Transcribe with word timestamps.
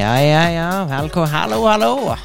Ja, 0.00 0.14
ja, 0.16 0.44
ja. 0.48 0.84
Velko, 0.88 1.26
hallo, 1.28 1.66
hallo. 1.68 2.16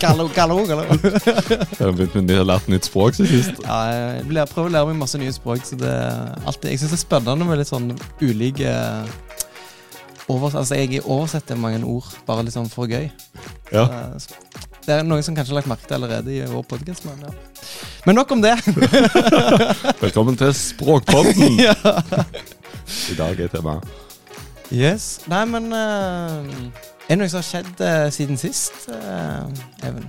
Gallo, 0.00 0.28
gallo, 0.34 0.56
gallo. 0.70 0.82
Jeg 0.82 1.78
har 1.78 1.92
begynt 1.94 2.16
med, 2.18 2.32
å 2.40 2.46
lært 2.48 2.66
nytt 2.72 2.88
språk 2.88 3.14
siden 3.14 3.28
sist. 3.30 3.60
Ja, 3.62 3.76
jeg 4.18 4.48
prøver 4.50 4.66
å 4.66 4.72
lære 4.74 4.88
meg 4.88 4.98
masse 5.04 5.20
nye 5.20 5.34
språk, 5.34 5.62
så 5.68 5.78
det 5.78 5.92
er 5.92 6.32
alltid, 6.42 6.72
jeg 6.72 6.80
syns 6.82 6.94
det 6.96 6.98
er 6.98 7.02
spennende 7.04 7.46
med 7.46 7.60
litt 7.60 7.70
sånn 7.70 7.92
ulike 8.18 8.72
overs 10.26 10.56
Altså, 10.58 10.80
jeg 10.80 11.04
oversetter 11.04 11.60
mange 11.60 11.84
ord 11.86 12.08
bare 12.26 12.48
litt 12.48 12.56
sånn 12.56 12.66
for 12.72 12.90
gøy. 12.90 13.06
Ja. 13.70 13.84
Eh, 13.86 14.16
så 14.18 14.34
Det 14.88 14.96
er 14.96 15.06
noen 15.06 15.22
som 15.22 15.36
kanskje 15.38 15.54
har 15.54 15.60
lagt 15.60 15.70
merke 15.70 15.86
til 15.86 16.00
allerede 16.00 16.34
i 16.34 16.40
vår 16.50 16.66
podkast, 16.72 17.06
men 17.06 17.28
ja. 17.28 17.36
Men 18.08 18.18
nok 18.18 18.34
om 18.34 18.42
det. 18.42 18.56
Velkommen 20.02 20.38
til 20.42 20.50
Språkpodden. 20.54 21.60
ja. 21.68 21.78
I 23.12 23.16
dag 23.18 23.38
er 23.38 23.54
temaet 23.54 24.02
Yes. 24.74 25.20
Nei, 25.30 25.44
men 25.46 25.70
uh, 25.72 26.42
Er 27.06 27.14
det 27.14 27.20
noe 27.20 27.30
som 27.30 27.38
har 27.40 27.46
skjedd 27.46 27.82
uh, 27.82 28.06
siden 28.14 28.40
sist, 28.40 28.86
uh, 28.90 29.46
Even? 29.86 30.06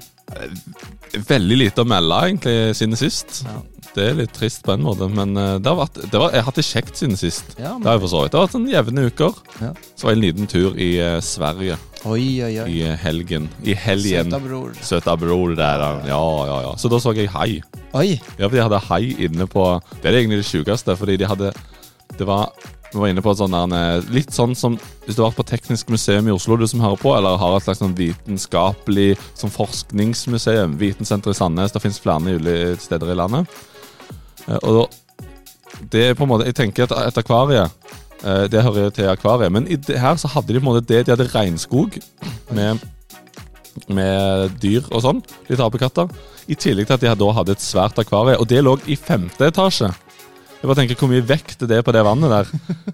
veldig 1.24 1.56
lite 1.56 1.82
å 1.82 1.88
melde 1.88 2.16
egentlig 2.28 2.56
siden 2.76 2.98
sist. 3.00 3.38
Ja. 3.48 3.54
Det 3.96 4.04
er 4.04 4.18
litt 4.18 4.34
trist 4.36 4.60
på 4.66 4.74
en 4.76 4.84
måte, 4.84 5.08
men 5.10 5.32
det 5.34 5.66
har 5.66 5.78
vært, 5.80 6.02
det 6.12 6.20
var, 6.20 6.34
jeg 6.36 6.44
har 6.44 6.48
hatt 6.50 6.60
det 6.60 6.66
kjekt 6.68 7.00
siden 7.00 7.16
sist. 7.18 7.56
Ja, 7.56 7.72
Det 7.80 7.88
har 7.88 7.96
jeg 7.96 8.04
for 8.04 8.12
så 8.12 8.24
vidt. 8.26 8.34
Det 8.34 8.38
har 8.38 8.46
vært 8.46 8.58
sånn 8.58 8.68
jevne 8.70 9.06
uker. 9.08 9.40
Ja. 9.64 9.70
Så 9.96 10.06
var 10.06 10.14
jeg 10.14 10.20
en 10.20 10.26
liten 10.26 10.52
tur 10.52 10.76
i 10.76 10.90
Sverige 11.26 11.78
Oi, 12.06 12.44
oi, 12.44 12.52
oi. 12.62 12.68
i 12.76 12.92
helgen. 13.02 13.48
I 13.66 13.74
helgen. 13.74 14.30
Søta 14.30 14.40
bror. 14.44 14.76
Søta 14.86 15.16
bror 15.18 15.56
der. 15.58 15.86
Ja, 16.12 16.22
ja, 16.52 16.60
ja. 16.68 16.76
Så 16.78 16.92
da 16.92 17.00
så 17.02 17.16
jeg 17.18 17.32
hai. 17.34 17.62
Oi. 17.98 18.20
Ja, 18.38 18.46
for 18.46 18.56
de 18.58 18.64
hadde 18.68 18.84
hai 18.92 19.04
inne 19.26 19.48
på 19.50 19.64
Det 20.04 20.12
er 20.12 20.20
egentlig 20.20 20.44
det 20.44 20.50
sjukeste, 20.52 20.96
fordi 21.00 21.18
de 21.18 21.28
hadde 21.32 21.54
Det 22.20 22.28
var 22.28 22.52
Vi 22.94 23.00
var 23.00 23.10
inne 23.12 23.22
på 23.22 23.34
sånn 23.36 23.52
der, 23.52 23.74
eh, 23.98 24.06
Litt 24.14 24.32
sånn 24.32 24.56
som 24.56 24.78
Hvis 25.06 25.16
du 25.16 25.22
har 25.24 25.32
vært 25.32 25.42
på 25.42 25.48
Teknisk 25.50 25.90
museum 25.90 26.28
i 26.28 26.32
Oslo, 26.32 26.56
du 26.56 26.68
som 26.68 26.80
hører 26.80 26.98
på, 27.02 27.16
eller 27.18 27.38
har 27.38 27.58
et 27.58 27.64
slags 27.66 27.80
sånn 27.82 27.96
vitenskapelig 27.98 29.18
sånn 29.36 29.52
forskningsmuseum, 29.52 30.78
Vitensenteret 30.80 31.36
i 31.36 31.40
Sandnes, 31.40 31.72
det 31.72 31.82
fins 31.84 32.00
flere 32.00 32.38
ulike 32.38 32.78
steder 32.80 33.12
i 33.12 33.16
landet. 33.20 33.48
Eh, 34.48 34.58
Og 34.64 34.90
Det 35.92 36.10
er 36.10 36.14
på 36.16 36.24
en 36.24 36.30
måte 36.30 36.46
Jeg 36.46 36.56
tenker 36.56 36.84
at 36.84 36.92
et 37.08 37.18
akvarie 37.24 37.70
eh, 38.24 38.48
Det 38.48 38.64
hører 38.64 38.90
til 38.90 39.10
akvariet, 39.12 39.52
men 39.52 39.66
det 39.66 40.00
her 40.00 40.16
så 40.16 40.28
hadde 40.28 40.48
de 40.54 40.60
på 40.60 40.66
en 40.66 40.74
måte 40.74 40.88
det 40.88 41.06
De 41.06 41.12
hadde 41.16 41.32
regnskog 41.34 42.00
med 42.52 42.80
med 43.94 44.56
dyr 44.60 44.82
og 44.90 45.04
sånn. 45.04 45.20
Litt 45.50 45.60
apekatter. 45.62 46.10
I 46.50 46.56
tillegg 46.56 46.88
til 46.88 46.96
at 46.96 47.04
de 47.04 47.12
da 47.14 47.28
hadde 47.32 47.52
et 47.54 47.62
svært 47.62 48.00
akvarie. 48.02 48.40
Og 48.42 48.48
det 48.50 48.64
lå 48.66 48.74
i 48.90 48.96
femte 48.98 49.46
etasje. 49.52 49.92
Jeg 50.58 50.66
bare 50.72 50.78
tenker 50.80 50.98
Hvor 50.98 51.10
mye 51.12 51.22
vekt 51.30 51.62
det 51.70 51.76
er 51.78 51.84
på 51.86 51.94
det 51.94 52.02
vannet 52.06 52.32
der. 52.34 52.48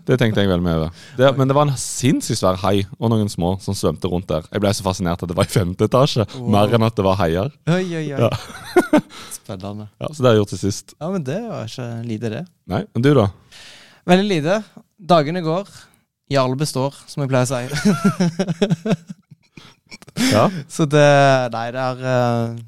Det 0.03 0.17
tenkte 0.19 0.43
jeg 0.43 0.49
vel 0.51 0.61
med 0.63 0.75
over. 0.81 0.89
Det, 1.15 1.29
men 1.39 1.47
det 1.47 1.55
var 1.55 1.69
en 1.69 1.77
sinnssykt 1.79 2.41
svær 2.41 2.57
hai 2.59 2.81
og 2.99 3.07
noen 3.13 3.29
små 3.31 3.53
som 3.63 3.75
svømte 3.77 4.09
rundt 4.11 4.27
der. 4.27 4.43
Jeg 4.51 4.63
ble 4.63 4.73
så 4.75 4.83
fascinert 4.83 5.23
at 5.23 5.31
det 5.31 5.37
var 5.37 5.47
i 5.47 5.53
femte 5.53 5.87
etasje, 5.87 6.25
Wow. 6.35 6.49
mer 6.57 6.75
enn 6.75 6.83
at 6.83 6.97
det 6.97 7.05
var 7.07 7.15
haier. 7.21 7.53
Oi, 7.71 7.85
oi, 7.95 8.03
oi. 8.17 8.19
Ja. 8.19 8.99
Spennende. 9.37 9.87
Ja, 10.01 10.09
Så 10.11 10.19
det 10.19 10.27
har 10.27 10.35
jeg 10.35 10.41
gjort 10.43 10.51
til 10.55 10.61
sist. 10.65 10.93
Ja, 10.99 11.07
men 11.13 11.23
det 11.27 11.39
var 11.47 11.69
ikke 11.71 11.87
lite, 12.09 12.33
det. 12.35 12.43
Nei, 12.73 12.81
men 12.93 13.05
du, 13.07 13.09
da? 13.17 13.29
Veldig 14.11 14.27
lite. 14.27 14.59
Dagene 15.13 15.43
går. 15.45 15.71
Jarle 16.33 16.57
består, 16.59 16.95
som 17.07 17.23
jeg 17.23 17.31
pleier 17.31 17.47
å 17.47 17.51
si. 17.51 17.63
Ja, 20.33 20.45
Så 20.71 20.85
det 20.89 21.07
Nei, 21.53 21.67
det 21.73 21.81
er 21.87 22.59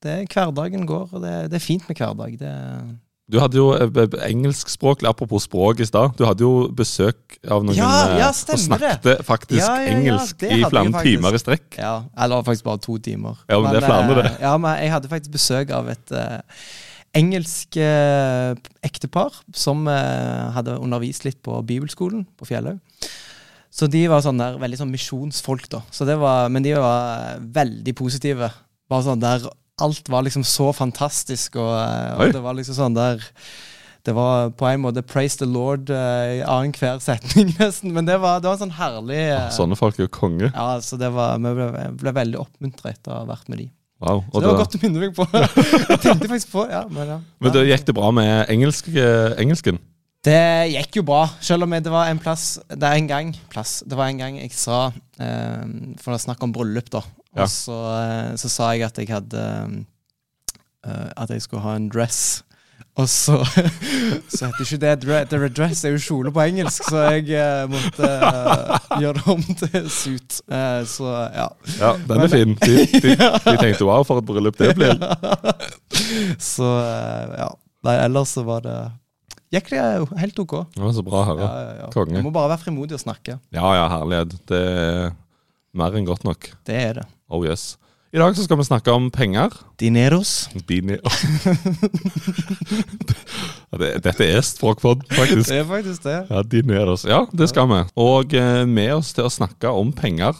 det 0.00 0.12
er 0.14 0.26
Hverdagen 0.32 0.86
går, 0.88 1.10
og 1.12 1.20
det, 1.22 1.32
det 1.52 1.58
er 1.58 1.64
fint 1.64 1.84
med 1.90 1.98
hverdag. 2.00 2.38
Det, 2.40 2.52
Du 3.30 3.38
hadde 3.38 3.56
jo 3.60 3.68
eh, 3.76 3.86
b- 3.94 4.18
engelskspråklig, 4.26 5.06
apropos 5.10 5.44
språk 5.46 5.80
i 5.80 5.86
stad. 5.86 6.16
Du 6.18 6.24
hadde 6.26 6.42
jo 6.42 6.66
besøk 6.74 7.38
av 7.46 7.62
noen 7.64 7.76
Ja, 7.78 7.90
eh, 8.10 8.18
ja, 8.24 8.28
stemmer 8.34 8.80
det. 8.82 8.90
snakket 9.04 9.24
faktisk 9.28 9.62
Ja, 9.62 9.76
engelsk 9.92 10.42
i 10.48 10.60
flere 10.66 11.02
timer 11.06 11.38
i 11.38 11.42
strekk. 11.42 11.78
ja, 11.78 11.94
Eller 12.18 12.42
faktisk 12.46 12.64
bare 12.66 12.82
to 12.82 12.98
timer. 12.98 13.38
Ja, 13.48 13.60
men 13.62 13.70
det 13.72 13.82
er 13.82 13.86
flere, 13.86 14.06
med 14.10 14.24
det. 14.24 14.32
Ja, 14.42 14.56
men 14.58 14.78
jeg 14.82 14.90
hadde 14.96 15.08
faktisk 15.12 15.30
besøk 15.38 15.70
av 15.70 15.88
et 15.94 16.10
uh, 16.12 16.40
engelsk 17.14 17.76
uh, 17.80 18.54
ektepar 18.86 19.34
som 19.56 19.86
uh, 19.88 20.50
hadde 20.54 20.76
undervist 20.82 21.24
litt 21.26 21.40
på 21.42 21.58
bibelskolen 21.66 22.26
på 22.38 22.46
Fjellhaug. 22.50 22.78
Så 23.70 23.86
de 23.86 24.02
var 24.10 24.22
sånn 24.26 24.38
der, 24.42 24.56
veldig 24.58 24.80
sånn 24.80 24.90
misjonsfolk, 24.90 25.68
da. 25.70 25.84
Så 25.94 26.02
det 26.08 26.16
var, 26.18 26.48
men 26.50 26.64
de 26.66 26.72
var 26.74 27.36
eh, 27.36 27.36
veldig 27.54 27.92
positive. 27.94 28.48
Bare 28.90 29.04
sånn 29.06 29.20
der 29.22 29.44
Alt 29.80 30.08
var 30.12 30.24
liksom 30.26 30.44
så 30.46 30.70
fantastisk, 30.76 31.58
og, 31.60 31.74
eh, 31.80 32.14
og 32.16 32.36
det 32.36 32.44
var 32.44 32.56
liksom 32.58 32.78
sånn 32.78 32.96
der 32.98 33.24
det 34.06 34.14
var 34.16 34.48
på 34.56 34.64
en 34.64 34.80
måte 34.80 35.02
'praise 35.04 35.36
the 35.36 35.44
Lord' 35.44 35.90
uh, 35.92 36.38
i 36.38 36.40
annenhver 36.40 36.98
setning, 37.04 37.52
nesten. 37.58 37.92
Men 37.92 38.06
det 38.08 38.16
var, 38.20 38.40
det 38.40 38.48
var 38.48 38.56
en 38.56 38.62
sånn 38.62 38.78
herlig 38.78 39.20
eh, 39.26 39.50
Sånne 39.52 39.76
folk 39.76 39.98
er 39.98 40.06
jo 40.06 40.14
konge. 40.14 40.48
Ja, 40.48 40.80
så 40.80 40.96
det 40.96 41.12
var, 41.12 41.36
Vi 41.36 41.52
ble, 41.58 41.84
ble 42.00 42.14
veldig 42.16 42.40
oppmuntra 42.40 42.94
etter 42.94 43.12
å 43.12 43.20
ha 43.20 43.28
vært 43.28 43.52
med 43.52 43.60
de. 43.60 43.68
Wow. 44.00 44.24
Så 44.32 44.40
det 44.40 44.48
var 44.48 44.60
godt 44.62 44.76
å 44.78 44.80
minne 44.80 45.02
meg 45.02 45.12
på. 45.16 45.26
jeg 45.92 46.00
tenkte 46.00 46.30
faktisk 46.30 46.54
på 46.54 46.64
ja, 46.70 46.86
Men, 46.88 47.14
ja. 47.16 47.18
Men 47.44 47.52
det 47.52 47.66
gikk 47.68 47.86
det 47.90 47.96
bra 47.98 48.08
med 48.16 48.48
engelsk, 48.52 48.88
eh, 48.96 49.36
engelsken? 49.42 49.80
Det 50.24 50.40
gikk 50.72 51.00
jo 51.00 51.04
bra, 51.08 51.22
selv 51.44 51.64
om 51.64 51.72
det 51.72 51.92
var 51.92 52.10
en 52.10 52.18
plass 52.20 52.58
Det 52.68 52.84
er 52.84 52.98
en 52.98 53.06
gang 53.08 53.30
plass, 53.52 53.78
Det 53.88 53.96
var 53.96 54.10
en 54.10 54.20
gang 54.20 54.36
jeg 54.36 54.52
sa 54.52 54.90
eh, 55.20 55.62
For 56.00 56.16
å 56.16 56.20
snakke 56.20 56.48
om 56.48 56.52
bryllup, 56.56 56.88
da. 56.92 57.04
Ja. 57.36 57.44
Og 57.44 57.48
så, 57.52 57.78
eh, 58.00 58.36
så 58.40 58.48
sa 58.50 58.72
jeg 58.74 58.88
at 58.88 58.98
jeg 58.98 59.06
hadde 59.12 59.42
eh, 60.84 61.10
At 61.16 61.30
jeg 61.30 61.42
skulle 61.44 61.62
ha 61.62 61.76
en 61.78 61.88
dress. 61.88 62.42
Og 62.98 63.06
så 63.08 63.36
Så 64.34 64.48
heter 64.48 64.64
ikke 64.64 64.80
det 64.82 64.94
dre 65.04 65.48
dress, 65.48 65.82
det 65.82 65.90
er 65.90 65.94
jo 65.94 66.02
kjole 66.02 66.32
på 66.34 66.42
engelsk, 66.42 66.88
så 66.90 67.04
jeg 67.14 67.30
uh, 67.38 67.70
måtte 67.70 68.08
uh, 68.08 68.98
gjøre 69.02 69.14
det 69.18 69.26
om 69.30 69.44
til 69.62 69.86
suit. 69.94 70.40
Uh, 70.50 70.82
så 70.88 71.12
ja. 71.34 71.46
Ja, 71.78 71.92
den 72.08 72.24
er 72.24 72.32
fin. 72.32 72.56
De, 72.58 72.76
de, 72.86 73.14
de 73.14 73.56
tenkte 73.62 73.86
wow, 73.86 74.02
for 74.06 74.20
et 74.20 74.26
bryllup 74.26 74.58
det 74.58 74.74
blir. 74.78 74.98
Så 76.52 76.66
eh, 76.66 77.36
ja. 77.38 77.48
Nei, 77.86 77.94
ellers 78.04 78.32
så 78.34 78.42
var 78.44 78.64
det 78.64 78.76
Gikk 79.54 79.70
det 79.72 79.80
helt 80.20 80.38
ok. 80.38 80.52
Det 80.74 80.82
var 80.82 80.92
så 80.94 81.02
bra 81.06 81.20
å 81.20 81.22
Ja, 81.22 81.28
høre. 81.30 81.46
ja, 81.46 81.70
ja. 81.80 81.86
Konge. 81.94 82.20
Du 82.20 82.26
må 82.26 82.30
bare 82.34 82.52
være 82.52 82.62
frimodig 82.62 82.94
og 82.94 83.02
snakke. 83.02 83.38
Ja 83.54 83.72
ja, 83.74 83.86
herlighet. 83.90 84.36
Det 84.50 84.60
er 84.60 85.10
mer 85.76 85.94
enn 85.96 86.08
godt 86.08 86.24
nok. 86.26 86.50
Det 86.66 86.76
er 86.76 86.98
det. 87.00 87.06
Oh 87.30 87.44
yes. 87.46 87.76
I 88.10 88.18
dag 88.18 88.34
så 88.34 88.42
skal 88.42 88.58
vi 88.58 88.64
snakke 88.66 88.90
om 88.90 89.04
penger. 89.14 89.52
Dineros. 89.78 90.48
Dine 90.66 90.96
Dette 94.02 94.26
er 94.26 94.42
språkpod, 94.42 95.04
faktisk. 95.14 95.46
Det 95.46 95.60
er 95.60 95.68
faktisk 95.68 96.08
det. 96.08 96.16
Ja, 96.26 96.42
dineros. 96.42 97.04
Ja, 97.06 97.20
det 97.30 97.46
skal 97.52 97.70
vi. 97.70 97.84
Og 98.02 98.34
eh, 98.34 98.64
med 98.66 98.96
oss 98.96 99.12
til 99.14 99.28
å 99.28 99.30
snakke 99.30 99.70
om 99.70 99.92
penger, 99.94 100.34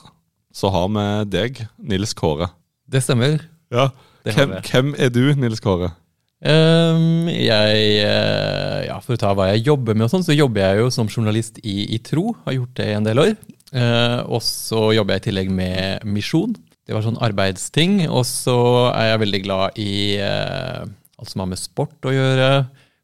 så 0.50 0.72
har 0.74 0.90
vi 0.90 1.06
deg, 1.30 1.62
Nils 1.78 2.10
Kåre. 2.18 2.50
Det 2.90 3.04
stemmer. 3.06 3.38
Ja. 3.70 3.92
Det 4.26 4.34
Hvem, 4.34 4.56
hvem 4.66 4.90
er 4.98 5.14
du, 5.14 5.22
Nils 5.38 5.62
Kåre? 5.62 5.92
Ehm, 6.40 7.28
jeg 7.28 7.80
eh, 8.00 8.86
Ja, 8.88 8.96
for 9.04 9.16
å 9.16 9.20
ta 9.20 9.34
hva 9.36 9.50
jeg 9.52 9.66
jobber 9.68 9.96
med 9.96 10.08
og 10.08 10.14
sånn, 10.14 10.24
så 10.24 10.36
jobber 10.36 10.64
jeg 10.64 10.80
jo 10.80 10.90
som 10.94 11.10
journalist 11.10 11.60
i, 11.62 11.84
i 11.94 12.00
Tro. 12.04 12.30
Har 12.46 12.56
gjort 12.56 12.76
det 12.80 12.88
i 12.88 12.96
en 12.96 13.06
del 13.06 13.22
år. 13.22 13.34
Eh, 13.70 14.18
og 14.26 14.42
så 14.44 14.90
jobber 14.96 15.16
jeg 15.18 15.24
i 15.24 15.26
tillegg 15.28 15.52
med 15.54 16.06
misjon. 16.08 16.56
Det 16.88 16.96
var 16.96 17.04
sånn 17.06 17.20
arbeidsting. 17.22 18.02
Og 18.08 18.24
så 18.28 18.56
er 18.94 19.12
jeg 19.12 19.24
veldig 19.26 19.42
glad 19.44 19.80
i 19.80 19.92
eh, 20.18 20.82
alt 21.20 21.32
som 21.32 21.44
har 21.44 21.52
med 21.52 21.60
sport 21.60 22.08
å 22.08 22.14
gjøre. 22.14 22.50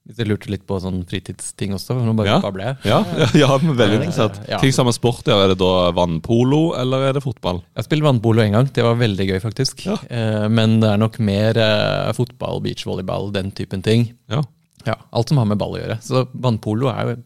Hvis 0.06 0.20
jeg 0.22 0.28
lurte 0.30 0.50
litt 0.52 0.62
på 0.68 0.76
sånn 0.78 1.00
fritidsting 1.08 1.72
også. 1.74 1.96
Nå 1.98 2.12
bare 2.14 2.28
Ja. 2.30 2.38
babler 2.42 2.68
jeg. 2.68 2.76
Ja, 2.92 2.98
ja, 3.22 3.26
ja 3.42 3.58
veldig 3.58 3.96
interessant. 3.98 4.38
Ja. 4.46 4.60
Ting 4.62 4.74
som 4.74 4.90
sport, 4.94 5.26
er 5.26 5.50
det 5.50 5.58
da 5.58 5.90
vannpolo, 5.96 6.76
eller 6.78 7.08
er 7.08 7.16
det 7.16 7.24
fotball? 7.24 7.58
Jeg 7.74 7.82
har 7.82 7.88
spilt 7.88 8.06
vannpolo 8.06 8.44
en 8.44 8.54
gang. 8.54 8.68
Det 8.70 8.84
var 8.86 8.94
veldig 9.00 9.26
gøy, 9.32 9.38
faktisk. 9.42 9.82
Ja. 9.88 9.96
Eh, 10.06 10.46
men 10.46 10.78
det 10.82 10.92
er 10.92 11.00
nok 11.02 11.18
mer 11.18 11.58
eh, 11.58 12.12
fotball, 12.14 12.62
beachvolleyball, 12.62 13.32
den 13.34 13.50
typen 13.56 13.82
ting. 13.82 14.12
Ja. 14.30 14.44
Ja, 14.86 14.94
alt 15.10 15.32
som 15.32 15.40
har 15.42 15.48
med 15.50 15.58
ball 15.58 15.74
å 15.74 15.80
gjøre. 15.80 15.98
Så 16.06 16.22
vannpolo 16.30 16.86
er 16.92 17.10
jo 17.10 17.16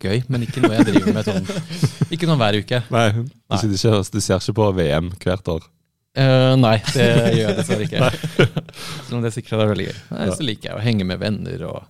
gøy, 0.00 0.22
men 0.32 0.46
ikke 0.46 0.62
noe 0.64 0.78
jeg 0.78 0.88
driver 0.88 1.12
med 1.12 1.28
sånn 1.28 1.44
Ikke 2.14 2.24
sånn 2.24 2.40
hver 2.40 2.56
uke. 2.56 2.80
Nei, 2.88 3.04
du, 3.12 3.74
ikke, 3.76 4.00
du 4.00 4.20
ser 4.24 4.40
ikke 4.40 4.56
på 4.56 4.70
VM 4.80 5.12
hvert 5.20 5.52
år. 5.52 5.68
Uh, 6.18 6.56
nei, 6.58 6.80
det 6.90 7.04
gjør 7.06 7.44
jeg 7.44 7.56
dessverre 7.60 7.84
ikke. 7.86 8.08
Selv 9.04 9.18
om 9.20 9.20
det 9.22 9.30
sikkert 9.36 9.60
er 9.60 9.68
veldig 9.70 9.84
gøy. 9.90 9.98
Nei, 10.16 10.28
så 10.32 10.46
liker 10.48 10.70
jeg 10.72 10.78
å 10.80 10.82
henge 10.82 11.06
med 11.06 11.20
venner 11.22 11.66
og 11.68 11.84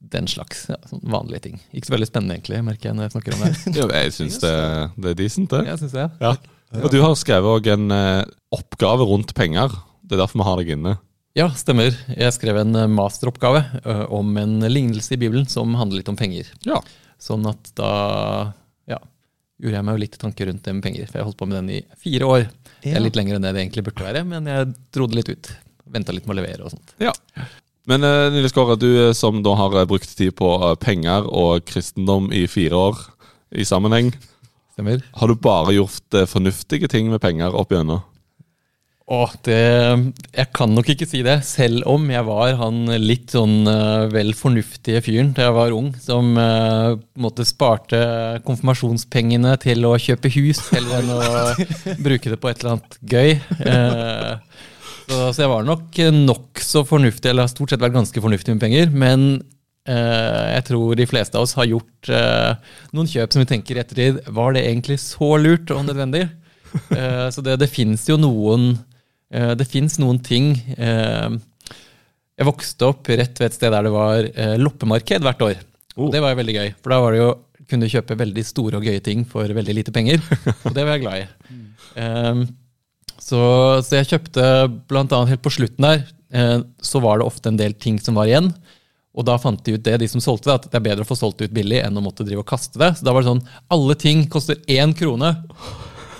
den 0.00 0.28
slags 0.30 0.64
ja, 0.70 0.78
sånn 0.88 1.02
vanlige 1.12 1.44
ting. 1.48 1.60
Ikke 1.76 1.90
så 1.90 1.94
veldig 1.94 2.08
spennende, 2.08 2.38
egentlig, 2.38 2.62
merker 2.64 2.90
jeg 2.90 2.96
når 2.96 3.06
jeg 3.08 3.14
snakker 3.16 3.36
om 3.36 3.44
det. 3.44 3.52
Ja, 3.80 3.88
jeg 4.00 4.14
syns 4.16 4.40
det, 4.42 4.54
det 4.96 5.12
er 5.12 5.18
decent, 5.18 5.52
det. 5.52 5.62
Ja, 5.68 5.76
synes 5.80 5.96
jeg. 5.96 6.10
Ja. 6.22 6.32
Og 6.80 6.90
du 6.92 7.00
har 7.02 7.14
skrevet 7.18 7.50
òg 7.50 7.68
en 7.72 7.94
eh, 7.94 8.24
oppgave 8.54 9.06
rundt 9.10 9.34
penger. 9.36 9.72
Det 10.06 10.16
er 10.16 10.22
derfor 10.22 10.40
vi 10.40 10.46
har 10.46 10.60
deg 10.62 10.72
inne. 10.76 10.96
Ja, 11.38 11.46
stemmer. 11.54 11.94
Jeg 12.10 12.34
skrev 12.34 12.58
en 12.62 12.74
eh, 12.78 12.90
masteroppgave 12.90 13.62
eh, 13.82 14.04
om 14.14 14.32
en 14.40 14.58
lignelse 14.70 15.14
i 15.14 15.20
Bibelen 15.20 15.46
som 15.50 15.76
handler 15.78 16.00
litt 16.00 16.10
om 16.10 16.18
penger. 16.18 16.48
Ja. 16.66 16.80
Sånn 17.20 17.44
at 17.50 17.72
da 17.78 17.92
ja, 18.90 18.98
gjorde 19.60 19.76
jeg 19.76 19.86
meg 19.86 19.98
jo 19.98 20.04
litt 20.04 20.20
tanker 20.22 20.50
rundt 20.50 20.64
det 20.66 20.76
med 20.78 20.86
penger. 20.86 21.10
For 21.10 21.20
jeg 21.20 21.28
holdt 21.28 21.40
på 21.42 21.50
med 21.50 21.60
den 21.60 21.72
i 21.76 21.80
fire 22.00 22.30
år. 22.30 22.46
Det 22.80 22.94
er 22.96 23.04
litt 23.04 23.18
lenger 23.18 23.36
enn 23.36 23.44
det 23.44 23.52
det 23.54 23.64
egentlig 23.66 23.84
burde 23.90 24.06
være, 24.06 24.24
men 24.26 24.46
jeg 24.48 24.70
dro 24.94 25.10
det 25.10 25.20
litt 25.20 25.34
ut. 25.34 25.50
Venta 25.90 26.14
litt 26.14 26.26
med 26.30 26.38
å 26.38 26.40
levere 26.40 26.66
og 26.66 26.74
sånt. 26.74 26.94
Ja. 27.02 27.12
Men 27.88 28.04
eh, 28.04 28.28
Nils 28.34 28.52
Kåre, 28.52 28.76
du 28.76 28.88
eh, 29.08 29.14
som 29.16 29.40
da 29.44 29.54
har 29.56 29.78
eh, 29.80 29.88
brukt 29.88 30.10
tid 30.16 30.34
på 30.38 30.52
penger 30.82 31.28
og 31.28 31.64
kristendom 31.68 32.28
i 32.34 32.46
fire 32.50 32.84
år 32.88 33.06
i 33.56 33.66
sammenheng, 33.66 34.12
Stemmer. 34.70 35.00
Har 35.18 35.28
du 35.28 35.34
bare 35.34 35.74
gjort 35.74 36.14
fornuftige 36.30 36.88
ting 36.88 37.08
med 37.10 37.18
penger 37.20 37.56
opp 37.58 37.72
igjennom? 37.74 38.04
Åh, 39.10 39.32
det 39.42 39.56
Jeg 39.58 40.46
kan 40.54 40.70
nok 40.70 40.92
ikke 40.94 41.08
si 41.10 41.24
det, 41.26 41.40
selv 41.42 41.82
om 41.90 42.04
jeg 42.12 42.22
var 42.28 42.54
han 42.60 42.78
litt 43.02 43.34
sånn 43.34 43.66
vel 44.14 44.30
fornuftige 44.38 45.02
fyren 45.02 45.32
da 45.34 45.48
jeg 45.48 45.56
var 45.56 45.74
ung, 45.74 45.90
som 45.98 46.30
uh, 46.38 46.94
måtte 47.18 47.42
sparte 47.44 47.98
konfirmasjonspengene 48.46 49.56
til 49.66 49.90
å 49.90 49.96
kjøpe 49.98 50.30
hus 50.38 50.62
heller 50.70 51.02
enn 51.02 51.10
å 51.16 51.98
bruke 52.06 52.30
det 52.30 52.38
på 52.38 52.52
et 52.52 52.62
eller 52.62 52.76
annet 52.76 53.00
gøy. 53.02 53.34
Eh, 53.66 54.69
så, 55.10 55.30
så 55.34 55.42
jeg 55.42 55.50
var 55.50 55.66
nok 55.66 55.98
nokså 56.14 56.84
fornuftig, 56.88 57.30
eller 57.30 57.46
har 57.46 57.52
stort 57.52 57.72
sett 57.72 57.82
vært 57.82 57.96
ganske 57.96 58.22
fornuftig 58.22 58.54
med 58.54 58.62
penger, 58.62 58.92
men 58.94 59.24
eh, 59.88 60.46
jeg 60.54 60.66
tror 60.70 60.94
de 60.98 61.08
fleste 61.10 61.38
av 61.38 61.46
oss 61.46 61.56
har 61.58 61.68
gjort 61.70 62.12
eh, 62.14 62.52
noen 62.94 63.10
kjøp 63.10 63.34
som 63.34 63.42
vi 63.42 63.48
tenker 63.50 63.78
i 63.78 63.82
ettertid 63.82 64.20
Var 64.30 64.54
det 64.56 64.66
egentlig 64.68 65.00
så 65.02 65.32
lurt 65.40 65.72
og 65.74 65.82
nødvendig? 65.88 66.28
Eh, 66.94 67.26
så 67.34 67.42
det, 67.42 67.58
det 67.64 67.70
fins 67.72 68.04
jo 68.06 68.14
noen 68.20 68.68
eh, 69.34 69.56
Det 69.58 69.66
fins 69.66 69.98
noen 69.98 70.20
ting 70.22 70.52
eh, 70.78 71.34
Jeg 72.38 72.46
vokste 72.46 72.92
opp 72.92 73.10
rett 73.10 73.42
ved 73.42 73.48
et 73.48 73.58
sted 73.58 73.74
der 73.74 73.88
det 73.88 73.94
var 73.94 74.30
eh, 74.30 74.54
loppemarked 74.60 75.26
hvert 75.26 75.46
år. 75.48 75.58
Og 75.98 76.14
det 76.14 76.22
var 76.22 76.32
jo 76.32 76.38
veldig 76.38 76.54
gøy, 76.54 76.68
for 76.78 76.94
da 76.94 77.00
var 77.02 77.12
det 77.16 77.24
jo, 77.24 77.32
kunne 77.70 77.90
kjøpe 77.90 78.16
veldig 78.18 78.44
store 78.46 78.78
og 78.78 78.86
gøye 78.86 79.02
ting 79.04 79.26
for 79.28 79.50
veldig 79.58 79.74
lite 79.76 79.92
penger. 79.94 80.22
Og 80.64 80.72
det 80.74 80.86
var 80.86 80.96
jeg 80.96 81.02
glad 81.04 81.20
i. 81.20 81.58
Um, 81.98 82.46
så, 83.20 83.40
så 83.84 84.00
jeg 84.00 84.08
kjøpte 84.14 84.44
annet 84.96 85.32
helt 85.34 85.44
på 85.44 85.52
slutten 85.52 85.86
der, 85.86 86.04
eh, 86.32 86.58
så 86.82 87.02
var 87.04 87.20
det 87.20 87.28
ofte 87.28 87.52
en 87.52 87.60
del 87.60 87.76
ting 87.76 88.00
som 88.02 88.16
var 88.18 88.30
igjen. 88.30 88.50
Og 89.10 89.26
da 89.26 89.34
fant 89.42 89.60
de 89.66 89.74
ut 89.74 89.84
det, 89.84 89.98
de 90.00 90.08
som 90.08 90.22
solgte 90.22 90.48
det, 90.48 90.56
at 90.56 90.66
det 90.70 90.78
er 90.78 90.86
bedre 90.86 91.04
å 91.04 91.08
få 91.08 91.18
solgt 91.18 91.40
det 91.40 91.50
ut 91.50 91.54
billig 91.56 91.80
enn 91.82 91.98
å 91.98 92.02
måtte 92.04 92.24
drive 92.24 92.44
og 92.44 92.48
kaste 92.48 92.80
det. 92.80 92.92
Så 92.98 93.06
da 93.06 93.14
var 93.14 93.24
det 93.24 93.32
sånn 93.32 93.42
alle 93.74 93.96
ting 93.98 94.22
koster 94.30 94.60
én 94.70 94.94
krone. 94.96 95.34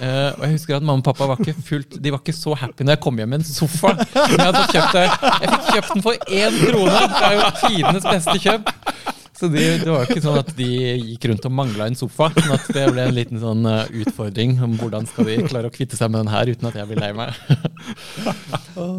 Eh, 0.00 0.30
og 0.32 0.44
jeg 0.46 0.56
husker 0.56 0.78
at 0.78 0.84
mamma 0.84 1.02
og 1.02 1.06
pappa 1.06 1.28
var 1.28 1.40
ikke 1.40 1.60
fullt, 1.60 1.98
de 2.00 2.12
var 2.12 2.22
ikke 2.22 2.32
så 2.32 2.54
happy 2.56 2.86
når 2.86 2.96
jeg 2.96 3.02
kom 3.04 3.18
hjem 3.20 3.34
med 3.34 3.42
en 3.42 3.48
sofa. 3.48 3.92
Jeg, 4.00 4.36
jeg 4.40 5.50
fikk 5.52 5.66
kjøpt 5.76 5.94
den 5.94 6.04
for 6.06 6.30
én 6.40 6.60
krone! 6.64 7.00
Det 7.14 7.26
er 7.28 7.36
jo 7.36 7.48
tidenes 7.60 8.08
beste 8.08 8.36
kjøp. 8.46 8.72
Så 9.40 9.48
de, 9.48 9.60
det 9.80 9.88
var 9.88 10.02
jo 10.04 10.12
ikke 10.12 10.20
sånn 10.20 10.36
at 10.36 10.50
de 10.52 10.66
gikk 10.68 11.22
rundt 11.30 11.46
og 11.48 11.52
mangla 11.56 11.86
en 11.88 11.94
sofa. 11.96 12.26
Men 12.36 12.50
at 12.58 12.66
det 12.76 12.82
ble 12.92 13.06
en 13.08 13.14
liten 13.16 13.40
sånn 13.40 13.64
uh, 13.64 13.88
utfordring 14.02 14.58
om 14.66 14.74
hvordan 14.76 15.08
skal 15.08 15.30
de 15.30 15.38
klare 15.46 15.70
å 15.70 15.72
kvitte 15.72 15.96
seg 15.96 16.12
med 16.12 16.26
den 16.26 16.32
her 16.34 16.50
uten 16.52 16.68
at 16.68 16.76
jeg 16.76 16.90
blir 16.90 17.00
lei 17.00 17.12
meg. 17.16 17.32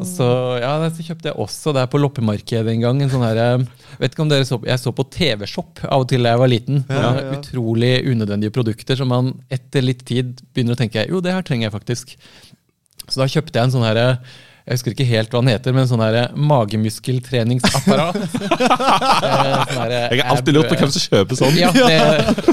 Så, 0.05 0.25
ja, 0.61 0.71
så 0.93 1.05
kjøpte 1.05 1.29
jeg 1.29 1.37
også 1.41 1.71
der 1.77 1.87
på 1.89 2.01
loppemarkedet 2.01 2.73
en 2.73 2.83
gang. 2.83 2.99
En 3.05 3.13
sånn 3.13 3.23
her, 3.27 3.39
uh, 3.61 3.95
vet 4.01 4.13
ikke 4.13 4.25
om 4.25 4.31
dere 4.33 4.45
så, 4.45 4.57
Jeg 4.67 4.81
så 4.81 4.93
på 4.97 5.05
TV-Shop 5.13 5.85
av 5.87 6.03
og 6.03 6.09
til 6.11 6.25
da 6.25 6.33
jeg 6.33 6.41
var 6.41 6.51
liten. 6.51 6.83
Ja, 6.89 7.13
ja. 7.17 7.37
Utrolig 7.37 7.93
unødvendige 8.09 8.53
produkter 8.57 8.97
som 8.99 9.13
man 9.13 9.35
etter 9.53 9.85
litt 9.85 10.03
tid 10.09 10.41
begynner 10.51 10.77
å 10.77 10.81
tenke 10.81 11.05
jo, 11.09 11.21
det 11.23 11.37
her 11.37 11.45
trenger 11.45 11.69
jeg 11.69 11.75
faktisk. 11.77 12.15
Så 13.07 13.21
da 13.21 13.29
kjøpte 13.29 13.61
jeg 13.61 13.69
en 13.69 13.75
sånn 13.77 13.87
her 13.87 14.01
jeg 14.65 14.75
husker 14.77 14.93
ikke 14.93 15.07
helt 15.09 15.31
hva 15.33 15.41
den 15.41 15.51
heter, 15.53 15.73
men 15.75 15.87
sånn 15.89 16.03
her 16.05 16.31
magemuskeltreningsapparat. 16.35 18.17
Eh, 19.21 19.65
sånn 19.71 19.89
der, 19.89 19.93
Jeg 20.11 20.21
har 20.23 20.31
alltid 20.35 20.55
lurt 20.55 20.69
på 20.71 20.77
hvem 20.79 20.91
som 20.93 21.03
kjøper 21.03 21.37
sånn. 21.39 21.57
Ja, 21.59 21.69
det, 21.75 21.97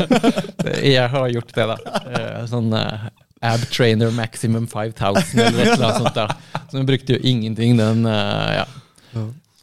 det, 0.64 0.74
jeg 0.92 1.10
har 1.12 1.26
gjort 1.32 1.52
det, 1.56 1.66
da. 1.70 1.76
Eh, 2.08 2.40
Sånn 2.50 2.68
eh, 2.76 3.06
Ab 3.48 3.64
Trainer 3.72 4.10
Maximum 4.14 4.66
5000 4.70 5.42
eller 5.44 5.72
noe 5.78 5.90
sånt. 5.98 6.14
da. 6.16 6.26
Så 6.68 6.78
den 6.78 6.86
brukte 6.88 7.16
jo 7.16 7.20
ingenting, 7.30 7.76
den. 7.78 8.04
eh, 8.08 8.60
ja. 8.60 8.66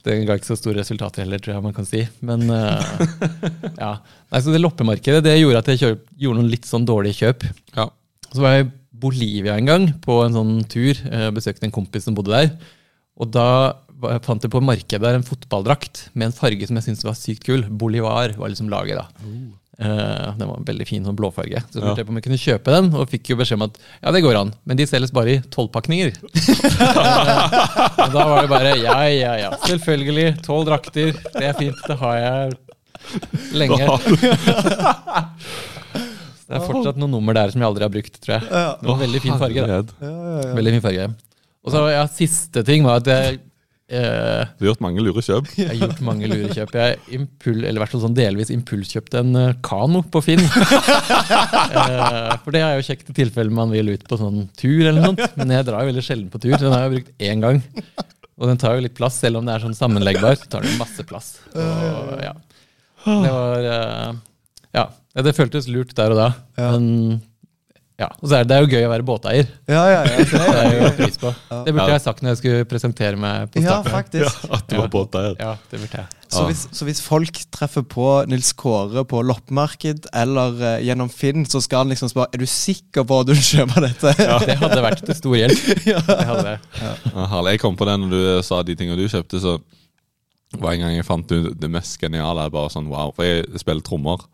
Den 0.06 0.26
ga 0.28 0.36
ikke 0.38 0.52
så 0.52 0.58
store 0.60 0.80
resultater 0.84 1.24
heller, 1.26 1.42
tror 1.42 1.56
jeg 1.58 1.66
man 1.66 1.76
kan 1.76 1.88
si. 1.90 2.04
Men 2.26 2.46
eh, 2.54 2.96
ja. 3.80 3.92
Nei, 4.32 4.42
så 4.46 4.54
det 4.54 4.62
loppemarkedet 4.64 5.24
det 5.26 5.38
gjorde 5.40 5.62
at 5.64 5.72
jeg 5.74 5.82
kjøp, 5.84 6.04
gjorde 6.26 6.42
noen 6.42 6.52
litt 6.52 6.68
sånn 6.70 6.86
dårlige 6.88 7.20
kjøp. 7.24 7.48
Ja. 7.78 7.88
Så 8.32 8.44
var 8.44 8.58
jeg 8.60 8.70
Bolivia 9.06 9.56
en 9.60 9.70
gang 9.70 9.88
på 10.04 10.20
en 10.26 10.36
sånn 10.38 10.56
tur. 10.72 10.98
Jeg 10.98 11.36
Besøkte 11.38 11.68
en 11.70 11.76
kompis 11.76 12.08
som 12.10 12.18
bodde 12.18 12.34
der. 12.34 12.54
Og 13.16 13.30
da 13.32 13.48
fant 14.26 14.44
jeg 14.44 14.52
på 14.52 14.60
markedet 14.66 15.02
der 15.02 15.16
en 15.18 15.24
fotballdrakt 15.26 16.10
med 16.14 16.28
en 16.30 16.36
farge 16.36 16.68
som 16.68 16.76
jeg 16.80 16.90
syntes 16.90 17.06
var 17.08 17.16
sykt 17.16 17.46
kul. 17.48 17.64
Bolivar 17.70 18.34
var 18.38 18.52
liksom 18.52 18.68
laget, 18.74 19.00
da. 19.00 19.06
Uh. 19.76 20.32
den 20.40 20.48
var 20.48 20.56
en 20.56 20.68
veldig 20.68 20.86
fin 20.88 21.04
sånn 21.04 21.18
blåfarge. 21.20 21.60
Så 21.68 21.80
spurte 21.82 21.90
Ja. 21.90 21.96
jeg 22.00 22.08
på 22.08 22.14
om 22.14 22.20
jeg 22.20 22.26
kunne 22.28 22.40
kjøpe 22.40 22.76
den, 22.76 22.86
og 22.96 23.10
fikk 23.12 23.32
jo 23.34 23.36
beskjed 23.40 23.60
om 23.60 23.66
at 23.68 23.80
ja, 24.04 24.12
det 24.16 24.22
går 24.24 24.38
an, 24.40 24.54
men 24.64 24.80
de 24.80 24.86
selges 24.88 25.12
bare 25.16 25.34
i 25.34 25.42
tolvpakninger. 25.52 26.14
Eh, 26.16 26.22
og 28.06 28.14
da 28.16 28.24
var 28.30 28.46
det 28.46 28.52
bare 28.54 28.72
ja, 28.80 28.96
ja, 29.12 29.34
ja. 29.42 29.52
Selvfølgelig. 29.68 30.30
Tolv 30.48 30.68
drakter. 30.70 31.12
Det 31.36 31.50
er 31.50 31.60
fint. 31.60 31.80
Det 31.88 31.98
har 32.00 32.16
jeg 32.20 32.56
lenge. 33.56 33.84
Det 36.46 36.60
er 36.60 36.66
fortsatt 36.68 37.00
noen 37.02 37.12
nummer 37.16 37.34
der 37.38 37.50
som 37.54 37.62
jeg 37.64 37.68
aldri 37.72 37.88
har 37.88 37.94
brukt, 37.96 38.20
tror 38.22 38.36
jeg. 38.38 38.48
Ja. 38.52 38.68
Det 38.82 38.90
var 38.92 39.00
veldig 39.02 39.22
fin 39.24 39.40
farge. 39.42 39.66
da. 39.66 39.82
Ja, 40.06 40.14
ja, 40.14 40.38
ja. 40.46 40.54
Veldig 40.60 40.74
fin 40.78 40.84
farge. 40.86 41.10
Og 41.66 41.74
så 41.74 41.84
ja, 41.90 42.06
siste 42.14 42.62
ting 42.68 42.84
var 42.86 43.00
at 43.02 43.08
jeg 43.10 43.40
eh, 43.90 44.44
Du 44.60 44.66
har 44.66 44.70
gjort 44.70 44.84
mange 44.86 45.02
lure 45.02 45.24
kjøp. 45.26 45.48
jeg 45.58 45.68
har 45.72 45.80
gjort 45.82 46.02
mange 46.06 46.30
lurekjøp. 46.30 46.76
Jeg 46.78 47.00
impul, 47.18 47.64
eller 47.66 47.82
hvert 47.82 47.96
fall 47.96 48.04
sånn 48.06 48.18
delvis 48.18 48.52
impulskjøpte 48.54 49.24
en 49.24 49.40
eh, 49.42 49.56
kano 49.66 50.04
på 50.14 50.22
Finn. 50.26 50.46
Eh, 51.76 52.36
for 52.44 52.54
det 52.56 52.62
er 52.64 52.78
jo 52.78 52.84
kjekt 52.88 53.10
i 53.12 53.16
tilfelle 53.18 53.52
man 53.54 53.72
vil 53.74 53.90
ut 53.96 54.04
på 54.08 54.18
sånn 54.20 54.46
tur 54.58 54.86
eller 54.86 55.00
noe 55.02 55.10
sånt. 55.12 55.36
Men 55.40 55.52
jeg 55.56 55.66
drar 55.68 55.84
jo 55.84 55.90
veldig 55.90 56.04
sjelden 56.06 56.30
på 56.32 56.40
tur, 56.44 56.54
så 56.56 56.62
den 56.68 56.76
har 56.76 56.86
jeg 56.86 56.94
brukt 56.94 57.26
én 57.26 57.42
gang. 57.44 57.60
Og 58.36 58.50
den 58.52 58.60
tar 58.62 58.78
jo 58.78 58.84
litt 58.86 58.96
plass, 58.98 59.18
selv 59.22 59.40
om 59.42 59.48
det 59.48 59.56
er 59.58 59.64
sånn 59.66 59.76
sammenleggbar. 59.78 60.38
Så 60.40 60.48
tar 60.52 60.66
den 60.66 60.78
masse 60.80 61.04
plass. 61.08 61.34
Og, 61.56 62.14
ja. 62.24 62.34
Det 63.06 63.34
var 63.36 63.68
eh, 63.74 64.22
Ja. 64.78 64.86
Det 65.24 65.36
føltes 65.38 65.70
lurt 65.72 65.96
der 65.96 66.12
og 66.12 66.20
da. 66.20 66.28
Ja. 66.60 66.72
Men 66.76 67.22
ja. 67.96 68.10
Og 68.20 68.28
så 68.28 68.36
er 68.36 68.44
det, 68.44 68.50
det 68.50 68.56
er 68.58 68.64
jo 68.66 68.68
gøy 68.74 68.84
å 68.84 68.90
være 68.92 69.04
båteier. 69.08 69.52
Ja, 69.72 69.84
ja, 69.88 70.00
ja. 70.04 70.24
Det 70.28 70.40
er 70.60 70.74
jo 70.82 70.88
pris 70.98 71.16
på. 71.22 71.30
Det 71.64 71.72
burde 71.72 71.86
Ja. 71.86 71.94
jeg 71.94 72.02
sagt 72.04 72.20
når 72.26 72.34
jeg 72.34 72.40
skulle 72.42 72.66
presentere 72.68 73.16
meg 73.16 73.46
på 73.54 73.62
ja 73.64 73.78
faktisk. 73.86 74.26
faktisk. 74.28 74.50
At 74.58 74.66
du 74.68 74.76
var 74.82 74.90
båteier. 74.92 75.38
Ja, 75.40 75.54
det 75.72 75.80
burde 75.80 76.02
jeg. 76.02 76.10
Så 76.36 76.44
hvis, 76.50 76.66
så 76.76 76.84
hvis 76.84 77.00
folk 77.00 77.40
treffer 77.56 77.86
på 77.88 78.10
Nils 78.28 78.50
Kåre 78.60 79.06
på 79.08 79.22
loppemarked 79.24 80.10
eller 80.12 80.58
uh, 80.60 80.84
gjennom 80.84 81.08
Finn, 81.14 81.46
så 81.48 81.62
skal 81.64 81.86
han 81.86 81.94
liksom 81.94 82.10
spørre 82.12 82.36
Er 82.36 82.42
du 82.44 82.50
sikker 82.50 83.06
på 83.08 83.22
at 83.24 83.30
du 83.32 83.36
kjøper 83.40 83.88
dette. 83.88 84.12
Ja, 84.20 84.36
Det 84.50 84.58
hadde 84.60 84.84
vært 84.84 85.06
til 85.08 85.16
stor 85.16 85.38
hjelp. 85.40 85.66
Det 85.88 86.20
hadde 86.28 86.46
det. 86.50 86.58
Ja, 86.82 86.94
herlig. 87.32 87.56
Jeg 87.56 87.64
kom 87.64 87.80
på 87.80 87.88
det 87.88 87.96
når 88.04 88.12
du 88.12 88.20
eh, 88.36 88.44
sa 88.44 88.60
de 88.68 88.76
tingene 88.76 89.00
du 89.00 89.08
kjøpte, 89.08 89.40
så 89.40 89.56
var 90.60 90.76
en 90.76 90.84
gang 90.84 90.98
jeg 91.00 91.08
fant 91.08 91.32
ut 91.32 91.54
det 91.56 91.72
mest 91.72 91.96
geniale. 92.02 92.50
Bare 92.52 92.74
sånn 92.76 92.92
wow. 92.92 93.16
For 93.16 93.24
jeg 93.24 93.48
spiller 93.64 93.86
trommer. 93.88 94.28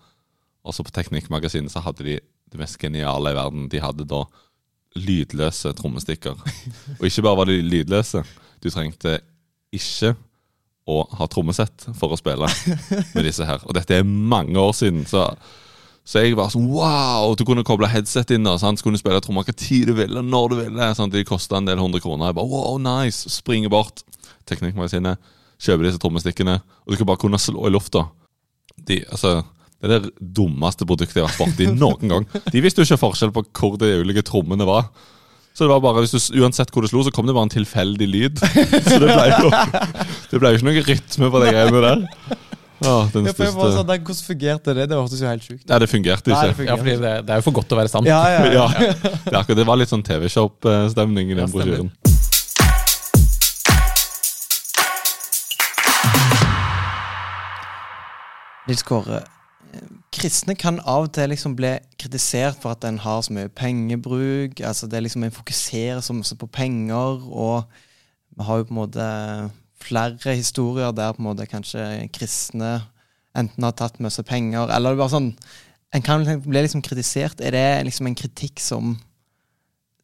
Også 0.67 0.85
på 0.85 0.93
Teknikkmagasinet 0.93 1.73
så 1.73 1.83
hadde 1.85 2.05
de 2.05 2.19
det 2.51 2.59
mest 2.59 2.77
geniale 2.81 3.31
i 3.31 3.37
verden. 3.37 3.69
De 3.71 3.81
hadde 3.81 4.07
da 4.07 4.25
lydløse 4.99 5.71
trommestikker. 5.77 6.35
Og 6.99 7.07
ikke 7.07 7.25
bare 7.25 7.39
var 7.39 7.49
de 7.49 7.61
lydløse. 7.63 8.23
Du 8.61 8.69
trengte 8.69 9.19
ikke 9.73 10.13
å 10.89 11.01
ha 11.17 11.27
trommesett 11.31 11.87
for 11.97 12.11
å 12.11 12.19
spille 12.19 12.49
med 13.15 13.25
disse 13.25 13.45
her. 13.47 13.61
Og 13.65 13.75
dette 13.77 14.01
er 14.01 14.07
mange 14.07 14.59
år 14.59 14.73
siden. 14.77 15.05
så 15.07 15.29
så 16.01 16.23
jeg 16.23 16.33
var 16.37 16.49
sånn 16.49 16.65
wow! 16.73 17.35
Du 17.37 17.43
kunne 17.45 17.63
koble 17.65 17.89
headset 17.91 18.33
inn. 18.33 18.47
og 18.49 18.59
sant? 18.61 18.79
Så 18.79 18.85
kunne 18.85 18.97
du 18.97 19.01
spille 19.03 19.21
trommer 19.21 19.45
hva 19.45 19.53
tid 19.53 19.91
du 19.91 19.93
ville, 19.95 20.23
når 20.25 20.49
du 20.49 20.55
ville. 20.63 20.87
Sant? 20.97 21.13
De 21.13 21.21
kosta 21.27 21.59
en 21.59 21.69
del 21.69 21.79
hundre 21.79 22.01
kroner. 22.01 22.31
Jeg 22.31 22.39
bare 22.39 22.49
wow, 22.49 22.79
nice! 22.81 23.29
Springer 23.29 23.71
bort. 23.71 24.01
Teknikkmagasinet. 24.49 25.21
Kjøper 25.61 25.87
disse 25.87 26.01
trommestikkene. 26.01 26.57
Og 26.83 26.93
du 26.93 26.99
kan 26.99 27.09
bare 27.11 27.21
kunne 27.21 27.39
slå 27.41 27.67
i 27.69 27.73
lufta. 27.73 28.07
De, 28.81 28.97
altså, 29.13 29.37
det 29.81 29.95
er 29.97 30.03
det 30.05 30.11
dummeste 30.37 30.85
produktet 30.85 31.17
jeg 31.17 31.25
har 31.25 31.31
vært 31.31 31.41
borti 31.41 31.67
noen 31.73 32.11
gang. 32.11 32.27
De 32.53 32.61
visste 32.61 32.83
jo 32.83 32.87
ikke 32.89 33.01
forskjell 33.01 33.33
på 33.33 33.43
hvor 33.57 33.79
de 33.81 33.89
ulike 34.03 34.23
trommene 34.27 34.67
var. 34.67 34.91
Så 35.51 35.65
det 35.65 35.71
var 35.73 35.81
bare, 35.83 36.03
hvis 36.05 36.13
du, 36.13 36.37
Uansett 36.39 36.69
hvor 36.71 36.85
du 36.85 36.87
slo, 36.87 37.01
så 37.03 37.11
kom 37.11 37.27
det 37.27 37.33
bare 37.35 37.49
en 37.49 37.51
tilfeldig 37.51 38.07
lyd. 38.07 38.39
Så 38.39 39.01
det 39.01 39.09
ble 39.09 39.25
jo 39.33 39.49
Det 40.31 40.39
ble 40.39 40.53
jo 40.53 40.59
ikke 40.61 40.67
noe 40.69 40.85
rytme 40.87 41.31
på 41.33 41.41
de 41.43 41.49
greiene 41.51 41.81
der. 41.87 42.05
Åh, 42.81 43.09
den 43.13 43.27
Ja, 43.27 43.33
for 43.35 43.45
jeg 43.45 43.53
var 43.53 43.73
sånn, 43.75 43.89
der, 43.89 43.99
Hvordan 44.01 44.25
fungerte 44.25 44.73
det? 44.73 44.85
Det 44.89 44.97
hørtes 44.97 45.19
jo 45.21 45.27
helt 45.29 45.43
sjukt 45.45 45.59
ut. 45.65 45.67
Nei, 45.69 45.79
det 45.83 45.89
fungerte 45.91 46.31
Nei, 46.31 46.39
det 46.47 46.55
ikke. 46.55 46.69
Ja, 46.69 46.77
fordi 46.79 46.95
det, 47.03 47.11
det 47.27 47.35
er 47.35 47.41
jo 47.43 47.45
for 47.45 47.57
godt 47.59 47.69
til 47.69 47.77
å 47.77 47.81
være 47.81 47.91
sant. 47.93 48.09
Ja, 48.09 48.21
ja, 48.31 48.39
ja. 48.47 48.63
Ja, 48.79 48.87
det, 49.27 49.35
akkurat, 49.41 49.59
det 49.59 49.67
var 49.69 49.81
litt 49.81 49.91
sånn 49.91 50.05
TV-shop-stemning 50.07 51.33
i 51.33 51.37
den 51.37 51.45
Ja, 51.45 51.51
brosjyren. 51.51 51.91
Nils 58.67 58.83
Kåre, 58.87 59.21
kristne 60.11 60.55
kan 60.59 60.79
av 60.79 61.07
og 61.07 61.13
til 61.15 61.31
liksom 61.31 61.55
bli 61.55 61.71
kritisert 61.99 62.59
for 62.61 62.75
at 62.75 62.85
en 62.87 62.99
har 63.01 63.21
så 63.23 63.33
mye 63.33 63.49
pengebruk. 63.55 64.59
altså 64.59 64.87
det 64.87 64.97
er 64.97 65.05
liksom 65.05 65.23
En 65.23 65.31
fokuserer 65.31 66.01
så 66.01 66.13
mye 66.13 66.37
på 66.37 66.47
penger, 66.47 67.23
og 67.31 67.63
vi 68.37 68.43
har 68.43 68.57
jo 68.57 68.63
på 68.63 68.73
en 68.73 68.81
måte 68.81 69.07
flere 69.81 70.35
historier 70.35 70.91
der 70.91 71.13
på 71.13 71.21
en 71.21 71.29
måte 71.29 71.47
kanskje 71.49 72.09
kristne 72.13 72.81
enten 73.35 73.63
har 73.63 73.71
tatt 73.71 73.99
med 73.99 74.11
seg 74.11 74.25
penger, 74.25 74.69
eller 74.69 74.95
bare 74.95 75.09
sånn 75.09 75.35
En 75.93 76.01
kan 76.01 76.23
liksom 76.23 76.45
bli 76.47 76.61
liksom 76.61 76.81
kritisert. 76.81 77.41
Er 77.41 77.51
det 77.51 77.83
liksom 77.83 78.07
en 78.07 78.15
kritikk 78.15 78.61
som, 78.63 78.93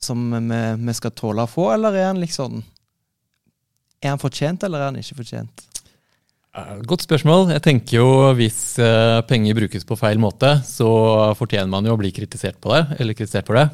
som 0.03 0.33
vi, 0.35 0.57
vi 0.83 0.93
skal 0.93 1.13
tåle 1.15 1.45
å 1.45 1.47
få, 1.47 1.69
eller 1.71 1.95
er 1.95 2.09
han 2.09 2.19
liksom 2.19 2.63
Er 4.03 4.09
han 4.09 4.19
fortjent, 4.19 4.63
eller 4.63 4.79
er 4.79 4.91
han 4.91 4.99
ikke 4.99 5.21
fortjent? 5.21 5.66
Eh, 6.57 6.79
Godt 6.89 7.05
spørsmål. 7.05 7.51
Jeg 7.53 7.63
tenker 7.65 7.99
jo 7.99 8.07
hvis 8.37 8.77
eh, 8.81 9.19
penger 9.29 9.57
brukes 9.59 9.85
på 9.87 9.97
feil 9.99 10.21
måte, 10.21 10.55
så 10.65 10.89
fortjener 11.37 11.69
man 11.69 11.85
jo 11.85 11.93
å 11.93 11.99
bli 12.01 12.11
kritisert 12.15 12.57
på 12.63 12.73
det, 12.73 12.83
eller 12.97 13.17
kritisert 13.17 13.49
for 13.49 13.59
det. 13.59 13.67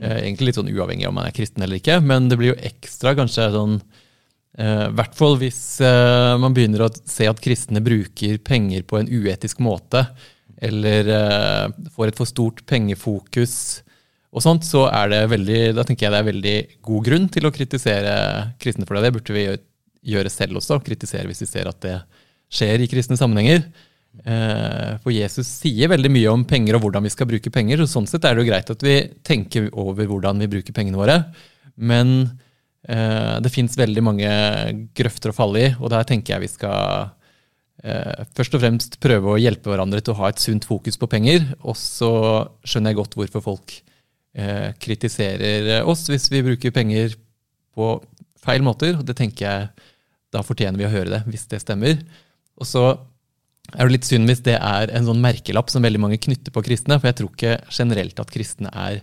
Eh, 0.00 0.22
egentlig 0.22 0.50
litt 0.50 0.60
sånn 0.60 0.70
uavhengig 0.72 1.08
om 1.08 1.18
man 1.20 1.28
er 1.28 1.36
kristen 1.36 1.64
eller 1.66 1.80
ikke, 1.80 1.98
men 2.04 2.30
det 2.30 2.38
blir 2.40 2.54
jo 2.54 2.62
ekstra 2.70 3.12
kanskje 3.18 3.50
sånn 3.52 3.76
eh, 3.76 4.86
I 4.86 4.94
hvert 4.96 5.18
fall 5.18 5.36
hvis 5.42 5.60
eh, 5.84 6.32
man 6.40 6.56
begynner 6.56 6.86
å 6.86 6.92
se 7.04 7.28
at 7.28 7.42
kristne 7.44 7.82
bruker 7.84 8.40
penger 8.46 8.86
på 8.88 9.00
en 9.00 9.10
uetisk 9.10 9.60
måte, 9.64 10.06
eller 10.60 11.12
eh, 11.16 11.92
får 11.92 12.12
et 12.12 12.20
for 12.20 12.28
stort 12.28 12.64
pengefokus 12.68 13.54
og 14.30 14.44
sånt, 14.44 14.64
så 14.64 14.86
er 14.88 15.12
det 15.12 15.20
veldig, 15.32 15.60
da 15.74 15.84
tenker 15.84 16.06
jeg 16.06 16.14
det 16.14 16.18
er 16.22 16.30
veldig 16.30 16.56
god 16.86 17.06
grunn 17.08 17.28
til 17.34 17.48
å 17.48 17.52
kritisere 17.52 18.16
kristne 18.62 18.86
for 18.86 18.96
det. 18.96 19.08
Det 19.08 19.14
burde 19.16 19.34
vi 19.34 19.46
gjøre 20.14 20.30
selv 20.32 20.60
også, 20.60 20.78
kritisere 20.86 21.26
hvis 21.28 21.42
vi 21.42 21.48
ser 21.50 21.68
at 21.68 21.80
det 21.82 21.96
skjer 22.50 22.82
i 22.82 22.88
kristne 22.90 23.18
sammenhenger. 23.18 23.64
Eh, 24.26 24.96
For 25.04 25.14
Jesus 25.14 25.48
sier 25.60 25.90
veldig 25.92 26.10
mye 26.12 26.32
om 26.32 26.44
penger 26.48 26.76
og 26.76 26.84
hvordan 26.84 27.06
vi 27.06 27.12
skal 27.14 27.28
bruke 27.30 27.52
penger. 27.54 27.82
så 27.82 27.94
Sånn 27.94 28.08
sett 28.10 28.26
er 28.26 28.34
det 28.34 28.44
jo 28.44 28.50
greit 28.50 28.72
at 28.72 28.82
vi 28.84 28.96
tenker 29.26 29.70
over 29.72 30.08
hvordan 30.10 30.42
vi 30.42 30.50
bruker 30.50 30.76
pengene 30.76 30.98
våre. 30.98 31.20
Men 31.76 32.32
eh, 32.88 33.38
det 33.40 33.54
fins 33.54 33.78
veldig 33.78 34.04
mange 34.04 34.32
grøfter 34.98 35.32
å 35.32 35.36
falle 35.36 35.62
i, 35.62 35.70
og 35.78 35.92
der 35.94 36.08
tenker 36.08 36.34
jeg 36.34 36.44
vi 36.44 36.52
skal 36.52 37.12
eh, 37.84 38.26
først 38.36 38.56
og 38.58 38.64
fremst 38.64 38.98
prøve 39.02 39.34
å 39.34 39.40
hjelpe 39.40 39.70
hverandre 39.70 40.02
til 40.02 40.16
å 40.16 40.20
ha 40.24 40.32
et 40.32 40.42
sunt 40.42 40.66
fokus 40.68 40.98
på 41.00 41.08
penger. 41.10 41.46
Og 41.62 41.78
så 41.78 42.10
skjønner 42.66 42.92
jeg 42.92 43.00
godt 43.02 43.16
hvorfor 43.20 43.46
folk 43.46 43.76
eh, 44.34 44.72
kritiserer 44.82 45.86
oss 45.88 46.08
hvis 46.10 46.28
vi 46.34 46.44
bruker 46.50 46.74
penger 46.74 47.14
på 47.78 47.94
feil 48.42 48.66
måter. 48.66 48.98
Og 48.98 49.06
det 49.06 49.16
tenker 49.22 49.46
jeg 49.46 49.86
da 50.30 50.42
fortjener 50.46 50.78
vi 50.78 50.86
å 50.86 50.92
høre 50.92 51.10
det, 51.14 51.24
hvis 51.30 51.48
det 51.50 51.62
stemmer. 51.62 52.02
Og 52.60 52.68
så 52.68 52.84
er 53.70 53.86
det 53.86 53.94
litt 53.94 54.08
synd 54.08 54.28
hvis 54.28 54.42
det 54.46 54.56
er 54.58 54.92
en 54.96 55.06
sånn 55.06 55.22
merkelapp 55.22 55.70
som 55.72 55.84
veldig 55.84 56.02
mange 56.02 56.20
knytter 56.22 56.54
på 56.54 56.62
kristne, 56.66 56.98
for 56.98 57.10
jeg 57.10 57.20
tror 57.20 57.32
ikke 57.32 57.56
generelt 57.72 58.22
at 58.22 58.32
kristne 58.34 58.72
er 58.72 59.02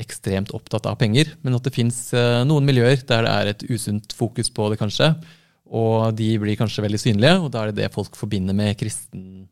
ekstremt 0.00 0.52
opptatt 0.56 0.86
av 0.88 0.96
penger, 1.00 1.34
men 1.44 1.56
at 1.58 1.66
det 1.66 1.74
fins 1.74 2.08
noen 2.48 2.64
miljøer 2.64 3.02
der 3.04 3.26
det 3.26 3.34
er 3.34 3.50
et 3.52 3.64
usunt 3.68 4.14
fokus 4.16 4.48
på 4.54 4.70
det, 4.72 4.78
kanskje, 4.80 5.12
og 5.70 6.16
de 6.18 6.32
blir 6.42 6.58
kanskje 6.58 6.84
veldig 6.86 7.00
synlige, 7.02 7.36
og 7.44 7.50
da 7.52 7.62
er 7.62 7.70
det 7.70 7.84
det 7.84 7.92
folk 7.94 8.16
forbinder 8.18 8.56
med 8.56 8.78
kristen, 8.80 9.44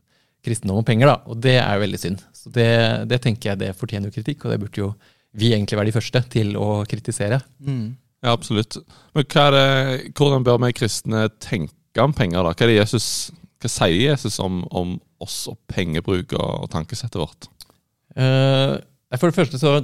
kristendom 0.45 0.81
og 0.81 0.89
penger, 0.89 1.13
da, 1.13 1.19
og 1.29 1.39
det 1.45 1.59
er 1.61 1.77
jo 1.77 1.85
veldig 1.85 2.01
synd. 2.01 2.25
Så 2.35 2.51
det, 2.55 2.71
det 3.13 3.21
tenker 3.23 3.53
jeg 3.53 3.61
det 3.61 3.75
fortjener 3.79 4.09
jo 4.09 4.17
kritikk, 4.17 4.47
og 4.47 4.55
det 4.55 4.61
burde 4.65 4.83
jo 4.83 4.93
vi 5.39 5.53
egentlig 5.53 5.79
være 5.79 5.91
de 5.91 5.95
første 5.99 6.25
til 6.33 6.55
å 6.59 6.83
kritisere. 6.89 7.43
Mm. 7.61 7.93
Ja, 8.25 8.33
absolutt. 8.33 8.81
Men 9.15 9.27
hva 9.31 9.45
er 9.47 9.55
det, 9.55 9.67
hvordan 10.19 10.47
bør 10.47 10.63
vi 10.65 10.73
kristne 10.81 11.29
tenke 11.45 11.77
om 12.05 12.15
penger? 12.17 12.45
da? 12.45 12.55
Hva, 12.57 12.71
Jesus, 12.73 13.07
hva 13.63 13.71
sier 13.73 13.99
Jesus 14.11 14.39
om, 14.43 14.63
om 14.71 14.97
oss 15.23 15.45
og 15.51 15.59
pengebruk 15.71 16.35
og, 16.39 16.69
tankesettet 16.73 17.21
vårt? 17.21 17.49
Uh, 18.19 18.79
for 19.17 19.31
det 19.31 19.37
første 19.37 19.61
så 19.61 19.79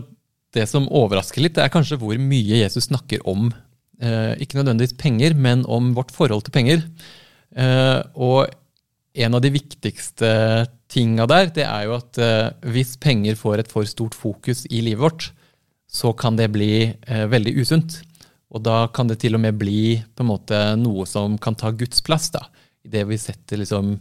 Det 0.54 0.66
som 0.70 0.88
overrasker 0.90 1.42
litt, 1.42 1.56
det 1.56 1.64
er 1.64 1.72
kanskje 1.72 1.98
hvor 1.98 2.14
mye 2.14 2.60
Jesus 2.60 2.86
snakker 2.86 3.24
om 3.26 3.48
uh, 3.50 4.34
ikke 4.38 4.60
nødvendigvis 4.60 4.94
penger, 5.00 5.34
men 5.34 5.64
om 5.66 5.90
vårt 5.96 6.12
forhold 6.14 6.44
til 6.46 6.54
penger. 6.54 6.84
Uh, 7.58 8.06
og 8.14 8.54
en 9.14 9.34
av 9.34 9.42
de 9.42 9.50
viktigste 9.54 10.28
tinga 10.90 11.26
der, 11.30 11.50
det 11.54 11.66
er 11.66 11.88
jo 11.88 11.96
at 11.96 12.18
hvis 12.70 12.96
penger 13.02 13.36
får 13.38 13.62
et 13.62 13.70
for 13.70 13.86
stort 13.86 14.14
fokus 14.14 14.64
i 14.70 14.80
livet 14.82 15.02
vårt, 15.02 15.26
så 15.86 16.10
kan 16.18 16.34
det 16.34 16.48
bli 16.50 16.90
veldig 17.06 17.52
usunt. 17.62 18.00
Og 18.54 18.62
da 18.62 18.84
kan 18.94 19.10
det 19.10 19.18
til 19.22 19.34
og 19.34 19.42
med 19.42 19.58
bli 19.58 19.98
måte 20.22 20.58
noe 20.78 21.06
som 21.10 21.38
kan 21.42 21.56
ta 21.58 21.72
Guds 21.74 22.02
plass. 22.06 22.30
da. 22.30 22.46
Det 22.84 23.02
vi 23.08 23.18
setter 23.18 23.58
liksom 23.58 23.96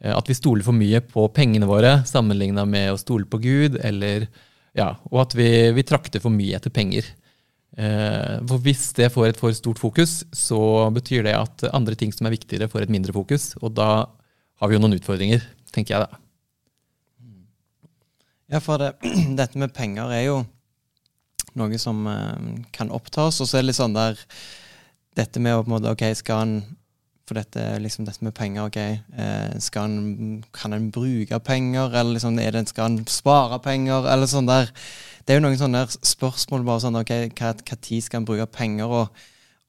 eh, 0.00 0.14
At 0.14 0.28
vi 0.28 0.36
stoler 0.38 0.62
for 0.62 0.76
mye 0.76 1.00
på 1.02 1.26
pengene 1.34 1.66
våre 1.66 2.04
sammenligna 2.06 2.64
med 2.64 2.92
å 2.92 3.00
stole 3.00 3.26
på 3.26 3.40
Gud, 3.42 3.80
eller 3.82 4.28
ja, 4.76 4.92
og 5.10 5.22
at 5.24 5.34
vi, 5.34 5.48
vi 5.72 5.86
trakter 5.88 6.20
for 6.20 6.30
mye 6.30 6.58
etter 6.58 6.70
penger. 6.70 7.08
Eh, 7.76 8.36
for 8.46 8.62
hvis 8.62 8.90
det 8.96 9.10
får 9.12 9.30
et 9.30 9.40
for 9.40 9.56
stort 9.56 9.80
fokus, 9.80 10.20
så 10.32 10.88
betyr 10.94 11.26
det 11.26 11.34
at 11.36 11.66
andre 11.72 11.96
ting 11.98 12.12
som 12.14 12.28
er 12.28 12.36
viktigere, 12.36 12.70
får 12.70 12.86
et 12.86 12.92
mindre 12.92 13.14
fokus. 13.16 13.54
Og 13.62 13.74
da 13.76 14.06
har 14.60 14.70
vi 14.70 14.76
jo 14.76 14.82
noen 14.84 14.96
utfordringer, 15.00 15.42
tenker 15.74 15.96
jeg 15.96 16.06
da. 16.06 16.20
Ja, 18.52 18.60
for 18.62 18.78
det, 18.78 18.94
dette 19.40 19.58
med 19.58 19.74
penger 19.74 20.12
er 20.14 20.22
jo 20.28 20.36
noe 21.60 21.78
som 21.80 22.06
eh, 22.10 22.64
kan 22.76 22.92
opptas, 22.94 23.40
og 23.40 23.48
så 23.48 23.58
er 23.58 23.64
det 23.64 23.72
litt 23.72 23.80
sånn 23.80 23.96
der 23.96 24.20
Dette 25.16 25.40
med 25.40 25.56
å 25.56 25.62
på 25.64 25.70
en 25.70 25.76
måte 25.78 25.92
OK, 25.94 26.02
skal 26.18 26.42
han 26.42 26.56
For 27.26 27.38
dette, 27.38 27.62
liksom, 27.82 28.04
dette 28.06 28.24
med 28.24 28.34
penger, 28.36 28.68
OK, 28.68 28.76
eh, 28.82 29.54
skal 29.64 29.88
han 29.88 30.42
Kan 30.54 30.76
han 30.76 30.90
bruke 30.94 31.40
penger, 31.40 31.88
eller 31.92 32.18
liksom, 32.18 32.36
er 32.42 32.52
det, 32.54 32.66
skal 32.70 32.90
han 32.90 32.98
spare 33.10 33.60
penger, 33.64 34.06
eller 34.12 34.30
sånn 34.30 34.50
der. 34.50 34.68
Det 35.24 35.34
er 35.34 35.40
jo 35.40 35.46
noen 35.48 35.58
sånne 35.58 35.86
spørsmål 35.96 36.66
bare 36.68 36.84
sånn 36.84 37.00
OK, 37.00 37.14
hva, 37.38 37.56
hva 37.56 37.80
tid 37.82 38.04
skal 38.04 38.20
han 38.20 38.28
bruke 38.28 38.46
penger, 38.54 38.92
og, 39.00 39.26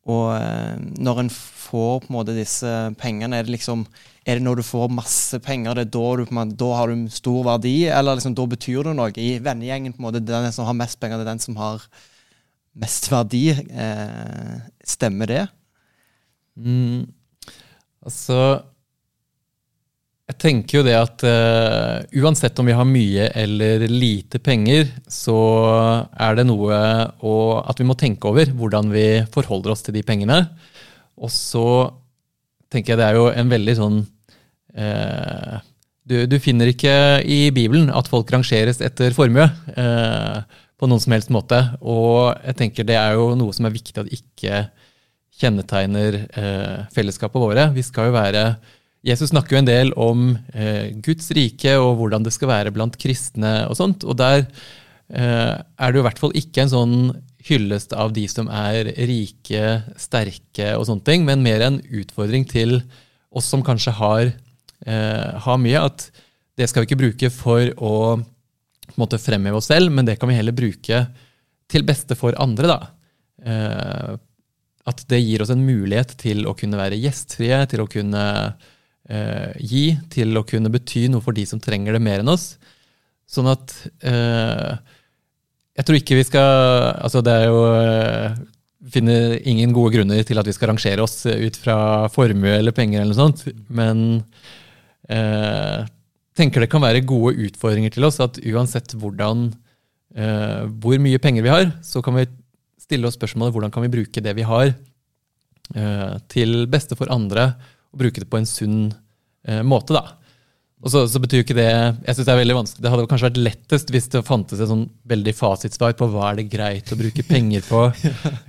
og 0.08 0.28
eh, 0.38 0.78
når 1.04 1.24
en 1.26 1.32
får 1.34 2.06
på 2.06 2.10
en 2.12 2.16
måte 2.16 2.36
disse 2.38 2.70
pengene, 3.02 3.40
er 3.42 3.48
det 3.48 3.58
liksom 3.58 3.84
er 4.28 4.40
det 4.40 4.44
når 4.44 4.60
du 4.60 4.64
får 4.68 4.92
masse 4.92 5.40
penger, 5.44 5.76
det 5.78 5.86
er 5.86 5.92
da, 5.96 6.06
du, 6.20 6.24
måte- 6.36 6.56
da 6.60 6.70
har 6.76 6.92
du 6.92 7.06
stor 7.12 7.46
verdi, 7.48 7.76
eller 7.88 8.18
liksom, 8.20 8.36
da 8.36 8.46
betyr 8.52 8.88
det 8.90 8.96
noe? 8.98 9.12
I 9.16 9.38
vennegjengen, 9.44 9.94
på 9.96 10.02
en 10.02 10.08
måte, 10.10 10.24
den 10.28 10.52
som 10.56 10.68
har 10.68 10.76
mest 10.76 11.00
penger, 11.00 11.22
det 11.22 11.28
er 11.28 11.32
den 11.32 11.44
som 11.44 11.60
har 11.60 11.86
mest 12.76 13.08
verdi. 13.12 13.46
Eh, 13.56 14.58
stemmer 14.84 15.32
det? 15.32 15.46
Mm, 16.60 17.06
altså 18.04 18.40
Jeg 20.28 20.40
tenker 20.44 20.82
jo 20.82 20.84
det 20.84 20.96
at 21.00 21.24
uh, 21.24 22.04
uansett 22.20 22.58
om 22.60 22.68
vi 22.68 22.76
har 22.76 22.88
mye 22.88 23.30
eller 23.32 23.86
lite 23.88 24.42
penger, 24.44 24.90
så 25.08 25.38
er 26.12 26.36
det 26.36 26.44
noe 26.50 26.80
å, 27.24 27.36
at 27.64 27.80
vi 27.80 27.88
må 27.88 27.96
tenke 27.96 28.28
over 28.28 28.52
hvordan 28.52 28.92
vi 28.92 29.06
forholder 29.32 29.72
oss 29.72 29.86
til 29.86 29.96
de 29.96 30.04
pengene. 30.04 30.42
Og 31.16 31.32
så 31.32 31.64
tenker 32.68 32.94
jeg 32.94 33.00
det 33.00 33.08
er 33.08 33.22
jo 33.22 33.30
en 33.32 33.56
veldig 33.56 33.78
sånn 33.80 34.02
uh, 34.76 35.64
du, 36.08 36.20
du 36.28 36.38
finner 36.44 36.74
ikke 36.74 36.92
i 37.24 37.48
Bibelen 37.56 37.88
at 37.96 38.12
folk 38.12 38.30
rangeres 38.32 38.80
etter 38.84 39.16
formue. 39.16 39.44
Eh, 39.76 40.38
på 40.78 40.88
noen 40.88 41.02
som 41.04 41.12
helst 41.12 41.32
måte. 41.34 41.58
Og 41.82 42.32
jeg 42.46 42.56
tenker 42.62 42.88
det 42.88 42.96
er 42.96 43.18
jo 43.18 43.32
noe 43.36 43.52
som 43.56 43.68
er 43.68 43.74
viktig 43.74 44.00
at 44.00 44.12
ikke 44.14 44.62
kjennetegner 45.38 46.20
fellesskapet 46.96 47.42
våre. 47.42 47.66
Vi 47.76 47.84
skal 47.86 48.08
jo 48.08 48.16
være 48.16 48.44
Jesus 49.08 49.32
snakker 49.32 49.56
jo 49.56 49.62
en 49.62 49.70
del 49.70 49.94
om 49.96 50.34
eh, 50.52 50.92
Guds 51.04 51.30
rike 51.36 51.78
og 51.80 51.94
hvordan 52.02 52.26
det 52.26 52.34
skal 52.36 52.52
være 52.52 52.74
blant 52.76 52.98
kristne 53.00 53.62
og 53.70 53.78
sånt. 53.80 54.04
Og 54.04 54.18
der 54.20 54.44
eh, 54.44 55.56
er 55.56 55.88
det 55.88 56.00
jo 56.00 56.04
i 56.04 56.08
hvert 56.10 56.22
fall 56.22 56.36
ikke 56.36 56.66
en 56.66 56.74
sånn 56.74 56.98
hyllest 57.48 57.94
av 57.96 58.12
de 58.16 58.26
som 58.28 58.50
er 58.52 58.90
rike, 59.08 59.78
sterke 60.00 60.74
og 60.76 60.88
sånne 60.90 61.08
ting, 61.08 61.24
men 61.28 61.46
mer 61.46 61.64
en 61.64 61.80
utfordring 61.80 62.48
til 62.50 62.82
oss 63.32 63.48
som 63.48 63.64
kanskje 63.64 63.96
har, 63.96 64.34
eh, 64.86 65.30
har 65.46 65.62
mye. 65.62 65.86
At 65.88 66.10
det 66.60 66.68
skal 66.70 66.84
vi 66.84 66.92
ikke 66.92 67.04
bruke 67.06 67.32
for 67.32 67.72
å 67.78 67.96
måte 68.98 69.22
fremheve 69.22 69.62
oss 69.62 69.70
selv, 69.72 69.94
men 69.94 70.08
det 70.08 70.18
kan 70.20 70.30
vi 70.30 70.38
heller 70.38 70.56
bruke 70.58 71.06
til 71.72 71.84
beste 71.88 72.18
for 72.20 72.36
andre. 72.42 72.68
da. 72.68 72.80
Eh, 73.46 74.16
at 74.88 75.04
det 75.12 75.20
gir 75.20 75.44
oss 75.44 75.52
en 75.52 75.66
mulighet 75.68 76.16
til 76.20 76.46
å 76.48 76.56
kunne 76.56 76.80
være 76.80 77.00
gjestfrie, 77.00 77.60
til 77.68 77.84
å 77.84 77.90
kunne 77.92 78.24
gi, 79.08 79.86
til 80.12 80.36
å 80.36 80.44
kunne 80.44 80.72
bety 80.74 81.06
noe 81.08 81.24
for 81.24 81.32
de 81.32 81.46
som 81.48 81.62
trenger 81.64 81.96
det 81.96 82.02
mer 82.04 82.24
enn 82.24 82.34
oss. 82.34 82.58
Sånn 83.28 83.50
at 83.52 83.74
eh, 84.08 84.78
Jeg 85.78 85.88
tror 85.88 86.00
ikke 86.00 86.18
vi 86.20 86.28
skal 86.28 86.52
Altså, 87.04 87.24
det 87.26 87.34
er 87.36 87.50
jo 87.50 87.60
eh, 87.76 88.38
Finner 88.94 89.36
ingen 89.48 89.74
gode 89.76 89.98
grunner 89.98 90.24
til 90.28 90.40
at 90.40 90.48
vi 90.48 90.56
skal 90.56 90.72
rangere 90.72 91.04
oss 91.04 91.26
ut 91.28 91.60
fra 91.60 92.08
formue 92.14 92.54
eller 92.56 92.76
penger 92.76 93.02
eller 93.02 93.12
noe 93.12 93.20
sånt, 93.20 93.42
men 93.74 94.04
eh, 95.12 95.82
tenker 96.38 96.64
det 96.64 96.70
kan 96.72 96.86
være 96.86 97.02
gode 97.10 97.34
utfordringer 97.50 97.92
til 97.92 98.08
oss 98.08 98.22
at 98.24 98.38
uansett 98.48 98.94
hvordan 98.96 99.50
eh, 100.16 100.70
hvor 100.80 101.02
mye 101.04 101.20
penger 101.20 101.44
vi 101.44 101.52
har, 101.52 101.66
så 101.84 102.00
kan 102.06 102.16
vi 102.16 102.30
stille 102.80 103.10
oss 103.10 103.18
spørsmålet 103.20 103.58
hvordan 103.58 103.74
kan 103.76 103.84
vi 103.84 103.92
bruke 103.98 104.24
det 104.24 104.38
vi 104.38 104.46
har, 104.48 104.72
eh, 105.76 106.16
til 106.32 106.56
beste 106.72 106.96
for 106.96 107.12
andre, 107.12 107.50
og 107.92 108.02
bruke 108.04 108.24
det 108.24 108.30
på 108.32 108.40
en 108.40 108.50
sunn 108.50 108.80
eh, 109.48 109.64
måte. 109.66 109.98
da. 109.98 110.18
Og 110.78 110.92
så, 110.94 111.02
så 111.10 111.18
betyr 111.18 111.42
ikke 111.42 111.56
det 111.58 111.66
jeg 111.66 112.14
synes 112.14 112.28
Det 112.28 112.34
er 112.36 112.40
veldig 112.44 112.56
vanskelig. 112.60 112.84
Det 112.86 112.90
hadde 112.94 113.06
kanskje 113.10 113.28
vært 113.32 113.40
lettest 113.48 113.92
hvis 113.94 114.08
det 114.14 114.20
fantes 114.28 114.60
et 114.62 114.70
sånn 114.70 114.84
veldig 115.10 115.34
fasitsvar 115.34 115.96
på 115.98 116.06
hva 116.12 116.28
er 116.30 116.38
det 116.38 116.46
greit 116.52 116.92
å 116.94 116.98
bruke 117.00 117.26
penger 117.28 117.66
på. 117.68 117.86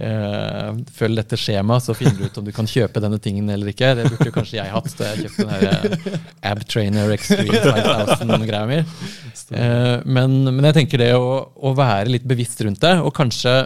Eh, 0.09 0.77
følg 0.95 1.19
dette 1.19 1.37
skjemaet, 1.41 1.83
så 1.83 1.95
finner 1.97 2.15
du 2.15 2.29
ut 2.29 2.37
om 2.39 2.45
du 2.47 2.53
kan 2.55 2.69
kjøpe 2.71 3.01
denne 3.03 3.19
tingen 3.23 3.49
eller 3.51 3.73
ikke. 3.73 3.91
Det 3.99 4.05
burde 4.13 4.33
kanskje 4.35 4.59
jeg 4.61 4.71
hatt 4.71 4.93
da 4.99 5.09
jeg 5.09 5.25
kjøpte 5.25 5.47
den 5.47 5.51
her 5.55 5.89
eh, 5.97 6.21
Ab 6.53 6.61
Trainer 6.71 7.11
Extreme 7.15 7.63
5000-greia 7.65 8.69
mi. 8.71 8.79
Eh, 8.79 10.05
men, 10.07 10.37
men 10.47 10.69
jeg 10.69 10.77
tenker 10.79 11.03
det 11.03 11.11
å, 11.19 11.33
å 11.51 11.75
være 11.77 12.15
litt 12.15 12.29
bevisst 12.31 12.63
rundt 12.65 12.83
det, 12.85 12.95
og 13.03 13.11
kanskje 13.17 13.57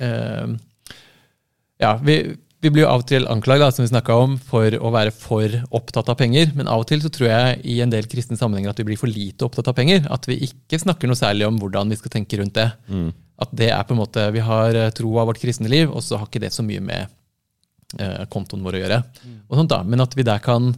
eh, 0.00 0.56
Ja, 1.84 1.92
vi, 2.02 2.18
vi 2.66 2.72
blir 2.74 2.82
jo 2.82 2.88
av 2.90 3.04
og 3.04 3.06
til 3.06 3.28
anklaget 3.30 3.76
som 3.76 3.86
vi 3.86 4.00
om, 4.12 4.32
for 4.42 4.74
å 4.74 4.90
være 4.90 5.12
for 5.14 5.52
opptatt 5.76 6.08
av 6.10 6.16
penger. 6.18 6.50
Men 6.58 6.66
av 6.66 6.82
og 6.82 6.88
til 6.90 7.02
så 7.04 7.10
tror 7.12 7.28
jeg 7.30 7.60
i 7.62 7.78
en 7.84 7.92
del 7.92 8.08
kristne 8.10 8.38
sammenhenger 8.38 8.72
at 8.72 8.80
vi 8.82 8.88
blir 8.88 8.98
for 8.98 9.10
lite 9.10 9.46
opptatt 9.46 9.70
av 9.70 9.76
penger. 9.78 10.08
At 10.10 10.26
vi 10.26 10.40
ikke 10.48 10.80
snakker 10.82 11.06
noe 11.06 11.18
særlig 11.18 11.46
om 11.46 11.60
hvordan 11.62 11.92
vi 11.92 11.98
skal 12.00 12.16
tenke 12.16 12.40
rundt 12.40 12.56
det. 12.58 12.66
Mm. 12.90 13.12
At 13.44 13.54
det 13.54 13.70
er 13.70 13.86
på 13.86 13.94
en 13.94 14.00
måte, 14.00 14.26
Vi 14.34 14.42
har 14.42 14.72
troa 14.74 14.90
tro 14.98 15.14
av 15.22 15.30
vårt 15.30 15.42
kristne 15.42 15.70
liv, 15.70 15.92
og 15.92 16.02
så 16.02 16.18
har 16.18 16.26
ikke 16.26 16.42
det 16.42 16.52
så 16.56 16.64
mye 16.66 16.82
med 16.82 17.06
eh, 18.00 18.24
kontoen 18.32 18.66
vår 18.66 18.80
å 18.80 18.82
gjøre. 18.82 19.00
Og 19.46 19.60
sånt 19.60 19.74
da. 19.76 19.82
Men 19.86 20.02
at 20.02 20.16
vi 20.18 20.26
der 20.26 20.42
kan, 20.42 20.72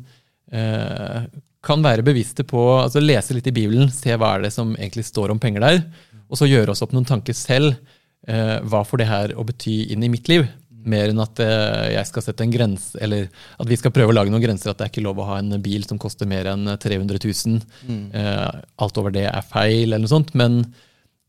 eh, 0.53 1.25
kan 1.65 1.89
være 1.89 2.05
bevisste 2.05 2.45
på 2.45 2.67
altså 2.83 3.01
Lese 3.01 3.33
litt 3.33 3.49
i 3.49 3.55
Bibelen, 3.55 3.89
se 3.89 4.13
hva 4.13 4.35
er 4.35 4.45
det 4.45 4.53
som 4.53 4.77
egentlig 4.77 5.07
står 5.09 5.33
om 5.33 5.41
penger 5.41 5.65
der, 5.65 5.85
og 6.29 6.37
så 6.37 6.51
gjøre 6.51 6.75
oss 6.75 6.85
opp 6.85 6.93
noen 6.93 7.09
tanker 7.09 7.33
selv. 7.33 7.79
Eh, 8.29 8.59
hva 8.69 8.85
får 8.85 9.01
det 9.01 9.09
her 9.09 9.39
å 9.39 9.47
bety 9.47 9.87
inn 9.95 10.05
i 10.05 10.13
mitt 10.13 10.29
liv? 10.29 10.45
Mer 10.89 11.13
enn 11.13 11.23
at 11.23 11.41
eh, 11.45 11.95
jeg 11.95 12.09
skal 12.09 12.25
sette 12.25 12.45
en 12.45 12.53
grense, 12.53 12.99
eller 13.05 13.29
at 13.61 13.71
vi 13.71 13.79
skal 13.79 13.93
prøve 13.95 14.13
å 14.13 14.17
lage 14.17 14.33
noen 14.33 14.45
grenser. 14.45 14.73
At 14.73 14.81
det 14.81 14.89
er 14.89 14.93
ikke 14.93 15.05
lov 15.07 15.21
å 15.23 15.29
ha 15.31 15.39
en 15.43 15.57
bil 15.65 15.87
som 15.87 16.01
koster 16.01 16.29
mer 16.31 16.51
enn 16.53 16.65
300 16.81 17.21
000. 17.25 17.59
Eh, 18.19 18.61
alt 18.85 19.01
over 19.01 19.15
det 19.15 19.27
er 19.31 19.49
feil, 19.49 19.89
eller 19.89 20.05
noe 20.05 20.13
sånt. 20.13 20.35
Men, 20.39 20.61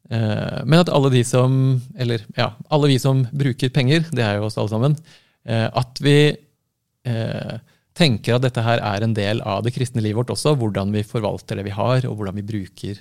eh, 0.09 0.59
men 0.65 0.83
at 0.83 0.91
alle 0.93 1.11
de 1.13 1.23
som, 1.27 1.57
eller 1.99 2.23
ja, 2.39 2.51
alle 2.69 2.91
vi 2.93 2.99
som 3.01 3.25
bruker 3.31 3.73
penger, 3.75 4.07
det 4.11 4.25
er 4.25 4.39
jo 4.39 4.47
oss 4.47 4.59
alle 4.61 4.73
sammen, 4.73 4.97
eh, 5.45 5.67
at 5.67 6.03
vi 6.03 6.17
eh, 6.29 7.55
tenker 7.99 8.37
at 8.37 8.47
dette 8.47 8.63
her 8.63 8.81
er 8.85 9.03
en 9.03 9.15
del 9.17 9.43
av 9.43 9.63
det 9.65 9.75
kristne 9.75 10.03
livet 10.05 10.23
vårt 10.23 10.35
også. 10.37 10.55
Hvordan 10.59 10.95
vi 10.95 11.05
forvalter 11.07 11.59
det 11.59 11.67
vi 11.67 11.75
har, 11.75 12.05
og 12.07 12.19
hvordan 12.19 12.39
vi 12.39 12.49
bruker 12.55 12.99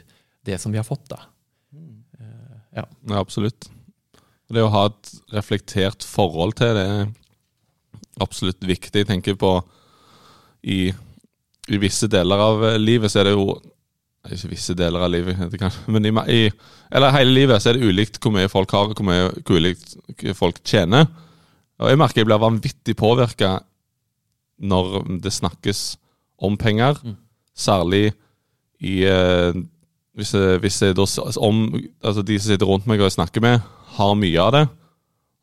det 0.49 0.61
som 0.63 0.75
vi 0.75 0.81
har 0.81 0.87
fått. 0.87 1.07
da. 1.13 1.23
Ja, 2.79 2.85
absolutt. 3.19 3.71
Det 4.49 4.65
å 4.65 4.71
ha 4.73 4.87
et 4.89 5.11
reflektert 5.35 6.05
forhold 6.09 6.57
til 6.57 6.77
det 6.77 6.85
er 6.89 7.09
absolutt 8.25 8.65
viktig. 8.65 9.03
Jeg 9.03 9.09
tenker 9.11 9.37
på 9.39 9.59
i, 10.65 10.89
i 11.69 11.81
visse 11.81 12.09
deler 12.11 12.41
av 12.43 12.65
livet 12.81 13.13
så 13.13 13.23
er 13.23 13.29
det 13.29 13.37
jo 13.37 13.59
Ikke 14.29 14.51
visse 14.51 14.75
deler 14.77 15.05
av 15.05 15.13
livet, 15.13 15.39
men 15.87 16.05
i, 16.05 16.11
i, 16.35 16.41
eller 16.93 17.15
hele 17.15 17.33
livet 17.33 17.63
så 17.63 17.71
er 17.71 17.79
det 17.79 17.87
ulikt 17.87 18.19
hvor 18.21 18.35
mye 18.35 18.51
folk 18.51 18.73
har, 18.75 18.91
hvor 18.91 19.07
mye 19.07 19.31
hvor 19.39 19.57
ulikt 19.57 19.95
folk 20.37 20.59
tjener. 20.67 21.07
Og 21.79 21.89
jeg 21.89 22.01
merker 22.01 22.21
jeg 22.21 22.29
blir 22.29 22.43
vanvittig 22.43 22.97
påvirka 22.99 23.61
når 24.59 24.99
det 25.23 25.33
snakkes 25.33 25.97
om 26.45 26.59
penger, 26.59 26.99
særlig 27.57 28.11
i 28.85 29.01
eh, 29.07 29.55
hvis, 30.19 30.35
jeg, 30.35 30.59
hvis 30.63 30.83
jeg 30.83 30.97
da, 30.99 31.07
om, 31.47 31.63
altså 32.03 32.23
de 32.27 32.39
som 32.39 32.51
sitter 32.51 32.69
rundt 32.69 32.91
meg 32.91 33.01
og 33.01 33.09
jeg 33.09 33.17
snakker 33.17 33.45
med, 33.45 33.63
har 33.99 34.15
mye 34.19 34.43
av 34.43 34.55
det, 34.55 34.65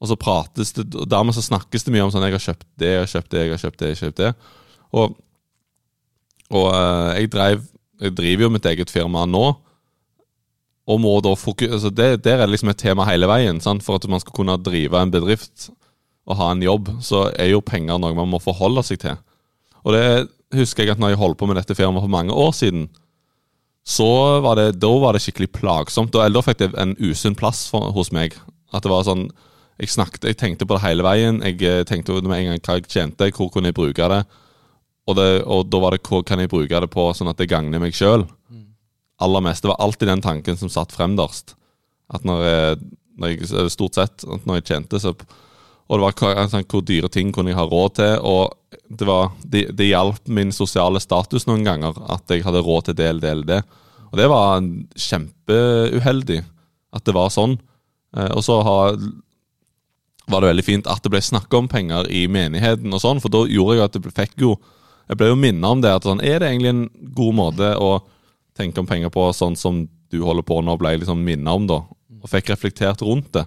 og 0.01 0.09
så 0.09 0.17
prates 0.19 0.73
det 0.75 0.87
og 0.93 1.07
Dermed 1.09 1.35
så 1.35 1.43
snakkes 1.45 1.85
det 1.85 1.93
mye 1.95 2.05
om 2.05 2.11
sånn 2.13 2.25
'Jeg 2.25 2.35
har 2.35 2.47
kjøpt 2.47 2.67
det, 2.77 2.89
jeg 2.91 2.99
har 3.03 3.13
kjøpt 3.13 3.29
det, 3.31 3.39
jeg 3.39 3.51
har 3.51 3.63
kjøpt 3.63 3.79
det'. 3.79 3.87
jeg 3.87 3.95
har 3.95 4.03
kjøpt 4.03 4.21
det. 4.23 4.31
Og, 4.95 5.15
og 6.51 6.67
eh, 6.73 7.11
jeg, 7.19 7.31
drev, 7.31 7.63
jeg 8.01 8.15
driver 8.15 8.43
jo 8.43 8.49
mitt 8.49 8.65
eget 8.65 8.91
firma 8.91 9.25
nå, 9.25 9.45
og 10.85 11.01
må 11.01 11.15
da 11.25 11.33
fokus, 11.33 11.71
altså 11.71 11.89
det, 11.89 12.23
Der 12.23 12.37
er 12.37 12.47
liksom 12.47 12.69
et 12.69 12.77
tema 12.77 13.05
hele 13.09 13.27
veien. 13.27 13.59
Sant? 13.61 13.83
For 13.83 13.95
at 13.95 14.05
man 14.07 14.19
skal 14.21 14.35
kunne 14.37 14.57
drive 14.61 15.01
en 15.01 15.11
bedrift 15.11 15.71
og 16.25 16.37
ha 16.37 16.51
en 16.51 16.61
jobb, 16.61 16.89
så 17.01 17.31
er 17.33 17.53
jo 17.53 17.61
penger 17.61 17.97
noe 17.97 18.13
man 18.13 18.29
må 18.29 18.41
forholde 18.41 18.83
seg 18.85 19.01
til. 19.01 19.17
Og 19.85 19.93
det 19.93 20.27
husker 20.53 20.83
jeg 20.83 20.95
at 20.95 21.01
når 21.01 21.13
jeg 21.13 21.21
holdt 21.21 21.37
på 21.37 21.49
med 21.49 21.57
dette 21.57 21.77
firmaet 21.77 22.05
for 22.05 22.13
mange 22.13 22.33
år 22.33 22.53
siden, 22.53 22.87
så 23.85 24.39
var 24.41 24.57
det, 24.57 24.79
da 24.81 24.89
var 24.97 25.13
det 25.13 25.21
skikkelig 25.21 25.51
plagsomt. 25.53 26.15
Og 26.17 26.33
da 26.33 26.41
fikk 26.41 26.63
det 26.63 26.71
en 26.81 26.95
usunn 26.97 27.37
plass 27.37 27.67
for, 27.69 27.91
hos 27.93 28.09
meg. 28.15 28.33
At 28.73 28.85
det 28.85 28.91
var 28.91 29.05
sånn 29.05 29.29
Jeg 29.75 29.91
snakket, 29.91 30.23
jeg 30.23 30.37
tenkte 30.39 30.63
på 30.63 30.77
det 30.77 30.85
hele 30.85 31.03
veien. 31.03 31.41
Jeg 31.43 31.59
eh, 31.67 31.81
tenkte 31.83 32.15
med 32.23 32.37
en 32.37 32.45
gang 32.47 32.61
hva 32.63 32.77
jeg 32.77 32.85
tjente, 32.87 33.27
hvor 33.35 33.49
kunne 33.51 33.73
jeg 33.73 33.75
bruke 33.75 34.07
det. 34.07 34.21
Og, 35.05 35.17
det, 35.19 35.25
og 35.43 35.65
da 35.67 35.81
var 35.83 35.91
det 35.91 36.05
hva 36.07 36.21
kan 36.23 36.39
jeg 36.39 36.49
bruke 36.49 36.79
det 36.79 36.87
på, 36.93 37.09
sånn 37.11 37.27
at 37.27 37.41
det 37.41 37.49
gagner 37.51 37.83
meg 37.83 37.91
sjøl. 37.93 38.23
Mest. 39.19 39.65
Det 39.65 39.69
var 39.69 39.83
alltid 39.83 40.07
den 40.07 40.23
tanken 40.23 40.57
som 40.57 40.71
satt 40.71 40.95
fremderst. 40.95 41.57
At 42.07 42.23
når 42.23 42.45
jeg, 42.47 42.79
når 43.19 43.33
jeg 43.33 43.73
Stort 43.73 43.99
sett 43.99 44.23
når 44.23 44.61
jeg 44.61 44.67
tjente, 44.71 44.99
så 44.99 45.11
Og 45.85 45.99
det 45.99 46.03
var 46.07 46.47
sånn, 46.49 46.65
hvor 46.65 46.81
dyre 46.81 47.11
ting 47.11 47.31
kunne 47.35 47.51
jeg 47.51 47.59
ha 47.59 47.67
råd 47.67 47.95
til. 47.99 48.15
Og 48.23 48.55
det, 48.89 49.05
var, 49.07 49.31
det, 49.43 49.67
det 49.77 49.89
hjalp 49.89 50.27
min 50.27 50.51
sosiale 50.55 51.01
status 51.03 51.47
noen 51.49 51.65
ganger 51.65 51.97
at 52.11 52.29
jeg 52.31 52.45
hadde 52.45 52.63
råd 52.65 52.89
til 52.89 52.97
del, 52.99 53.21
del, 53.23 53.43
det. 53.47 53.61
Og 54.11 54.19
det 54.19 54.27
var 54.31 54.63
kjempeuheldig 54.95 56.41
at 56.95 57.05
det 57.07 57.15
var 57.15 57.33
sånn. 57.33 57.57
Eh, 58.15 58.31
og 58.31 58.43
så 58.45 58.59
har, 58.65 58.97
var 60.31 60.43
det 60.43 60.53
veldig 60.53 60.65
fint 60.65 60.89
at 60.91 61.03
det 61.03 61.11
ble 61.13 61.21
snakka 61.23 61.59
om 61.59 61.69
penger 61.71 62.09
i 62.13 62.25
menigheten, 62.31 62.93
og 62.93 63.03
sånn, 63.03 63.21
for 63.23 63.33
da 63.33 63.43
gjorde 63.49 63.79
jeg 63.79 63.89
at 63.89 63.99
det 63.99 64.15
fikk 64.15 64.39
jo 64.47 64.55
Jeg 65.05 65.19
ble 65.19 65.27
jo 65.29 65.35
minnet 65.37 65.69
om 65.69 65.81
det. 65.83 65.91
at 65.93 66.01
sånn, 66.01 66.21
Er 66.25 66.39
det 66.39 66.47
egentlig 66.49 66.69
en 66.71 66.87
god 67.13 67.35
måte 67.37 67.67
å 67.77 67.99
tenke 68.57 68.79
om 68.81 68.87
penger 68.89 69.11
på, 69.13 69.27
sånn 69.37 69.53
som 69.55 69.83
du 70.09 70.23
holder 70.23 70.41
på 70.41 70.61
nå, 70.65 70.73
ble 70.81 70.95
jeg 70.95 71.03
liksom 71.03 71.21
minnet 71.21 71.53
om, 71.53 71.67
da? 71.69 71.83
Og 72.23 72.31
fikk 72.31 72.49
reflektert 72.49 73.03
rundt 73.05 73.29
det. 73.37 73.43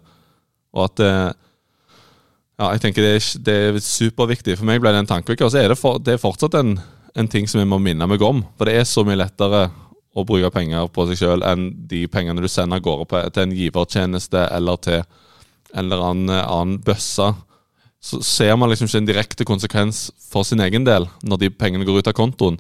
Og 0.71 0.85
at 0.85 0.95
det 1.01 1.11
ja, 2.59 2.73
jeg 2.75 2.83
tenker 2.83 3.05
det 3.05 3.11
er, 3.17 3.27
det 3.47 3.57
er 3.57 3.77
superviktig. 3.83 4.57
For 4.59 4.67
meg 4.67 4.81
ble 4.83 4.91
det 4.95 5.05
en 5.05 5.11
tankevekker. 5.11 5.47
Og 5.47 5.55
så 5.55 5.61
er 5.63 5.73
det, 5.73 5.79
for, 5.79 6.01
det 6.03 6.17
er 6.17 6.23
fortsatt 6.23 6.57
en, 6.59 6.75
en 7.15 7.31
ting 7.31 7.47
som 7.51 7.63
jeg 7.63 7.71
må 7.71 7.79
minne 7.83 8.09
meg 8.11 8.23
om. 8.27 8.43
For 8.59 8.67
det 8.67 8.81
er 8.81 8.89
så 8.89 9.05
mye 9.07 9.21
lettere 9.21 9.69
å 10.19 10.25
bruke 10.27 10.51
penger 10.51 10.89
på 10.91 11.07
seg 11.09 11.21
sjøl 11.21 11.45
enn 11.47 11.69
de 11.91 12.07
pengene 12.11 12.43
du 12.43 12.49
sender 12.51 12.81
av 12.81 12.87
gårde 12.87 13.07
på, 13.11 13.21
til 13.35 13.45
en 13.45 13.55
givertjeneste 13.55 14.49
eller 14.57 14.81
til 14.83 15.03
en 15.03 15.85
eller 15.85 16.03
annen, 16.03 16.33
annen 16.41 16.81
bøsse. 16.83 17.29
Så 18.03 18.21
ser 18.27 18.57
man 18.59 18.71
liksom 18.71 18.89
ikke 18.89 19.03
en 19.03 19.11
direkte 19.11 19.47
konsekvens 19.47 20.09
for 20.31 20.47
sin 20.47 20.63
egen 20.65 20.87
del 20.87 21.09
når 21.27 21.45
de 21.45 21.53
pengene 21.55 21.87
går 21.87 22.01
ut 22.01 22.11
av 22.11 22.17
kontoen. 22.19 22.59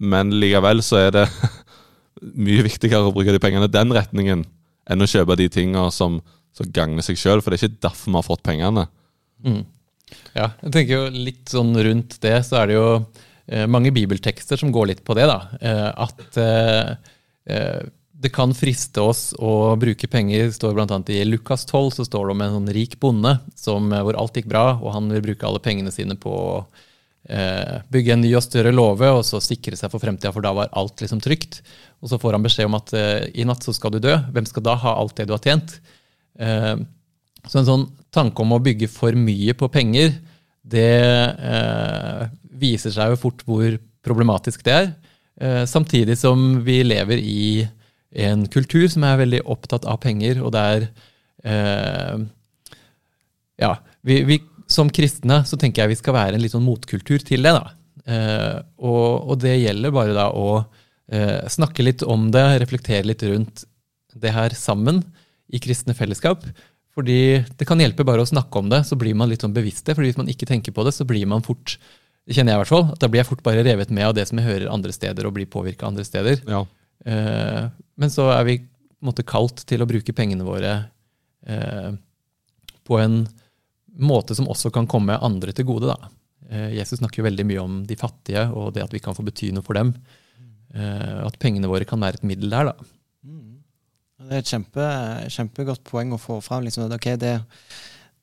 Men 0.00 0.32
likevel 0.42 0.84
så 0.84 1.00
er 1.06 1.14
det 1.16 1.26
mye 2.46 2.66
viktigere 2.66 3.08
å 3.08 3.14
bruke 3.16 3.32
de 3.32 3.40
pengene 3.42 3.70
den 3.70 3.96
retningen 3.96 4.44
enn 4.90 5.04
å 5.04 5.08
kjøpe 5.08 5.38
de 5.38 5.48
tinga 5.52 5.86
som, 5.94 6.18
som 6.60 6.72
gagner 6.76 7.06
seg 7.06 7.18
sjøl. 7.20 7.42
For 7.42 7.52
det 7.52 7.60
er 7.60 7.68
ikke 7.68 7.86
derfor 7.88 8.12
vi 8.12 8.18
har 8.18 8.26
fått 8.26 8.46
pengene. 8.46 8.86
Mm. 9.44 9.62
Ja, 10.34 10.50
jeg 10.62 10.74
tenker 10.74 10.94
jo 10.96 11.22
litt 11.28 11.52
sånn 11.52 11.72
rundt 11.86 12.18
det, 12.22 12.36
så 12.46 12.60
er 12.60 12.70
det 12.70 12.76
jo 12.76 12.88
eh, 13.46 13.66
mange 13.70 13.92
bibeltekster 13.94 14.58
som 14.60 14.72
går 14.74 14.92
litt 14.92 15.02
på 15.06 15.16
det, 15.18 15.26
da. 15.30 15.38
Eh, 15.60 15.88
at 16.06 16.40
eh, 16.42 16.92
eh, 17.50 17.80
det 18.20 18.32
kan 18.36 18.52
friste 18.52 19.00
oss 19.00 19.30
å 19.40 19.74
bruke 19.80 20.10
penger. 20.10 20.50
Står 20.52 20.74
blant 20.76 20.92
annet 20.92 21.12
I 21.14 21.22
Lukas 21.24 21.64
12 21.64 21.90
så 21.96 22.06
står 22.08 22.28
det 22.28 22.36
om 22.36 22.44
en 22.44 22.56
sånn 22.58 22.72
rik 22.76 22.98
bonde 23.00 23.38
som, 23.56 23.90
eh, 23.92 24.02
hvor 24.04 24.18
alt 24.20 24.36
gikk 24.36 24.50
bra, 24.50 24.66
og 24.76 24.92
han 24.96 25.08
vil 25.14 25.24
bruke 25.30 25.46
alle 25.48 25.62
pengene 25.64 25.94
sine 25.94 26.18
på 26.20 26.34
å 26.34 26.56
eh, 27.28 27.78
bygge 27.92 28.16
en 28.16 28.24
ny 28.24 28.34
og 28.36 28.44
større 28.44 28.74
låve 28.74 29.08
og 29.14 29.24
så 29.26 29.40
sikre 29.44 29.78
seg 29.78 29.92
for 29.92 30.02
fremtida, 30.02 30.34
for 30.34 30.44
da 30.44 30.52
var 30.56 30.74
alt 30.76 31.00
liksom 31.00 31.22
trygt. 31.24 31.62
Og 32.00 32.12
så 32.12 32.20
får 32.20 32.36
han 32.36 32.44
beskjed 32.44 32.68
om 32.68 32.76
at 32.78 32.92
eh, 32.96 33.30
i 33.34 33.46
natt 33.48 33.64
så 33.64 33.74
skal 33.76 33.94
du 33.94 34.02
dø. 34.02 34.18
Hvem 34.34 34.48
skal 34.48 34.68
da 34.68 34.76
ha 34.84 34.94
alt 35.00 35.16
det 35.16 35.28
du 35.28 35.34
har 35.36 35.44
tjent? 35.44 35.78
Eh, 36.38 36.76
så 37.48 37.60
en 37.60 37.68
sånn 37.68 37.86
tanke 38.14 38.42
om 38.42 38.54
å 38.54 38.62
bygge 38.62 38.90
for 38.90 39.16
mye 39.16 39.54
på 39.56 39.68
penger, 39.72 40.12
det 40.70 40.90
eh, 41.50 42.24
viser 42.60 42.94
seg 42.94 43.14
jo 43.14 43.20
fort 43.20 43.44
hvor 43.46 43.78
problematisk 44.04 44.64
det 44.66 44.74
er. 44.76 44.90
Eh, 45.40 45.62
samtidig 45.68 46.18
som 46.20 46.60
vi 46.66 46.82
lever 46.84 47.20
i 47.22 47.66
en 48.10 48.44
kultur 48.50 48.88
som 48.90 49.06
er 49.06 49.20
veldig 49.22 49.44
opptatt 49.50 49.86
av 49.88 50.00
penger, 50.02 50.42
og 50.42 50.56
eh, 50.58 52.16
Ja, 53.60 53.74
vi, 54.02 54.22
vi, 54.24 54.40
som 54.70 54.90
kristne 54.90 55.42
så 55.46 55.58
tenker 55.60 55.82
jeg 55.82 55.94
vi 55.94 56.00
skal 56.00 56.16
være 56.16 56.36
en 56.36 56.44
litt 56.44 56.54
sånn 56.54 56.66
motkultur 56.66 57.22
til 57.24 57.46
det. 57.46 57.54
da. 57.56 57.72
Eh, 58.10 58.58
og, 58.82 59.30
og 59.30 59.40
det 59.42 59.58
gjelder 59.60 59.94
bare 59.94 60.16
da 60.16 60.28
å 60.32 60.62
eh, 61.12 61.46
snakke 61.48 61.84
litt 61.84 62.02
om 62.02 62.30
det, 62.34 62.46
reflektere 62.62 63.06
litt 63.08 63.24
rundt 63.26 63.64
det 64.20 64.32
her 64.34 64.54
sammen 64.58 65.04
i 65.50 65.60
kristne 65.62 65.96
fellesskap. 65.98 66.44
Fordi 66.96 67.40
det 67.58 67.66
kan 67.68 67.80
hjelpe 67.80 68.06
bare 68.06 68.24
å 68.24 68.28
snakke 68.28 68.58
om 68.58 68.70
det, 68.72 68.82
så 68.88 68.98
blir 68.98 69.16
man 69.18 69.30
litt 69.30 69.44
sånn 69.44 69.54
bevisst 69.54 69.86
det. 69.86 69.94
fordi 69.94 70.10
hvis 70.10 70.20
man 70.20 70.30
ikke 70.30 70.48
tenker 70.48 70.74
på 70.74 70.84
det, 70.86 70.94
så 70.96 71.06
blir 71.08 71.26
man 71.30 71.44
fort 71.46 71.78
det 72.28 72.36
kjenner 72.36 72.52
jeg 72.52 72.60
i 72.60 72.62
hvert 72.62 72.70
fall, 72.70 72.84
at 72.92 73.00
da 73.02 73.08
blir 73.10 73.22
jeg 73.22 73.26
fort 73.30 73.40
bare 73.42 73.62
revet 73.66 73.90
med 73.90 74.06
av 74.06 74.12
det 74.14 74.26
som 74.28 74.38
jeg 74.38 74.46
hører 74.46 74.70
andre 74.70 74.92
steder, 74.94 75.26
og 75.26 75.34
blir 75.34 75.48
påvirka 75.50 75.88
andre 75.88 76.04
steder. 76.06 76.42
Ja. 76.46 76.60
Eh, 77.08 77.64
men 77.98 78.12
så 78.12 78.28
er 78.34 78.44
vi 78.46 78.58
på 78.60 79.02
en 79.02 79.08
måte 79.08 79.24
kalt 79.26 79.64
til 79.66 79.82
å 79.82 79.88
bruke 79.88 80.14
pengene 80.14 80.46
våre 80.46 80.74
eh, 81.48 81.90
på 82.86 83.00
en 83.00 83.24
måte 83.98 84.36
som 84.36 84.48
også 84.52 84.70
kan 84.74 84.86
komme 84.90 85.16
andre 85.18 85.54
til 85.56 85.66
gode. 85.72 85.90
Da. 85.90 86.12
Eh, 86.50 86.76
Jesus 86.76 87.00
snakker 87.00 87.22
jo 87.22 87.26
veldig 87.26 87.48
mye 87.48 87.64
om 87.64 87.80
de 87.88 87.98
fattige, 87.98 88.46
og 88.52 88.76
det 88.76 88.84
at 88.84 88.94
vi 88.94 89.02
kan 89.02 89.16
få 89.16 89.24
bety 89.26 89.50
noe 89.56 89.66
for 89.66 89.80
dem. 89.80 89.94
Eh, 90.74 91.18
at 91.24 91.40
pengene 91.42 91.70
våre 91.72 91.88
kan 91.88 92.02
være 92.02 92.20
et 92.20 92.28
middel 92.30 92.52
der. 92.52 92.70
da. 92.70 92.90
Det 94.30 94.36
er 94.36 94.44
et 94.44 94.50
kjempe, 94.52 94.84
kjempegodt 95.34 95.80
poeng 95.88 96.12
å 96.14 96.20
få 96.22 96.36
fram. 96.44 96.62
Liksom, 96.62 96.84
at, 96.86 96.94
okay, 96.94 97.18
det, 97.18 97.32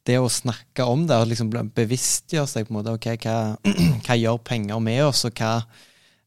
det 0.08 0.16
å 0.22 0.30
snakke 0.32 0.86
om 0.88 1.04
det, 1.10 1.18
og 1.20 1.28
liksom 1.28 1.52
bevisstgjøre 1.76 2.48
seg 2.48 2.68
på 2.68 2.72
en 2.72 2.78
måte, 2.78 2.94
okay, 2.96 3.20
hva, 3.20 3.58
hva 4.06 4.16
gjør 4.16 4.40
penger 4.48 4.80
med 4.86 5.02
oss, 5.04 5.26
og 5.28 5.36
hva 5.36 5.58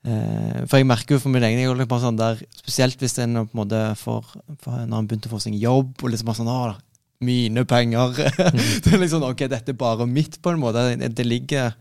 eh, 0.04 0.60
For 0.68 0.76
jeg 0.76 0.88
merker 0.90 1.16
jo 1.16 1.22
for 1.22 1.32
min 1.32 1.46
egen 1.48 1.62
del 1.64 2.02
sånn 2.02 2.20
der, 2.20 2.42
Spesielt 2.60 3.00
hvis 3.00 3.16
en 3.24 3.40
på 3.40 3.48
en 3.48 3.62
måte 3.62 3.80
får, 4.02 4.28
når 4.68 4.98
en 4.98 5.08
begynte 5.08 5.32
å 5.32 5.32
få 5.32 5.40
seg 5.46 5.56
jobb, 5.56 5.94
og 5.96 6.12
liksom 6.12 6.28
bare 6.28 6.40
sånn, 6.42 6.52
å, 6.52 6.76
mine 7.24 7.64
penger. 7.68 8.20
det 8.84 8.92
er 8.92 9.00
liksom, 9.00 9.24
ok, 9.32 9.46
dette 9.48 9.72
er 9.72 9.80
bare 9.80 10.04
mitt, 10.08 10.42
på 10.44 10.52
en 10.52 10.60
måte. 10.60 10.84
Det, 10.92 11.08
det 11.16 11.28
ligger 11.28 11.72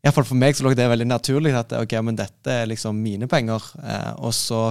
Iallfall 0.00 0.24
for 0.24 0.38
meg 0.38 0.54
så 0.56 0.64
lå 0.64 0.72
det 0.78 0.86
veldig 0.88 1.10
naturlig 1.10 1.52
at 1.58 1.74
ok, 1.76 1.98
men 2.06 2.16
dette 2.16 2.62
er 2.62 2.70
liksom 2.70 3.02
mine 3.02 3.26
penger. 3.28 3.66
Eh, 3.82 4.12
og 4.22 4.32
så 4.38 4.68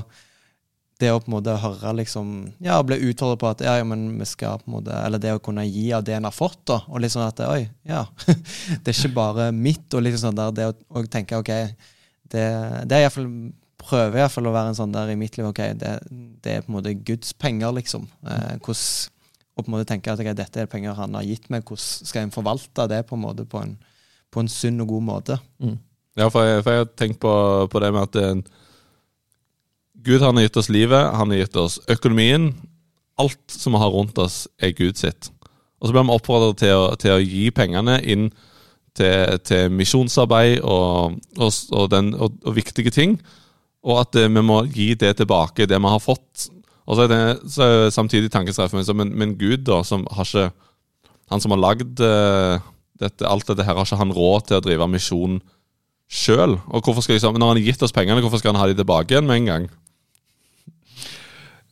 det 0.99 1.11
å 1.13 1.19
på 1.21 1.29
en 1.29 1.35
måte 1.37 1.55
høre 1.61 1.93
liksom 2.01 2.31
Ja, 2.63 2.79
bli 2.83 2.97
utfordret 3.09 3.39
på 3.41 3.49
at 3.49 3.63
ja, 3.63 3.77
ja, 3.79 3.85
men 3.87 4.07
vi 4.19 4.27
skal 4.27 4.59
på 4.59 4.69
en 4.69 4.75
måte 4.77 4.97
Eller 5.05 5.21
det 5.21 5.31
å 5.35 5.41
kunne 5.43 5.63
gi 5.67 5.89
av 5.95 6.03
det 6.07 6.17
en 6.17 6.27
har 6.27 6.35
fått, 6.35 6.59
da. 6.71 6.81
Og 6.91 7.03
liksom 7.03 7.23
at 7.23 7.39
oi, 7.47 7.63
ja. 7.87 8.03
det 8.27 8.91
er 8.91 8.97
ikke 8.97 9.15
bare 9.15 9.49
mitt. 9.55 9.87
Og 9.93 10.03
liksom 10.03 10.29
sånn 10.29 10.39
der, 10.39 10.55
det 10.57 10.67
å, 10.71 11.03
tenke 11.11 11.39
ok, 11.39 11.53
det, 12.33 12.45
det 12.85 12.99
er 12.99 13.07
iallfall 13.07 13.31
Prøver 13.79 14.19
iallfall 14.19 14.49
å 14.49 14.51
være 14.51 14.73
en 14.73 14.75
sånn 14.75 14.91
der 14.91 15.07
i 15.13 15.15
mitt 15.15 15.37
liv. 15.39 15.47
ok, 15.47 15.61
Det, 15.79 15.93
det 16.43 16.51
er 16.51 16.65
på 16.65 16.73
en 16.73 16.75
måte 16.75 16.91
Guds 17.07 17.31
penger, 17.31 17.71
liksom. 17.77 18.09
Eh, 18.27 18.57
hvordan, 18.59 19.13
og 19.55 19.63
på 19.63 19.69
en 19.69 19.75
måte 19.77 19.87
tenke 19.87 20.11
at 20.11 20.19
okay, 20.19 20.35
dette 20.35 20.59
er 20.59 20.67
penger 20.67 20.97
han 20.99 21.15
har 21.15 21.23
gitt 21.23 21.47
meg. 21.47 21.63
Hvordan 21.63 22.09
skal 22.11 22.25
en 22.25 22.33
forvalte 22.35 22.89
det 22.91 23.05
på 23.07 23.15
en 23.15 23.23
måte 23.23 23.47
på 23.47 23.63
en 23.63 23.77
på 24.33 24.43
en 24.43 24.51
sunn 24.51 24.81
og 24.83 24.93
god 24.93 25.05
måte. 25.05 25.37
Mm. 25.61 25.77
Ja, 26.19 26.27
for 26.29 26.45
jeg, 26.45 26.63
for 26.65 26.75
jeg, 26.75 26.83
har 26.83 26.89
tenkt 26.99 27.21
på, 27.23 27.33
på 27.71 27.81
det 27.83 27.91
med 27.95 28.07
at 28.07 28.19
en, 28.21 28.43
Gud 30.05 30.23
han 30.23 30.37
har 30.37 30.47
gitt 30.47 30.59
oss 30.61 30.69
livet, 30.71 31.11
han 31.15 31.33
har 31.33 31.43
gitt 31.43 31.57
oss 31.59 31.79
økonomien. 31.91 32.53
Alt 33.19 33.51
som 33.51 33.75
vi 33.75 33.81
har 33.81 33.91
rundt 33.91 34.17
oss, 34.21 34.45
er 34.61 34.75
Gud 34.77 34.99
sitt. 34.99 35.31
Og 35.79 35.87
så 35.87 35.95
blir 35.95 36.05
vi 36.07 36.15
oppfordret 36.15 36.61
til, 36.61 36.85
til, 36.99 37.15
å 37.15 37.23
gi 37.23 37.49
pengene 37.55 37.99
inn 38.03 38.29
til, 38.97 39.35
til 39.47 39.71
misjonsarbeid 39.71 40.59
og, 40.63 41.19
og, 41.39 41.59
og, 41.71 41.85
den, 41.91 42.13
og, 42.19 42.39
viktige 42.55 42.93
ting. 42.95 43.17
Og 43.83 44.01
at 44.01 44.15
vi 44.15 44.43
må 44.43 44.63
gi 44.67 44.93
det 44.99 45.15
tilbake, 45.19 45.67
det 45.69 45.79
vi 45.79 45.93
har 45.93 46.03
fått. 46.03 46.49
Og 46.89 46.97
så 46.97 47.05
er 47.05 47.11
det 47.11 47.21
så 47.53 47.67
er 47.67 47.93
samtidig 47.95 48.31
tankestreff, 48.33 48.73
men, 48.73 49.13
men 49.15 49.37
Gud, 49.39 49.63
da, 49.67 49.83
som 49.87 50.07
har 50.11 50.27
ikke 50.27 50.49
Han 51.29 51.37
som 51.37 51.51
har 51.53 51.59
lagd 51.61 51.99
eh, 52.01 52.61
dette, 52.97 53.25
alt 53.29 53.45
dette 53.45 53.61
her 53.61 53.75
har 53.77 53.85
ikke 53.85 53.99
han 53.99 54.13
råd 54.15 54.47
til 54.47 54.57
å 54.57 54.63
drive 54.65 54.87
misjon 54.89 55.35
sjøl. 56.09 56.55
Og 56.73 56.81
hvorfor 56.81 57.05
skal 57.05 57.19
liksom, 57.19 57.37
når 57.37 57.51
han 57.51 57.59
har 57.59 57.67
gitt 57.67 57.83
oss 57.85 57.93
pengene, 57.93 58.23
hvorfor 58.25 58.41
skal 58.41 58.55
han 58.55 58.63
ha 58.63 58.65
de 58.65 58.79
tilbake 58.79 59.13
igjen 59.13 59.29
med 59.29 59.43
en 59.43 59.49
gang? 59.51 59.67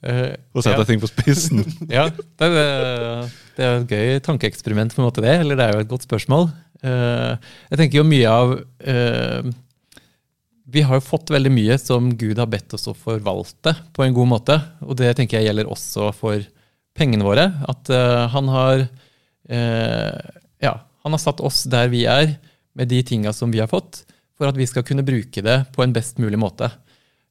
Uh, 0.08 0.34
og 0.56 0.62
å 0.62 0.64
sette 0.64 0.80
ja. 0.80 0.88
ting 0.88 1.02
på 1.04 1.10
spissen. 1.10 1.64
ja, 1.98 2.08
det 2.08 2.48
er, 2.48 3.30
det 3.58 3.66
er 3.66 3.80
et 3.82 3.94
gøy 3.94 4.20
tankeeksperiment, 4.24 4.96
på 4.96 5.02
en 5.04 5.08
måte 5.10 5.24
det. 5.26 5.34
Eller 5.42 5.60
det 5.60 5.66
er 5.66 5.76
jo 5.76 5.84
et 5.84 5.92
godt 5.92 6.08
spørsmål. 6.08 6.48
Uh, 6.84 7.36
jeg 7.72 7.82
tenker 7.82 8.00
jo 8.00 8.06
mye 8.08 8.30
av 8.30 8.52
uh, 8.54 9.48
Vi 10.70 10.84
har 10.86 11.00
jo 11.00 11.04
fått 11.08 11.34
veldig 11.34 11.52
mye 11.52 11.80
som 11.82 12.12
Gud 12.20 12.40
har 12.40 12.50
bedt 12.52 12.78
oss 12.78 12.88
å 12.88 12.96
forvalte 12.96 13.76
på 13.96 14.06
en 14.06 14.16
god 14.16 14.32
måte. 14.38 14.60
Og 14.88 14.96
det 15.02 15.12
tenker 15.18 15.42
jeg 15.42 15.50
gjelder 15.50 15.72
også 15.74 16.12
for 16.16 16.46
pengene 16.98 17.28
våre. 17.28 17.50
At 17.70 17.92
han 18.34 18.48
har 18.50 18.88
ja, 19.48 20.72
han 21.06 21.14
har 21.14 21.22
satt 21.22 21.40
oss 21.46 21.62
der 21.72 21.88
vi 21.88 22.02
er, 22.10 22.34
med 22.76 22.90
de 22.92 22.98
tinga 23.06 23.32
som 23.32 23.54
vi 23.54 23.62
har 23.62 23.70
fått, 23.72 24.02
for 24.36 24.50
at 24.50 24.58
vi 24.60 24.68
skal 24.68 24.84
kunne 24.84 25.06
bruke 25.08 25.40
det 25.46 25.58
på 25.72 25.86
en 25.86 25.94
best 25.96 26.20
mulig 26.20 26.40
måte. 26.42 26.68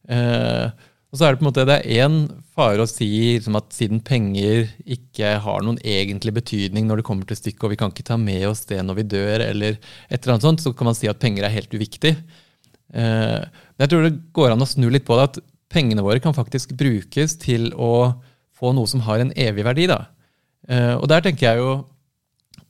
Eh, 0.08 0.70
og 1.12 1.18
så 1.18 1.26
er 1.26 1.34
Det 1.34 1.38
på 1.38 1.44
en 1.44 1.48
måte, 1.50 1.66
det 1.68 1.76
er 1.76 2.06
én 2.06 2.16
fare 2.56 2.82
å 2.82 2.88
si 2.90 3.08
liksom 3.36 3.56
at 3.58 3.68
siden 3.72 4.00
penger 4.04 4.66
ikke 4.84 5.36
har 5.44 5.62
noen 5.62 5.78
egentlig 5.84 6.34
betydning 6.40 6.88
når 6.88 7.00
det 7.00 7.06
kommer 7.06 7.28
til 7.28 7.38
stykket, 7.38 7.64
og 7.64 7.72
vi 7.72 7.78
kan 7.80 7.92
ikke 7.92 8.08
ta 8.08 8.16
med 8.20 8.46
oss 8.48 8.64
det 8.66 8.80
når 8.82 8.98
vi 8.98 9.10
dør, 9.14 9.44
eller 9.44 9.76
et 9.76 10.18
eller 10.18 10.34
annet 10.34 10.46
sånt, 10.48 10.64
så 10.64 10.72
kan 10.76 10.90
man 10.90 10.98
si 10.98 11.08
at 11.10 11.20
penger 11.22 11.46
er 11.46 11.54
helt 11.54 11.72
uviktig. 11.72 12.16
Eh, 12.92 13.42
men 13.46 13.84
jeg 13.84 13.92
tror 13.92 14.06
det 14.06 14.16
går 14.36 14.54
an 14.54 14.66
å 14.66 14.68
snu 14.68 14.88
litt 14.90 15.06
på 15.06 15.18
det, 15.18 15.28
at 15.30 15.40
pengene 15.72 16.04
våre 16.04 16.22
kan 16.22 16.36
faktisk 16.36 16.74
brukes 16.78 17.36
til 17.42 17.70
å 17.74 18.16
få 18.56 18.72
noe 18.74 18.88
som 18.90 19.04
har 19.06 19.22
en 19.22 19.34
evig 19.36 19.66
verdi. 19.66 19.86
da. 19.90 20.06
Eh, 20.68 20.94
og 20.96 21.06
der 21.12 21.22
tenker 21.22 21.52
jeg 21.52 21.62
jo 21.62 21.76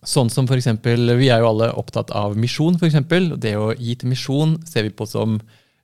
Sånn 0.06 0.28
som 0.30 0.46
for 0.46 0.54
eksempel, 0.54 1.16
Vi 1.18 1.30
er 1.34 1.40
jo 1.42 1.48
alle 1.48 1.72
opptatt 1.74 2.12
av 2.14 2.36
misjon. 2.38 2.76
Eksempel. 2.78 3.32
det 3.40 3.56
å 3.56 3.74
gi 3.74 3.96
til 3.96 4.08
misjon 4.08 4.62
ser 4.64 4.84
vi 4.84 4.90
på 4.90 5.06
som, 5.06 5.40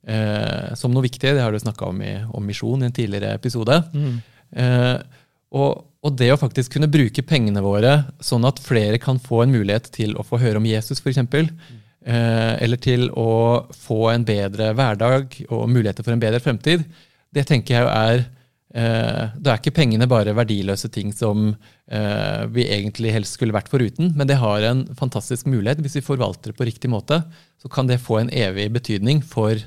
eh, 0.07 0.73
som 0.79 0.93
noe 0.95 1.05
viktig. 1.07 1.35
Det 1.35 1.43
har 1.43 1.53
du 1.53 1.61
snakka 1.63 1.89
om, 1.91 2.03
i, 2.03 2.15
om 2.33 2.47
misjon 2.47 2.83
i 2.83 2.89
en 2.89 2.97
tidligere 2.97 3.35
episode. 3.39 3.79
Mm. 3.93 4.19
Eh, 4.57 5.23
og, 5.53 5.85
og, 6.03 6.11
det 6.19 6.33
å 6.33 6.41
faktisk 6.41 6.77
kunne 6.77 6.91
bruke 6.93 7.25
pengene 7.29 7.63
våre 7.65 7.99
sånn 8.25 8.47
at 8.49 8.61
flere 8.63 9.01
kan 9.03 9.21
få 9.23 9.45
en 9.45 9.55
mulighet 9.55 9.91
til 9.95 10.17
å 10.17 10.27
få 10.27 10.41
høre 10.43 10.63
om 10.63 10.69
Jesus, 10.69 11.03
f.eks. 11.03 11.23
Mm. 11.23 11.81
Eh, 12.03 12.53
eller 12.65 12.81
til 12.83 13.09
å 13.15 13.31
få 13.77 14.07
en 14.15 14.27
bedre 14.27 14.73
hverdag 14.77 15.43
og 15.49 15.67
muligheter 15.71 16.07
for 16.07 16.17
en 16.17 16.23
bedre 16.23 16.43
fremtid, 16.43 16.87
det 17.33 17.47
tenker 17.49 17.79
jeg 17.79 17.91
er 17.93 18.25
Eh, 18.73 19.25
da 19.37 19.53
er 19.53 19.59
ikke 19.61 19.75
pengene 19.77 20.07
bare 20.09 20.33
verdiløse 20.33 20.89
ting 20.93 21.11
som 21.13 21.51
eh, 21.93 22.45
vi 22.55 22.65
egentlig 22.73 23.13
helst 23.13 23.37
skulle 23.37 23.53
vært 23.53 23.69
foruten, 23.69 24.15
men 24.17 24.29
det 24.29 24.39
har 24.41 24.65
en 24.65 24.87
fantastisk 24.97 25.51
mulighet. 25.51 25.83
Hvis 25.85 25.99
vi 25.99 26.07
forvalter 26.07 26.53
det 26.53 26.59
på 26.59 26.67
riktig 26.69 26.89
måte, 26.93 27.21
så 27.61 27.69
kan 27.73 27.91
det 27.91 28.01
få 28.01 28.23
en 28.23 28.33
evig 28.33 28.71
betydning 28.73 29.21
for 29.21 29.61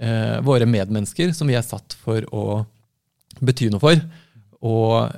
eh, 0.00 0.38
våre 0.46 0.68
medmennesker, 0.68 1.34
som 1.36 1.50
vi 1.50 1.58
er 1.58 1.66
satt 1.66 1.96
for 2.00 2.24
å 2.34 2.62
bety 3.40 3.70
noe 3.72 3.82
for 3.82 4.02
og 4.60 5.14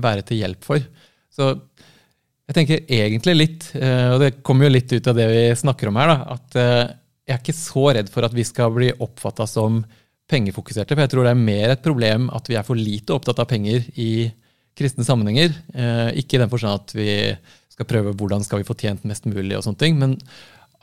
være 0.00 0.22
til 0.24 0.38
hjelp 0.40 0.62
for. 0.64 0.80
Så 1.28 1.50
jeg 1.52 2.54
tenker 2.56 2.86
egentlig 2.88 3.34
litt, 3.34 3.66
og 3.76 4.22
det 4.22 4.30
kommer 4.40 4.64
jo 4.64 4.72
litt 4.72 4.94
ut 4.94 5.10
av 5.12 5.18
det 5.18 5.26
vi 5.28 5.42
snakker 5.60 5.90
om 5.90 5.98
her, 6.00 6.08
da, 6.14 6.38
at 6.38 6.56
jeg 7.26 7.34
er 7.34 7.42
ikke 7.42 7.56
så 7.58 7.82
redd 7.98 8.08
for 8.14 8.24
at 8.24 8.32
vi 8.32 8.46
skal 8.48 8.72
bli 8.72 8.88
oppfatta 9.04 9.44
som 9.50 9.82
pengefokuserte. 10.30 10.94
For 10.94 11.04
jeg 11.04 11.12
tror 11.12 11.26
det 11.26 11.32
er 11.34 11.46
mer 11.48 11.72
et 11.74 11.84
problem 11.84 12.28
at 12.34 12.50
vi 12.50 12.58
er 12.58 12.66
for 12.66 12.78
lite 12.78 13.14
opptatt 13.14 13.40
av 13.42 13.48
penger 13.50 13.86
i 14.00 14.28
kristne 14.76 15.06
sammenhenger. 15.06 15.54
Eh, 15.74 16.20
ikke 16.22 16.36
i 16.36 16.42
den 16.42 16.52
forstand 16.52 16.82
at 16.82 16.94
vi 16.96 17.10
skal 17.72 17.88
prøve 17.88 18.14
hvordan 18.16 18.44
skal 18.44 18.60
vi 18.60 18.68
få 18.68 18.76
tjent 18.78 19.06
mest 19.08 19.26
mulig, 19.28 19.56
og 19.56 19.64
sånne 19.66 19.80
ting, 19.80 19.98
men 20.00 20.16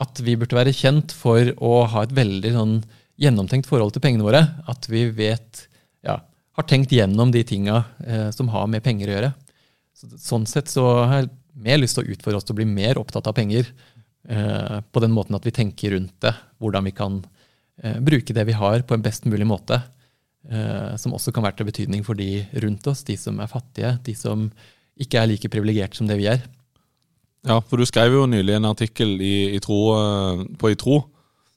at 0.04 0.20
vi 0.26 0.36
burde 0.40 0.58
være 0.58 0.76
kjent 0.76 1.14
for 1.16 1.54
å 1.64 1.84
ha 1.90 2.04
et 2.04 2.14
veldig 2.16 2.52
sånn, 2.56 2.76
gjennomtenkt 3.22 3.70
forhold 3.70 3.94
til 3.96 4.04
pengene 4.04 4.26
våre. 4.26 4.44
At 4.70 4.88
vi 4.92 5.06
vet, 5.14 5.66
ja, 6.06 6.20
har 6.58 6.68
tenkt 6.70 6.94
gjennom 6.94 7.32
de 7.34 7.44
tinga 7.48 7.84
eh, 8.06 8.30
som 8.36 8.52
har 8.54 8.68
med 8.72 8.84
penger 8.86 9.10
å 9.10 9.16
gjøre. 9.18 9.32
Så, 9.98 10.12
sånn 10.22 10.46
sett 10.50 10.72
så 10.72 10.86
har 11.04 11.24
jeg 11.24 11.34
mer 11.54 11.82
lyst 11.82 11.98
til 11.98 12.06
å 12.06 12.14
utfordre 12.16 12.40
oss 12.40 12.48
til 12.48 12.56
å 12.56 12.62
bli 12.62 12.70
mer 12.70 13.00
opptatt 13.02 13.30
av 13.30 13.38
penger. 13.38 13.70
Eh, 14.30 14.78
på 14.82 15.04
den 15.04 15.14
måten 15.14 15.38
at 15.38 15.46
vi 15.46 15.56
tenker 15.56 15.96
rundt 15.98 16.16
det, 16.24 16.34
hvordan 16.64 16.88
vi 16.90 16.96
kan 16.96 17.22
eh, 17.84 18.00
bruke 18.02 18.36
det 18.36 18.48
vi 18.50 18.58
har, 18.58 18.86
på 18.88 18.98
en 18.98 19.06
best 19.06 19.28
mulig 19.30 19.48
måte. 19.50 19.82
Eh, 20.44 20.96
som 21.00 21.16
også 21.16 21.32
kan 21.32 21.46
være 21.46 21.62
til 21.62 21.70
betydning 21.70 22.04
for 22.04 22.20
de 22.20 22.44
rundt 22.66 22.88
oss, 22.92 23.06
de 23.08 23.16
som 23.20 23.40
er 23.40 23.52
fattige, 23.52 23.96
de 24.04 24.16
som 24.18 24.50
ikke 25.00 25.22
er 25.22 25.30
like 25.32 25.50
privilegerte 25.50 25.98
som 26.00 26.10
det 26.10 26.20
vi 26.20 26.28
er. 26.32 26.44
Ja, 27.44 27.58
for 27.60 27.80
du 27.80 27.86
skrev 27.88 28.14
jo 28.16 28.28
nylig 28.30 28.56
en 28.56 28.70
artikkel 28.70 29.18
i, 29.24 29.56
i 29.56 29.60
tro, 29.64 29.80
eh, 29.98 30.46
på 30.60 30.72
I 30.72 30.80
tro 30.80 31.02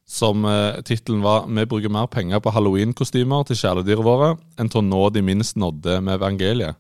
som 0.06 0.44
eh, 0.46 0.80
tittelen 0.86 1.22
var 1.22 1.46
'Vi 1.46 1.66
bruker 1.66 1.90
mer 1.90 2.06
penger 2.06 2.40
på 2.40 2.52
halloweenkostymer 2.54 3.46
til 3.46 3.56
kjæledyra 3.56 4.02
våre 4.06 4.28
enn 4.58 4.70
til 4.70 4.80
å 4.80 4.86
nå 4.86 5.10
de 5.10 5.22
minst 5.22 5.56
nådde 5.56 6.00
med 6.00 6.20
evangeliet'. 6.20 6.76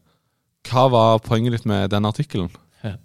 Hva 0.66 0.88
var 0.90 1.18
poenget 1.18 1.52
ditt 1.52 1.66
med 1.66 1.90
den 1.90 2.06
artikkelen? 2.06 2.50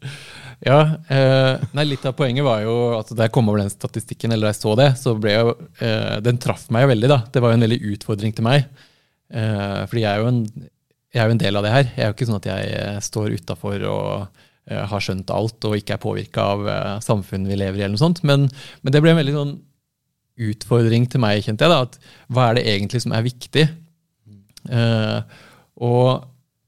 Ja, 0.62 0.82
eh, 1.10 1.58
nei, 1.74 1.88
Litt 1.90 2.04
av 2.06 2.14
poenget 2.14 2.46
var 2.46 2.62
jo 2.62 2.74
at 2.94 3.10
da 3.18 3.26
jeg 3.26 3.34
kom 3.34 3.48
over 3.50 3.64
den 3.64 3.72
statistikken, 3.74 4.30
eller 4.30 4.46
da 4.46 4.52
jeg 4.54 4.60
så 4.60 4.76
det, 4.78 4.90
så 5.00 5.16
ble 5.18 5.34
jo, 5.34 5.56
eh, 5.82 6.20
den 6.22 6.38
traff 6.38 6.68
meg 6.70 6.86
jo 6.86 6.92
veldig. 6.92 7.10
da. 7.10 7.18
Det 7.34 7.42
var 7.42 7.50
jo 7.50 7.58
en 7.58 7.66
veldig 7.66 7.80
utfordring 7.96 8.36
til 8.38 8.46
meg. 8.46 8.68
Eh, 9.34 9.82
fordi 9.90 10.04
jeg 10.04 10.12
er, 10.12 10.28
en, 10.30 10.44
jeg 11.10 11.24
er, 11.24 11.26
jo 11.26 11.34
en, 11.34 11.42
del 11.42 11.58
av 11.58 11.66
det 11.66 11.74
her. 11.74 11.90
Jeg 11.96 12.04
er 12.06 12.12
jo 12.12 12.18
ikke 12.18 12.30
sånn 12.30 12.38
at 12.38 12.50
jeg 12.52 12.70
eh, 12.78 13.00
står 13.02 13.38
utafor 13.42 13.88
og 13.90 14.12
eh, 14.70 14.86
har 14.94 15.02
skjønt 15.02 15.34
alt 15.34 15.70
og 15.72 15.78
ikke 15.80 15.98
er 15.98 16.04
påvirka 16.06 16.46
av 16.54 16.70
eh, 16.76 16.94
samfunnet 17.10 17.50
vi 17.50 17.58
lever 17.58 17.82
i, 17.82 17.86
eller 17.88 17.98
noe 17.98 18.06
sånt. 18.06 18.22
Men, 18.22 18.46
men, 18.84 18.94
det 18.94 19.02
ble 19.02 19.16
en 19.16 19.22
veldig 19.24 19.38
sånn 19.40 19.58
utfordring 20.50 21.06
til 21.12 21.22
meg, 21.24 21.44
kjente 21.46 21.68
jeg. 21.68 21.72
da, 21.72 21.86
at 21.86 22.26
Hva 22.32 22.50
er 22.50 22.60
det 22.60 22.68
egentlig 22.74 23.04
som 23.06 23.16
er 23.18 23.28
viktig? 23.30 23.70
og 25.82 26.22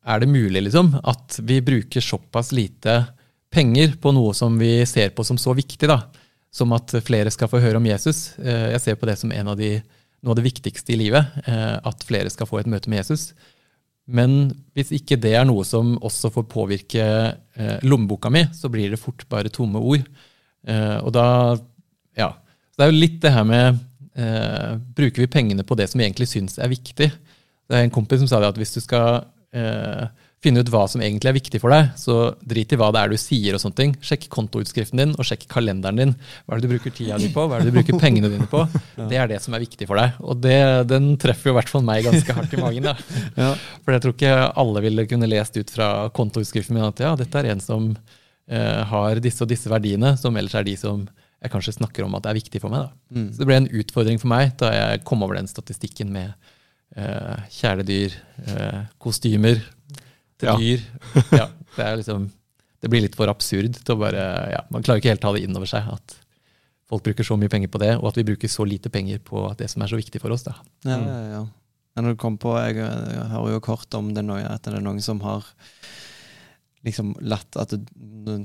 er 0.03 0.19
det 0.19 0.29
mulig, 0.29 0.63
liksom, 0.65 0.95
at 1.03 1.37
vi 1.45 1.61
bruker 1.63 2.03
såpass 2.03 2.51
lite 2.51 3.03
penger 3.53 3.95
på 4.01 4.11
noe 4.15 4.33
som 4.35 4.57
vi 4.59 4.81
ser 4.89 5.13
på 5.15 5.23
som 5.25 5.39
så 5.39 5.53
viktig, 5.55 5.87
da, 5.87 6.01
som 6.53 6.73
at 6.75 6.91
flere 7.05 7.31
skal 7.33 7.49
få 7.51 7.61
høre 7.63 7.79
om 7.79 7.87
Jesus. 7.87 8.33
Uh, 8.39 8.73
jeg 8.73 8.83
ser 8.83 8.99
på 8.99 9.09
det 9.09 9.17
som 9.21 9.31
en 9.31 9.53
av 9.53 9.59
de, 9.59 9.77
noe 10.23 10.33
av 10.33 10.39
det 10.41 10.47
viktigste 10.49 10.95
i 10.95 10.99
livet, 11.05 11.37
uh, 11.47 11.79
at 11.85 12.05
flere 12.07 12.31
skal 12.33 12.49
få 12.49 12.61
et 12.61 12.69
møte 12.69 12.91
med 12.91 13.03
Jesus. 13.03 13.31
Men 14.03 14.51
hvis 14.75 14.91
ikke 14.97 15.19
det 15.21 15.37
er 15.39 15.45
noe 15.47 15.63
som 15.63 15.95
også 16.03 16.33
får 16.35 16.43
påvirke 16.51 17.03
lommeboka 17.87 18.27
mi, 18.33 18.41
så 18.51 18.67
blir 18.67 18.91
det 18.91 18.99
fort 18.99 19.23
bare 19.31 19.47
tomme 19.53 19.79
ord. 19.79 20.03
Og 20.67 21.11
da 21.15 21.55
Ja. 22.19 22.33
Så 22.73 22.81
det 22.81 22.87
er 22.87 22.91
jo 22.91 23.03
litt 23.03 23.19
det 23.21 23.31
her 23.35 23.45
med 23.45 23.77
eh, 24.17 24.73
Bruker 24.97 25.21
vi 25.21 25.29
pengene 25.29 25.65
på 25.67 25.77
det 25.77 25.91
som 25.91 26.01
vi 26.01 26.07
egentlig 26.07 26.29
syns 26.31 26.57
er 26.57 26.71
viktig? 26.71 27.11
Det 27.13 27.77
er 27.77 27.85
en 27.85 27.93
kompis 27.93 28.23
som 28.23 28.29
sa 28.31 28.41
det 28.41 28.49
at 28.49 28.59
hvis 28.59 28.73
du 28.73 28.81
skal 28.81 29.21
eh, 29.53 30.07
finne 30.43 30.63
ut 30.63 30.71
hva 30.71 30.83
som 30.91 31.01
egentlig 31.03 31.31
er 31.31 31.37
viktig 31.37 31.59
for 31.63 31.73
deg. 31.73 31.91
Så 31.99 32.15
drit 32.43 32.73
i 32.73 32.79
hva 32.79 32.89
det 32.93 33.03
er 33.03 33.13
du 33.13 33.19
sier 33.19 33.55
og 33.55 33.61
sånne 33.63 33.77
ting. 33.79 33.93
Sjekk 34.03 34.27
kontoutskriften 34.33 34.99
din, 34.99 35.13
og 35.15 35.27
sjekk 35.27 35.45
kalenderen 35.51 36.01
din. 36.01 36.13
Hva 36.43 36.55
er 36.55 36.61
det 36.61 36.67
du 36.67 36.73
bruker 36.73 36.95
tida 36.95 37.19
di 37.21 37.29
på? 37.33 37.45
Hva 37.47 37.57
er 37.57 37.63
det 37.63 37.71
du 37.71 37.77
bruker 37.77 37.99
pengene 38.01 38.31
dine 38.33 38.47
på? 38.51 38.65
Det 39.13 39.19
er 39.19 39.29
det 39.29 39.39
som 39.43 39.55
er 39.55 39.63
viktig 39.63 39.87
for 39.89 39.99
deg. 39.99 40.19
Og 40.23 40.39
det, 40.43 40.57
den 40.89 41.13
treffer 41.21 41.49
jo 41.49 41.53
i 41.53 41.57
hvert 41.59 41.71
fall 41.71 41.83
meg 41.85 42.05
ganske 42.05 42.35
hardt 42.35 42.53
i 42.55 42.61
magen. 42.61 42.89
Da. 42.89 42.95
Ja. 43.43 43.53
For 43.83 43.95
jeg 43.95 44.03
tror 44.03 44.13
ikke 44.13 44.33
alle 44.61 44.83
ville 44.85 45.05
kunne 45.09 45.29
lest 45.29 45.57
ut 45.57 45.71
fra 45.73 45.87
kontoutskriften 46.15 46.75
min 46.77 46.85
at 46.85 47.01
ja, 47.01 47.13
dette 47.19 47.39
er 47.39 47.49
en 47.51 47.63
som 47.63 47.89
eh, 47.93 48.81
har 48.89 49.21
disse 49.23 49.43
og 49.43 49.49
disse 49.51 49.71
verdiene, 49.71 50.13
som 50.19 50.37
ellers 50.39 50.55
er 50.59 50.67
de 50.67 50.75
som 50.79 51.05
jeg 51.43 51.51
kanskje 51.51 51.73
snakker 51.75 52.05
om 52.07 52.15
at 52.15 52.23
det 52.25 52.31
er 52.31 52.37
viktig 52.39 52.61
for 52.63 52.71
meg. 52.71 52.85
Da. 52.87 53.17
Mm. 53.19 53.29
Så 53.35 53.41
det 53.43 53.47
ble 53.49 53.57
en 53.59 53.69
utfordring 53.83 54.19
for 54.21 54.31
meg 54.31 54.53
da 54.61 54.69
jeg 54.73 55.03
kom 55.07 55.25
over 55.25 55.35
den 55.37 55.49
statistikken 55.51 56.11
med 56.15 56.31
eh, 56.95 57.43
kjæledyr, 57.51 58.15
eh, 58.47 58.81
kostymer 59.03 59.59
til 60.39 60.47
Ja. 60.49 60.55
dyr. 60.57 60.85
Ja, 61.41 61.47
det, 61.75 61.83
er 61.85 61.97
liksom, 61.99 62.29
det 62.83 62.89
blir 62.93 63.03
litt 63.05 63.15
for 63.19 63.27
absurd. 63.31 63.75
til 63.83 63.95
å 63.95 63.99
bare, 63.99 64.23
ja, 64.55 64.61
Man 64.71 64.83
klarer 64.85 65.01
ikke 65.03 65.11
helt 65.13 65.21
ta 65.25 65.33
det 65.35 65.43
inn 65.43 65.55
over 65.59 65.67
seg 65.69 65.83
at 65.93 66.15
folk 66.89 67.03
bruker 67.03 67.25
så 67.25 67.35
mye 67.39 67.49
penger 67.49 67.71
på 67.73 67.79
det, 67.81 67.95
og 67.97 68.07
at 68.11 68.17
vi 68.19 68.25
bruker 68.27 68.47
så 68.51 68.65
lite 68.67 68.89
penger 68.93 69.19
på 69.25 69.47
det 69.57 69.69
som 69.71 69.81
er 69.81 69.89
så 69.91 69.97
viktig 69.97 70.21
for 70.21 70.31
oss. 70.35 70.43
da. 70.45 70.53
Ja, 70.85 70.97
ja, 70.99 71.43
ja. 71.97 72.13
Kom 72.19 72.37
på, 72.41 72.55
jeg, 72.57 72.75
jeg 72.81 73.27
hører 73.31 73.53
jo 73.55 73.59
kort 73.63 73.93
om 73.97 74.13
det 74.13 74.23
nå, 74.25 74.35
at 74.41 74.63
det 74.65 74.73
er 74.77 74.81
noen 74.83 75.01
som 75.01 75.19
har 75.25 75.43
liksom 76.83 77.13
latt 77.23 77.55
at 77.59 77.73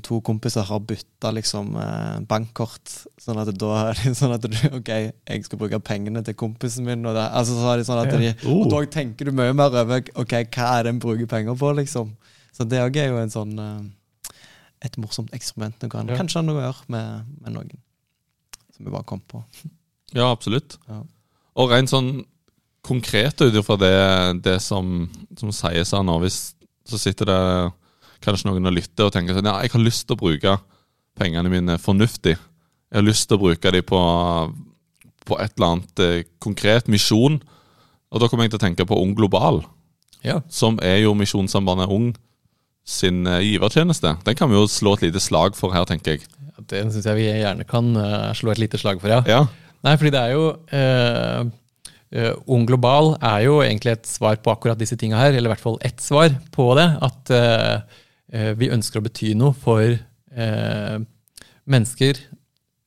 to 0.03 0.19
kompiser 0.23 0.63
har 0.67 0.79
bytta 0.87 1.31
liksom 1.35 1.73
eh, 1.79 2.19
bankkort, 2.27 2.91
sånn 3.19 3.39
at 3.41 3.51
da 3.59 3.71
er 3.89 3.99
det 3.99 4.13
sånn 4.15 4.33
at 4.35 4.45
du, 4.47 4.55
ok, 4.79 4.89
jeg 4.89 5.43
skal 5.47 5.59
bruke 5.59 5.79
pengene 5.83 6.23
til 6.23 6.37
kompisen 6.39 6.87
min, 6.87 7.03
og 7.07 7.15
det, 7.17 7.25
altså 7.35 7.57
så 7.59 7.73
er 7.73 7.81
det 7.81 7.87
sånn 7.89 8.01
at 8.03 8.13
de, 8.15 8.31
Oh. 8.47 8.61
og 8.63 8.71
da 8.71 8.81
tenker 8.91 9.27
du 9.27 9.33
mye 9.35 9.55
mer 9.55 9.75
over 9.83 10.03
ok, 10.23 10.35
hva 10.55 10.69
er 10.77 10.87
det 10.87 10.93
en 10.95 11.01
bruker 11.03 11.27
penger 11.31 11.57
på, 11.59 11.71
liksom. 11.81 12.13
Så 12.55 12.65
det 12.67 12.79
òg 12.83 12.95
er 12.99 13.11
jo 13.11 13.19
en 13.21 13.31
sånn 13.33 13.53
eh, 13.59 14.35
et 14.87 14.95
morsomt 14.99 15.33
eksperiment 15.35 15.83
kan 15.91 16.07
Ja. 16.07 16.15
kanskje 16.15 16.43
noe 16.47 16.61
å 16.61 16.65
gjøre 16.69 16.87
med, 16.95 17.25
med 17.43 17.55
noen. 17.57 17.71
Som 18.75 18.87
vi 18.87 18.93
bare 18.95 19.07
kom 19.07 19.19
på. 19.27 19.43
Ja, 20.15 20.31
absolutt. 20.33 20.79
Ja. 20.89 21.03
Og 21.61 21.69
rent 21.69 21.91
sånn 21.91 22.23
konkret 22.81 23.37
ut 23.43 23.53
ifra 23.59 23.75
det, 23.77 23.91
det 24.41 24.55
som, 24.65 25.03
som 25.37 25.51
sies 25.53 25.91
her 25.93 26.01
nå, 26.07 26.15
hvis 26.23 26.39
så 26.89 26.97
sitter 26.97 27.29
det 27.29 27.41
kanskje 28.23 28.49
noen 28.49 28.73
lytter 28.75 29.07
og 29.07 29.13
tenker 29.15 29.37
sånn 29.37 29.49
Ja, 29.49 29.59
jeg 29.63 29.73
har 29.73 29.83
lyst 29.83 30.07
til 30.07 30.17
å 30.17 30.21
bruke 30.21 30.57
pengene 31.19 31.51
mine 31.51 31.77
fornuftig. 31.81 32.35
Jeg 32.89 32.97
har 32.97 33.05
lyst 33.05 33.27
til 33.29 33.37
å 33.37 33.43
bruke 33.43 33.73
dem 33.73 33.85
på, 33.85 33.99
på 35.27 35.37
et 35.41 35.53
eller 35.57 35.73
annet 35.73 36.03
eh, 36.05 36.23
konkret 36.41 36.89
misjon. 36.91 37.37
Og 38.09 38.21
da 38.21 38.29
kommer 38.29 38.47
jeg 38.47 38.55
til 38.55 38.61
å 38.61 38.65
tenke 38.65 38.87
på 38.89 38.97
Ung 38.97 39.13
Global, 39.17 39.61
Ja, 40.25 40.41
som 40.51 40.79
er 40.83 40.97
jo 41.03 41.13
Misjonssambandet 41.15 41.91
Ung 41.93 42.09
sin 42.89 43.27
eh, 43.29 43.43
givertjeneste. 43.45 44.15
Den 44.25 44.37
kan 44.37 44.49
vi 44.49 44.57
jo 44.57 44.65
slå 44.69 44.95
et 44.97 45.05
lite 45.07 45.21
slag 45.21 45.57
for 45.59 45.75
her, 45.75 45.85
tenker 45.89 46.17
jeg. 46.17 46.25
Det 46.69 46.81
syns 46.91 47.05
jeg 47.07 47.17
vi 47.17 47.29
gjerne 47.29 47.65
kan 47.67 47.87
uh, 47.95 48.29
slå 48.35 48.51
et 48.51 48.59
lite 48.61 48.77
slag 48.81 48.99
for, 49.01 49.11
ja. 49.11 49.21
Ja, 49.29 49.45
Nei, 49.85 49.93
fordi 49.95 50.11
det 50.11 50.19
er 50.19 50.33
jo 50.33 50.47
uh, 50.51 51.45
uh, 52.17 52.33
Ung 52.51 52.65
Global 52.67 53.13
er 53.15 53.45
jo 53.45 53.61
egentlig 53.63 53.93
et 53.93 54.09
svar 54.09 54.41
på 54.43 54.51
akkurat 54.51 54.79
disse 54.79 54.97
tinga 54.99 55.21
her, 55.21 55.31
eller 55.31 55.47
i 55.47 55.53
hvert 55.53 55.63
fall 55.63 55.79
ett 55.87 56.03
svar 56.03 56.33
på 56.51 56.67
det. 56.75 56.89
At 57.05 57.31
vi 58.29 58.67
ønsker 58.69 58.99
å 58.99 59.05
bety 59.05 59.31
noe 59.33 59.55
for 59.57 59.81
eh, 59.89 60.97
mennesker 61.69 62.19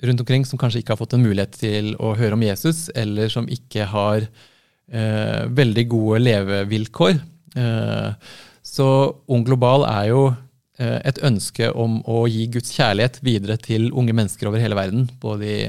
rundt 0.03 0.23
omkring 0.23 0.47
som 0.47 0.59
kanskje 0.59 0.83
ikke 0.83 0.95
har 0.95 1.01
fått 1.01 1.15
en 1.17 1.23
mulighet 1.23 1.59
til 1.61 1.93
å 2.03 2.15
høre 2.19 2.37
om 2.37 2.43
Jesus, 2.45 2.89
eller 2.99 3.31
som 3.33 3.47
ikke 3.51 3.87
har 3.93 4.25
eh, 4.27 5.43
veldig 5.47 5.85
gode 5.93 6.23
levevilkår. 6.25 7.21
Eh, 7.57 8.33
så 8.63 8.89
Ung 9.31 9.45
Global 9.47 9.87
er 9.87 10.09
jo 10.11 10.25
eh, 10.33 10.99
et 11.07 11.23
ønske 11.23 11.71
om 11.71 12.01
å 12.11 12.25
gi 12.31 12.49
Guds 12.51 12.75
kjærlighet 12.75 13.21
videre 13.23 13.59
til 13.63 13.91
unge 13.93 14.17
mennesker 14.17 14.51
over 14.51 14.63
hele 14.63 14.79
verden, 14.79 15.07
både 15.23 15.47
i 15.47 15.61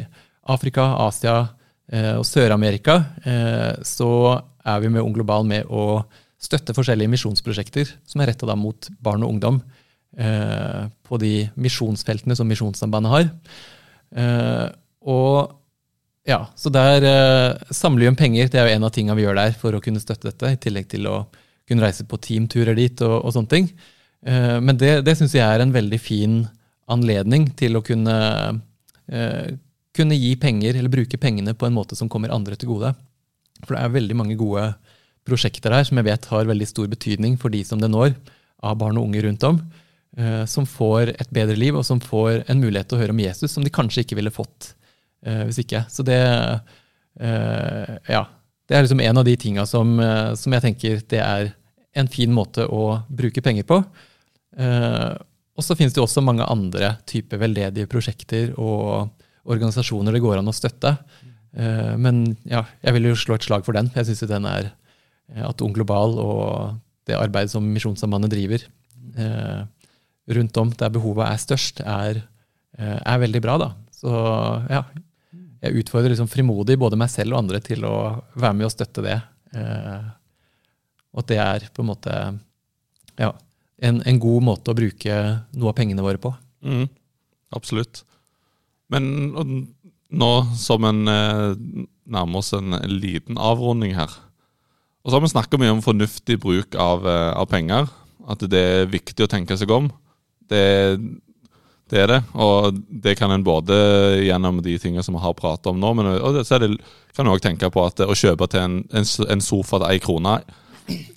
Afrika, 0.50 0.90
Asia 1.06 1.38
eh, 1.92 2.16
og 2.18 2.26
Sør-Amerika, 2.28 3.00
eh, 3.24 3.72
så 3.86 4.12
er 4.64 4.82
vi 4.82 4.92
med 4.92 5.04
Ung 5.04 5.14
Global 5.16 5.46
med 5.48 5.70
å 5.70 6.04
støtte 6.44 6.76
forskjellige 6.76 7.12
misjonsprosjekter 7.14 7.96
som 8.10 8.22
er 8.22 8.32
retta 8.32 8.56
mot 8.60 8.90
barn 9.04 9.24
og 9.24 9.36
ungdom 9.36 9.60
eh, 10.18 10.86
på 11.08 11.20
de 11.22 11.34
misjonsfeltene 11.56 12.36
som 12.38 12.50
Misjonssambandet 12.50 13.14
har. 13.14 13.30
Eh, 14.20 14.68
og 15.08 15.54
ja, 16.28 16.44
så 16.56 16.72
der 16.72 17.08
eh, 17.08 17.72
samler 17.72 18.06
vi 18.06 18.12
om 18.12 18.20
penger. 18.20 18.52
Det 18.52 18.60
er 18.60 18.70
jo 18.70 18.76
en 18.78 18.88
av 18.88 18.94
tingene 18.96 19.18
vi 19.20 19.26
gjør 19.26 19.40
der 19.40 19.58
for 19.60 19.76
å 19.76 19.82
kunne 19.84 20.04
støtte 20.04 20.30
dette, 20.30 20.54
i 20.54 20.62
tillegg 20.62 20.92
til 20.92 21.10
å 21.12 21.24
kunne 21.68 21.86
reise 21.86 22.06
på 22.08 22.20
teamturer 22.20 22.76
dit 22.76 23.06
og, 23.08 23.22
og 23.24 23.36
sånne 23.36 23.52
ting. 23.52 23.70
Men 24.24 24.78
det, 24.80 25.02
det 25.04 25.18
syns 25.20 25.34
jeg 25.36 25.44
er 25.44 25.60
en 25.60 25.74
veldig 25.76 25.98
fin 26.00 26.38
anledning 26.92 27.50
til 27.60 27.76
å 27.76 27.82
kunne 27.84 28.14
kunne 29.94 30.18
gi 30.18 30.34
penger, 30.40 30.78
eller 30.78 30.92
bruke 30.92 31.20
pengene 31.20 31.54
på 31.56 31.68
en 31.68 31.76
måte 31.76 31.98
som 32.00 32.10
kommer 32.12 32.34
andre 32.34 32.58
til 32.60 32.72
gode. 32.72 32.94
For 33.64 33.76
det 33.76 33.82
er 33.84 33.96
veldig 33.96 34.18
mange 34.18 34.38
gode 34.40 34.70
prosjekter 35.28 35.74
her 35.74 35.86
som 35.88 36.00
jeg 36.00 36.08
vet 36.08 36.28
har 36.32 36.50
veldig 36.50 36.68
stor 36.70 36.90
betydning 36.92 37.38
for 37.40 37.54
de 37.54 37.64
som 37.68 37.82
det 37.82 37.92
når, 37.92 38.14
av 38.64 38.78
barn 38.80 39.00
og 39.00 39.10
unge 39.10 39.24
rundt 39.26 39.44
om, 39.48 39.60
eh, 40.18 40.44
som 40.50 40.68
får 40.68 41.14
et 41.16 41.34
bedre 41.36 41.58
liv, 41.60 41.76
og 41.76 41.86
som 41.88 42.02
får 42.04 42.46
en 42.48 42.62
mulighet 42.62 42.90
til 42.90 43.00
å 43.00 43.04
høre 43.04 43.16
om 43.16 43.24
Jesus 43.24 43.52
som 43.52 43.66
de 43.66 43.74
kanskje 43.74 44.06
ikke 44.06 44.20
ville 44.20 44.34
fått 44.34 44.74
eh, 45.26 45.44
hvis 45.48 45.64
ikke. 45.66 45.86
Så 45.92 46.06
det 46.08 46.22
eh, 47.20 48.00
Ja. 48.12 48.26
Det 48.64 48.78
er 48.78 48.86
liksom 48.86 49.02
en 49.04 49.18
av 49.20 49.26
de 49.28 49.34
tinga 49.36 49.66
som, 49.68 49.90
som 50.40 50.54
jeg 50.56 50.64
tenker 50.64 51.02
det 51.12 51.20
er 51.20 51.50
en 52.00 52.08
fin 52.08 52.32
måte 52.32 52.64
å 52.64 53.02
bruke 53.12 53.42
penger 53.44 53.66
på. 53.68 53.76
Og 54.56 55.66
så 55.68 55.76
finnes 55.76 55.92
det 55.94 56.00
også 56.00 56.24
mange 56.24 56.48
andre 56.48 56.94
typer 57.04 57.42
veldedige 57.42 57.90
prosjekter 57.92 58.54
og 58.56 59.12
organisasjoner 59.44 60.16
det 60.16 60.24
går 60.24 60.40
an 60.40 60.48
å 60.48 60.56
støtte. 60.56 60.94
Men 62.00 62.24
ja, 62.48 62.64
jeg 62.88 62.96
vil 62.96 63.10
jo 63.12 63.20
slå 63.20 63.36
et 63.36 63.50
slag 63.50 63.68
for 63.68 63.76
den. 63.76 63.92
Jeg 64.00 64.08
syns 64.08 64.24
den 64.32 64.48
er 64.48 64.72
at 65.34 65.62
Ung 65.66 65.74
Global 65.76 66.18
og 66.22 66.76
det 67.08 67.18
arbeidet 67.18 67.52
som 67.54 67.66
Misjonssambandet 67.66 68.32
driver 68.32 68.66
eh, 69.20 69.64
rundt 70.38 70.60
om 70.60 70.72
der 70.78 70.92
behovet 70.94 71.28
er 71.28 71.42
størst, 71.42 71.82
er, 71.84 72.22
eh, 72.78 73.00
er 73.00 73.22
veldig 73.24 73.42
bra. 73.44 73.58
da. 73.60 73.70
Så 73.92 74.12
ja, 74.72 74.84
jeg 75.64 75.84
utfordrer 75.84 76.14
liksom 76.14 76.32
frimodig 76.32 76.78
både 76.80 77.00
meg 77.00 77.12
selv 77.12 77.36
og 77.36 77.44
andre 77.44 77.62
til 77.64 77.86
å 77.88 77.96
være 78.36 78.58
med 78.60 78.68
og 78.68 78.74
støtte 78.76 79.06
det. 79.06 79.20
Eh, 79.56 80.10
og 81.14 81.24
at 81.24 81.30
det 81.30 81.40
er 81.44 81.68
på 81.74 81.84
en 81.84 81.92
måte 81.92 82.16
ja, 83.20 83.32
en, 83.84 84.02
en 84.02 84.20
god 84.20 84.48
måte 84.48 84.74
å 84.74 84.78
bruke 84.78 85.20
noe 85.54 85.72
av 85.72 85.78
pengene 85.78 86.06
våre 86.06 86.22
på. 86.22 86.34
Mm, 86.66 86.88
absolutt. 87.56 88.04
Men 88.92 89.08
nå 90.14 90.32
som 90.60 90.86
en 90.88 91.08
eh, 91.10 91.50
nærmer 92.04 92.42
oss 92.42 92.54
en 92.58 92.76
liten 92.90 93.40
avrunding 93.40 93.96
her 93.98 94.12
Og 95.04 95.12
så 95.12 95.18
har 95.18 95.26
vi 95.26 95.34
snakka 95.34 95.60
mye 95.60 95.74
om 95.76 95.84
fornuftig 95.84 96.40
bruk 96.40 96.78
av, 96.80 97.06
eh, 97.08 97.32
av 97.36 97.50
penger. 97.52 97.90
At 98.28 98.40
det 98.48 98.64
er 98.64 98.92
viktig 98.92 99.26
å 99.26 99.30
tenke 99.32 99.58
seg 99.60 99.72
om. 99.76 99.90
Det, 100.48 100.64
det 101.92 102.00
er 102.00 102.08
det. 102.08 102.22
Og 102.40 102.80
det 103.04 103.18
kan 103.20 103.32
en 103.32 103.44
både 103.44 103.76
gjennom 104.24 104.62
de 104.64 104.78
tingene 104.80 105.04
som 105.04 105.18
vi 105.18 105.24
har 105.24 105.36
pratet 105.36 105.68
om 105.72 105.80
nå, 105.80 105.94
men 106.00 106.14
og 106.16 106.40
så 106.48 106.60
det, 106.62 106.78
kan 107.16 107.28
en 107.28 107.36
òg 107.36 107.44
tenke 107.44 107.68
på 107.70 107.84
at 107.84 108.00
å 108.00 108.16
kjøpe 108.16 108.48
til 108.48 108.64
en, 108.64 108.78
en, 108.96 109.08
en 109.36 109.44
sofa 109.44 109.82
til 109.84 109.92
ei 109.92 110.04
krone 110.04 110.40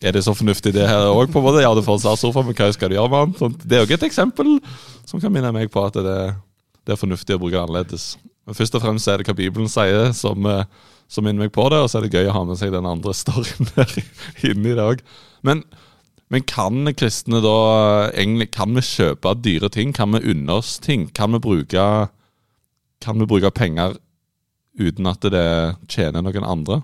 er 0.03 0.15
det 0.15 0.23
så 0.25 0.35
fornuftig 0.37 0.73
det 0.77 0.87
her 0.87 1.09
òg? 1.11 1.33
Ja, 1.61 1.73
det 1.75 1.85
får 1.85 2.07
en 2.07 2.19
sofa, 2.19 2.43
men 2.43 2.55
hva 2.55 2.69
skal 2.75 2.91
du 2.91 2.97
gjøre 2.97 3.11
med 3.11 3.25
den? 3.25 3.39
Sånn, 3.41 3.57
Det 3.65 3.77
er 3.77 3.87
òg 3.87 3.95
et 3.97 4.07
eksempel 4.07 4.59
som 5.05 5.21
kan 5.21 5.33
minne 5.33 5.53
meg 5.55 5.71
på 5.73 5.83
at 5.87 5.99
det, 5.99 6.19
det 6.87 6.95
er 6.95 7.01
fornuftig 7.01 7.37
å 7.37 7.41
bruke 7.43 7.59
annerledes. 7.59 8.17
Men 8.47 8.55
først 8.55 8.77
og 8.79 8.85
fremst 8.85 9.09
er 9.11 9.19
det 9.19 9.27
hva 9.27 9.35
Bibelen 9.35 9.71
sier 9.71 10.13
som, 10.15 10.47
eh, 10.47 10.65
som 11.09 11.25
minner 11.27 11.47
meg 11.47 11.53
på 11.55 11.69
det, 11.71 11.79
og 11.83 11.91
så 11.91 11.99
er 12.01 12.07
det 12.07 12.17
gøy 12.19 12.31
å 12.31 12.37
ha 12.37 12.45
med 12.49 12.59
seg 12.59 12.73
den 12.75 12.89
andre 12.89 13.13
storyen 13.15 13.69
der 13.77 13.93
inni 14.51 14.75
det 14.75 14.83
òg. 14.85 15.05
Men, 15.47 15.63
men 16.33 16.43
kan 16.49 16.91
kristne 16.99 17.39
da 17.45 17.57
egentlig 18.11 18.49
Kan 18.57 18.75
vi 18.75 18.83
kjøpe 18.83 19.37
dyre 19.45 19.71
ting? 19.71 19.93
Kan 19.95 20.17
vi 20.17 20.25
unne 20.33 20.57
oss 20.59 20.77
ting? 20.83 21.07
Kan 21.15 21.37
vi 21.37 21.43
bruke, 21.45 21.87
kan 23.05 23.21
vi 23.23 23.29
bruke 23.31 23.53
penger 23.55 23.95
uten 24.77 25.07
at 25.09 25.23
det 25.33 25.47
tjener 25.89 26.25
noen 26.27 26.45
andre? 26.45 26.83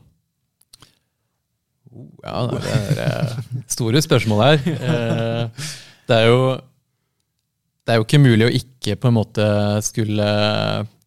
Ja, 2.24 2.46
det 2.48 2.60
er 2.72 3.00
eh, 3.04 3.32
store 3.68 4.00
spørsmål 4.00 4.44
her. 4.46 4.62
Eh, 4.72 5.66
Det 6.08 6.16
er 6.18 6.28
jo 6.30 6.38
det 7.82 7.92
er 7.92 7.98
jo 7.98 8.04
ikke 8.06 8.22
mulig 8.22 8.46
å 8.46 8.54
ikke 8.54 8.94
på 9.02 9.10
en 9.10 9.16
måte 9.16 9.44
skulle 9.82 10.26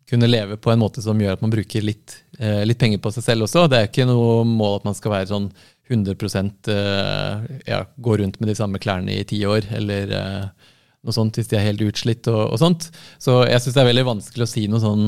kunne 0.09 0.27
leve 0.27 0.57
på 0.59 0.69
en 0.73 0.81
måte 0.83 1.01
som 1.01 1.17
gjør 1.19 1.37
at 1.37 1.43
man 1.43 1.53
bruker 1.53 1.81
litt, 1.87 2.17
eh, 2.19 2.24
litt 2.35 2.79
penger 2.81 2.99
på 2.99 3.11
seg 3.15 3.23
selv 3.23 3.45
også. 3.45 3.61
Det 3.71 3.77
er 3.77 3.85
ikke 3.87 4.07
noe 4.09 4.41
mål 4.43 4.81
at 4.81 4.87
man 4.89 4.97
skal 4.97 5.13
være 5.13 5.29
sånn 5.29 5.45
100 5.87 6.15
eh, 6.67 7.59
ja, 7.67 7.85
gå 7.95 8.17
rundt 8.17 8.39
med 8.39 8.49
de 8.49 8.55
samme 8.57 8.81
klærne 8.81 9.13
i 9.13 9.25
ti 9.27 9.41
år, 9.45 9.67
eller 9.77 10.13
eh, 10.17 10.69
noe 11.05 11.13
sånt 11.13 11.37
hvis 11.37 11.51
de 11.51 11.59
er 11.59 11.67
helt 11.67 11.83
utslitt 11.85 12.29
og, 12.31 12.41
og 12.55 12.61
sånt. 12.61 12.89
Så 13.21 13.43
jeg 13.45 13.61
syns 13.61 13.77
det 13.77 13.83
er 13.83 13.91
veldig 13.91 14.07
vanskelig 14.07 14.47
å 14.47 14.49
si 14.49 14.65
noe 14.71 14.81
sånn 14.81 15.05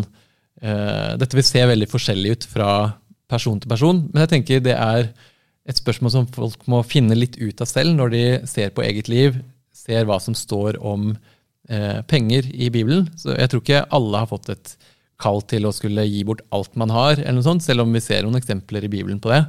eh, 0.62 1.16
Dette 1.18 1.40
vil 1.40 1.48
se 1.48 1.66
veldig 1.72 1.90
forskjellig 1.90 2.36
ut 2.36 2.50
fra 2.52 2.72
person 3.28 3.58
til 3.60 3.72
person, 3.72 4.06
men 4.12 4.24
jeg 4.24 4.34
tenker 4.36 4.62
det 4.64 4.78
er 4.78 5.10
et 5.68 5.82
spørsmål 5.82 6.14
som 6.14 6.28
folk 6.32 6.62
må 6.72 6.84
finne 6.88 7.18
litt 7.18 7.36
ut 7.42 7.60
av 7.64 7.68
selv 7.68 7.98
når 7.98 8.14
de 8.14 8.26
ser 8.48 8.70
på 8.76 8.86
eget 8.86 9.10
liv, 9.12 9.42
ser 9.76 10.06
hva 10.08 10.16
som 10.24 10.38
står 10.38 10.78
om 10.80 11.10
eh, 11.12 12.00
penger 12.08 12.48
i 12.54 12.70
Bibelen. 12.72 13.10
Så 13.20 13.34
jeg 13.34 13.52
tror 13.52 13.66
ikke 13.66 13.88
alle 13.98 14.22
har 14.22 14.30
fått 14.30 14.54
et 14.54 14.78
kall 15.22 15.42
til 15.50 15.66
å 15.66 15.74
skulle 15.74 16.06
gi 16.06 16.22
bort 16.28 16.44
alt 16.54 16.76
man 16.78 16.94
har, 16.94 17.18
eller 17.18 17.40
noe 17.40 17.46
sånt, 17.46 17.66
selv 17.66 17.84
om 17.84 17.94
vi 17.94 18.04
ser 18.04 18.26
noen 18.26 18.38
eksempler 18.40 18.86
i 18.86 18.92
Bibelen 18.92 19.20
på 19.22 19.32
det. 19.34 19.42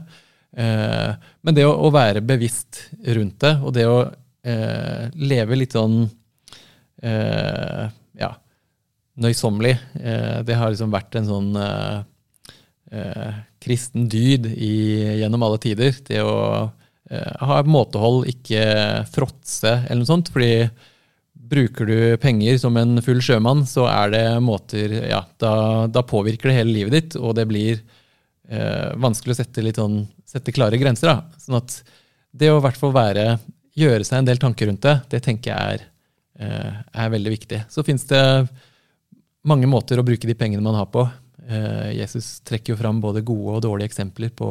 Eh, 0.57 1.13
men 1.45 1.57
det 1.57 1.67
å, 1.69 1.91
være 1.93 2.25
bevisst 2.25 2.87
rundt 3.05 3.41
det, 3.45 3.55
og 3.61 3.75
det 3.77 3.87
å 3.89 3.99
eh, 4.09 5.09
leve 5.21 5.59
litt 5.61 5.77
sånn 5.77 6.01
eh, 7.05 7.85
ja, 8.19 8.31
nøysommelig, 9.21 9.75
det 10.47 10.57
har 10.57 10.73
liksom 10.73 10.95
vært 10.95 11.19
en 11.19 11.27
sånn 11.27 11.57
kristen 13.59 14.07
dyd 14.09 14.47
i, 14.55 14.75
gjennom 15.21 15.43
alle 15.45 15.59
tider. 15.61 15.97
Det 16.07 16.23
å 16.23 16.37
ha 17.11 17.57
måtehold, 17.67 18.29
ikke 18.31 18.63
fråtse 19.11 19.73
eller 19.89 20.05
noe 20.05 20.09
sånt. 20.09 20.31
fordi 20.33 20.69
Bruker 21.49 21.89
du 21.89 21.99
penger 22.21 22.59
som 22.61 22.77
en 22.77 23.01
full 23.05 23.21
sjømann, 23.25 23.65
så 23.69 23.87
er 23.91 24.13
det 24.13 24.25
måter 24.45 24.93
Ja, 25.09 25.23
da, 25.41 25.53
da 25.89 26.03
påvirker 26.05 26.51
det 26.51 26.59
hele 26.59 26.75
livet 26.75 26.97
ditt, 26.97 27.17
og 27.21 27.37
det 27.39 27.47
blir 27.49 27.79
eh, 28.49 28.91
vanskelig 29.01 29.37
å 29.37 29.39
sette, 29.39 29.65
sånn, 29.77 30.03
sette, 30.29 30.53
klare 30.53 30.81
grenser. 30.81 31.13
Da. 31.13 31.41
Sånn 31.41 31.61
at 31.61 31.79
det 32.37 32.51
å 32.53 32.59
i 32.59 32.67
hvert 32.67 32.81
fall 32.81 32.97
være 32.97 33.31
Gjøre 33.79 34.03
seg 34.03 34.19
en 34.19 34.27
del 34.27 34.41
tanker 34.43 34.67
rundt 34.67 34.83
det, 34.83 34.97
det 35.13 35.21
tenker 35.23 35.53
jeg 35.53 35.75
er, 35.77 35.83
eh, 36.43 36.79
er 36.99 37.13
veldig 37.13 37.31
viktig. 37.31 37.61
Så 37.71 37.85
fins 37.87 38.03
det 38.11 38.23
mange 39.47 39.69
måter 39.71 40.01
å 40.01 40.05
bruke 40.07 40.27
de 40.27 40.35
pengene 40.35 40.65
man 40.65 40.75
har 40.75 40.89
på. 40.91 41.05
Eh, 41.47 41.93
Jesus 42.01 42.41
trekker 42.43 42.75
jo 42.75 42.79
fram 42.81 42.99
både 43.01 43.23
gode 43.23 43.55
og 43.55 43.63
dårlige 43.63 43.93
eksempler 43.93 44.33
på 44.35 44.49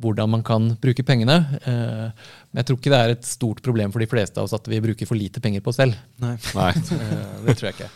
hvordan 0.00 0.32
man 0.32 0.42
kan 0.46 0.70
bruke 0.80 1.04
pengene. 1.06 1.36
Eh, 1.60 2.08
men 2.50 2.62
jeg 2.62 2.68
tror 2.68 2.80
ikke 2.80 2.92
det 2.92 3.00
er 3.00 3.14
et 3.14 3.28
stort 3.28 3.62
problem 3.64 3.92
for 3.92 4.02
de 4.02 4.08
fleste 4.10 4.40
av 4.40 4.48
oss 4.48 4.56
at 4.56 4.66
vi 4.70 4.80
bruker 4.82 5.08
for 5.08 5.18
lite 5.18 5.42
penger 5.44 5.64
på 5.64 5.72
oss 5.72 5.80
selv. 5.82 6.00
Nei. 6.22 6.36
Nei. 6.56 6.72
Eh, 7.00 7.38
det 7.46 7.56
tror 7.58 7.70
jeg 7.70 7.78
ikke. 7.78 7.90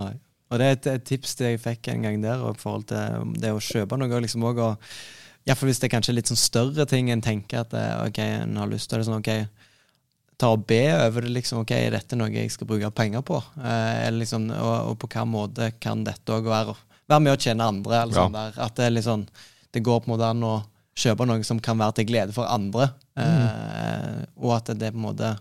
Nei. 0.00 0.12
Og 0.50 0.58
det 0.58 0.66
er 0.66 0.76
et, 0.76 0.86
et, 0.90 1.06
tips 1.06 1.36
det 1.38 1.52
jeg 1.52 1.62
fikk 1.62 1.88
en 1.92 2.04
gang 2.04 2.18
der, 2.22 2.42
og 2.42 2.56
i 2.56 2.60
forhold 2.60 2.88
til 2.90 3.34
det 3.40 3.52
å 3.54 3.62
kjøpe 3.62 3.98
noe. 4.00 4.20
liksom 4.24 4.44
også, 4.50 4.74
Iallfall 5.46 5.70
hvis 5.70 5.80
det 5.80 5.88
er 5.88 5.94
kanskje 5.94 6.14
litt 6.16 6.30
sånn 6.30 6.40
større 6.40 6.84
ting 6.90 7.08
en 7.12 7.22
tenker 7.24 7.62
at 7.62 7.74
eh, 7.76 7.92
ok, 8.08 8.18
en 8.42 8.58
har 8.60 8.70
lyst 8.70 8.90
til 8.90 9.00
det. 9.00 9.08
sånn, 9.08 9.22
ok, 9.22 9.60
Ta 10.40 10.54
og 10.54 10.62
be 10.64 10.86
over 10.94 11.26
det. 11.26 11.34
liksom, 11.36 11.60
ok, 11.62 11.74
Er 11.76 11.92
dette 11.92 12.16
noe 12.16 12.32
jeg 12.32 12.50
skal 12.52 12.68
bruke 12.68 12.88
penger 12.96 13.20
på? 13.26 13.36
Eh, 13.60 14.08
liksom, 14.16 14.48
og, 14.56 14.74
og, 14.90 14.94
på 14.98 15.10
hvilken 15.10 15.28
måte 15.28 15.72
kan 15.80 16.04
dette 16.06 16.32
òg 16.32 16.48
være, 16.48 16.74
være 17.10 17.24
med 17.26 17.34
å 17.34 17.40
tjene 17.40 17.66
andre? 17.68 18.02
eller 18.02 18.16
ja. 18.16 18.24
sånn 18.24 18.38
der, 18.38 18.60
At 18.64 18.80
det, 18.80 18.88
liksom, 18.96 19.26
det 19.70 19.82
går 19.84 20.00
på 20.00 20.08
en 20.08 20.14
måte 20.14 20.30
an 20.32 20.46
å 20.48 20.54
kjøpe 20.98 21.26
noe 21.28 21.44
som 21.46 21.60
kan 21.62 21.78
være 21.80 21.98
til 21.98 22.10
glede 22.10 22.34
for 22.36 22.50
andre. 22.50 22.90
Mm. 23.18 23.22
Eh, 23.22 24.18
og 24.40 24.56
at 24.58 24.72
det 24.78 24.92
på 24.94 25.00
en 25.00 25.08
måte 25.10 25.34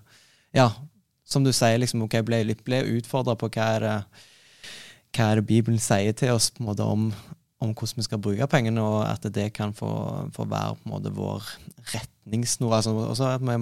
Ja, 0.56 0.72
som 1.30 1.44
du 1.46 1.52
sier, 1.54 1.78
liksom, 1.78 2.02
ok, 2.08 2.16
ble, 2.26 2.42
ble 2.66 2.80
utfordra 2.98 3.36
på 3.38 3.52
hva 3.54 3.68
er, 3.78 3.84
hva 5.14 5.28
er 5.28 5.38
det 5.38 5.46
Bibelen 5.46 5.82
sier 5.82 6.16
til 6.18 6.34
oss 6.34 6.50
på 6.50 6.64
en 6.64 6.70
måte 6.72 6.88
om, 6.90 7.12
om 7.62 7.74
hvordan 7.74 8.02
vi 8.02 8.06
skal 8.08 8.22
bruke 8.24 8.48
pengene, 8.50 8.82
og 8.82 9.04
at 9.06 9.28
det 9.36 9.52
kan 9.54 9.76
få, 9.78 9.92
få 10.34 10.48
være 10.50 10.80
på 10.80 10.90
en 10.90 10.96
måte 10.96 11.14
vår 11.14 11.46
retningssnor. 11.94 12.80
Altså, 12.80 12.96
og 12.98 13.14
så 13.20 13.36
at 13.36 13.46
vi 13.46 13.60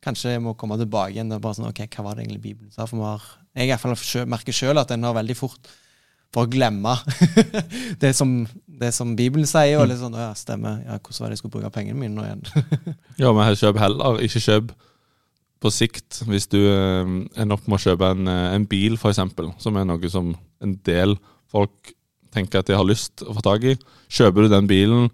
kanskje 0.00 0.38
må 0.40 0.56
komme 0.56 0.80
tilbake 0.80 1.12
igjen 1.12 1.36
og 1.36 1.42
bare 1.44 1.58
sånn, 1.58 1.68
ok, 1.68 1.84
hva 1.92 2.06
var 2.06 2.16
det 2.16 2.24
egentlig 2.24 2.44
Bibelen 2.46 2.72
sa? 2.72 2.88
For 2.88 2.96
vi 2.96 3.04
har, 3.04 3.28
jeg 3.60 3.68
i 3.68 3.74
hvert 3.74 3.84
fall 3.84 4.26
merker 4.32 4.56
sjøl 4.56 4.80
at 4.80 4.96
en 4.96 5.04
har 5.04 5.20
veldig 5.20 5.36
fort 5.36 5.72
for 6.34 6.46
å 6.46 6.50
glemme 6.50 6.94
det, 8.02 8.12
som, 8.16 8.44
det, 8.66 8.92
som, 8.96 9.16
Bibelen 9.18 9.48
sier. 9.50 9.80
Og 9.80 9.88
litt 9.90 10.00
sånn, 10.02 10.16
ja, 10.18 10.30
stemmer. 10.38 10.78
Ja, 10.86 10.98
hvordan 10.98 11.24
var 11.24 11.30
det 11.30 11.38
jeg 11.38 11.42
skulle 11.42 11.56
bruke 11.56 11.72
pengene 11.74 11.98
mine 11.98 12.14
nå 12.14 12.26
igjen? 12.26 12.44
ja, 13.22 13.32
men 13.34 13.58
kjøp 13.58 13.80
heller. 13.82 14.20
Ikke 14.26 14.42
kjøp 14.44 14.74
på 15.60 15.72
sikt. 15.74 16.22
Hvis 16.28 16.48
du 16.50 16.60
eh, 16.62 17.16
ender 17.34 17.56
opp 17.56 17.66
med 17.66 17.80
å 17.80 17.84
kjøpe 17.84 18.12
en, 18.14 18.30
eh, 18.30 18.52
en 18.56 18.68
bil, 18.70 18.96
f.eks., 18.96 19.20
som 19.60 19.80
er 19.80 19.88
noe 19.88 20.12
som 20.12 20.32
en 20.62 20.76
del 20.86 21.18
folk 21.50 21.94
tenker 22.34 22.62
at 22.62 22.70
de 22.70 22.78
har 22.78 22.86
lyst 22.86 23.24
å 23.26 23.34
få 23.34 23.44
tak 23.44 23.66
i. 23.66 23.76
Kjøper 24.12 24.46
du 24.46 24.54
den 24.54 24.70
bilen 24.70 25.10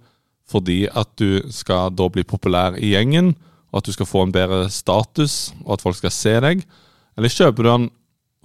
fordi 0.47 0.85
at 0.87 1.11
du 1.19 1.43
skal 1.51 1.91
da 1.97 2.07
bli 2.13 2.23
populær 2.23 2.77
i 2.79 2.93
gjengen, 2.93 3.33
og 3.73 3.81
at 3.81 3.89
du 3.89 3.97
skal 3.97 4.07
få 4.07 4.21
en 4.23 4.35
bedre 4.35 4.69
status, 4.71 5.51
og 5.65 5.73
at 5.75 5.83
folk 5.83 5.97
skal 5.99 6.13
se 6.15 6.35
deg? 6.45 6.63
Eller 7.19 7.33
kjøper 7.33 7.67
du 7.67 7.71
den 7.73 7.89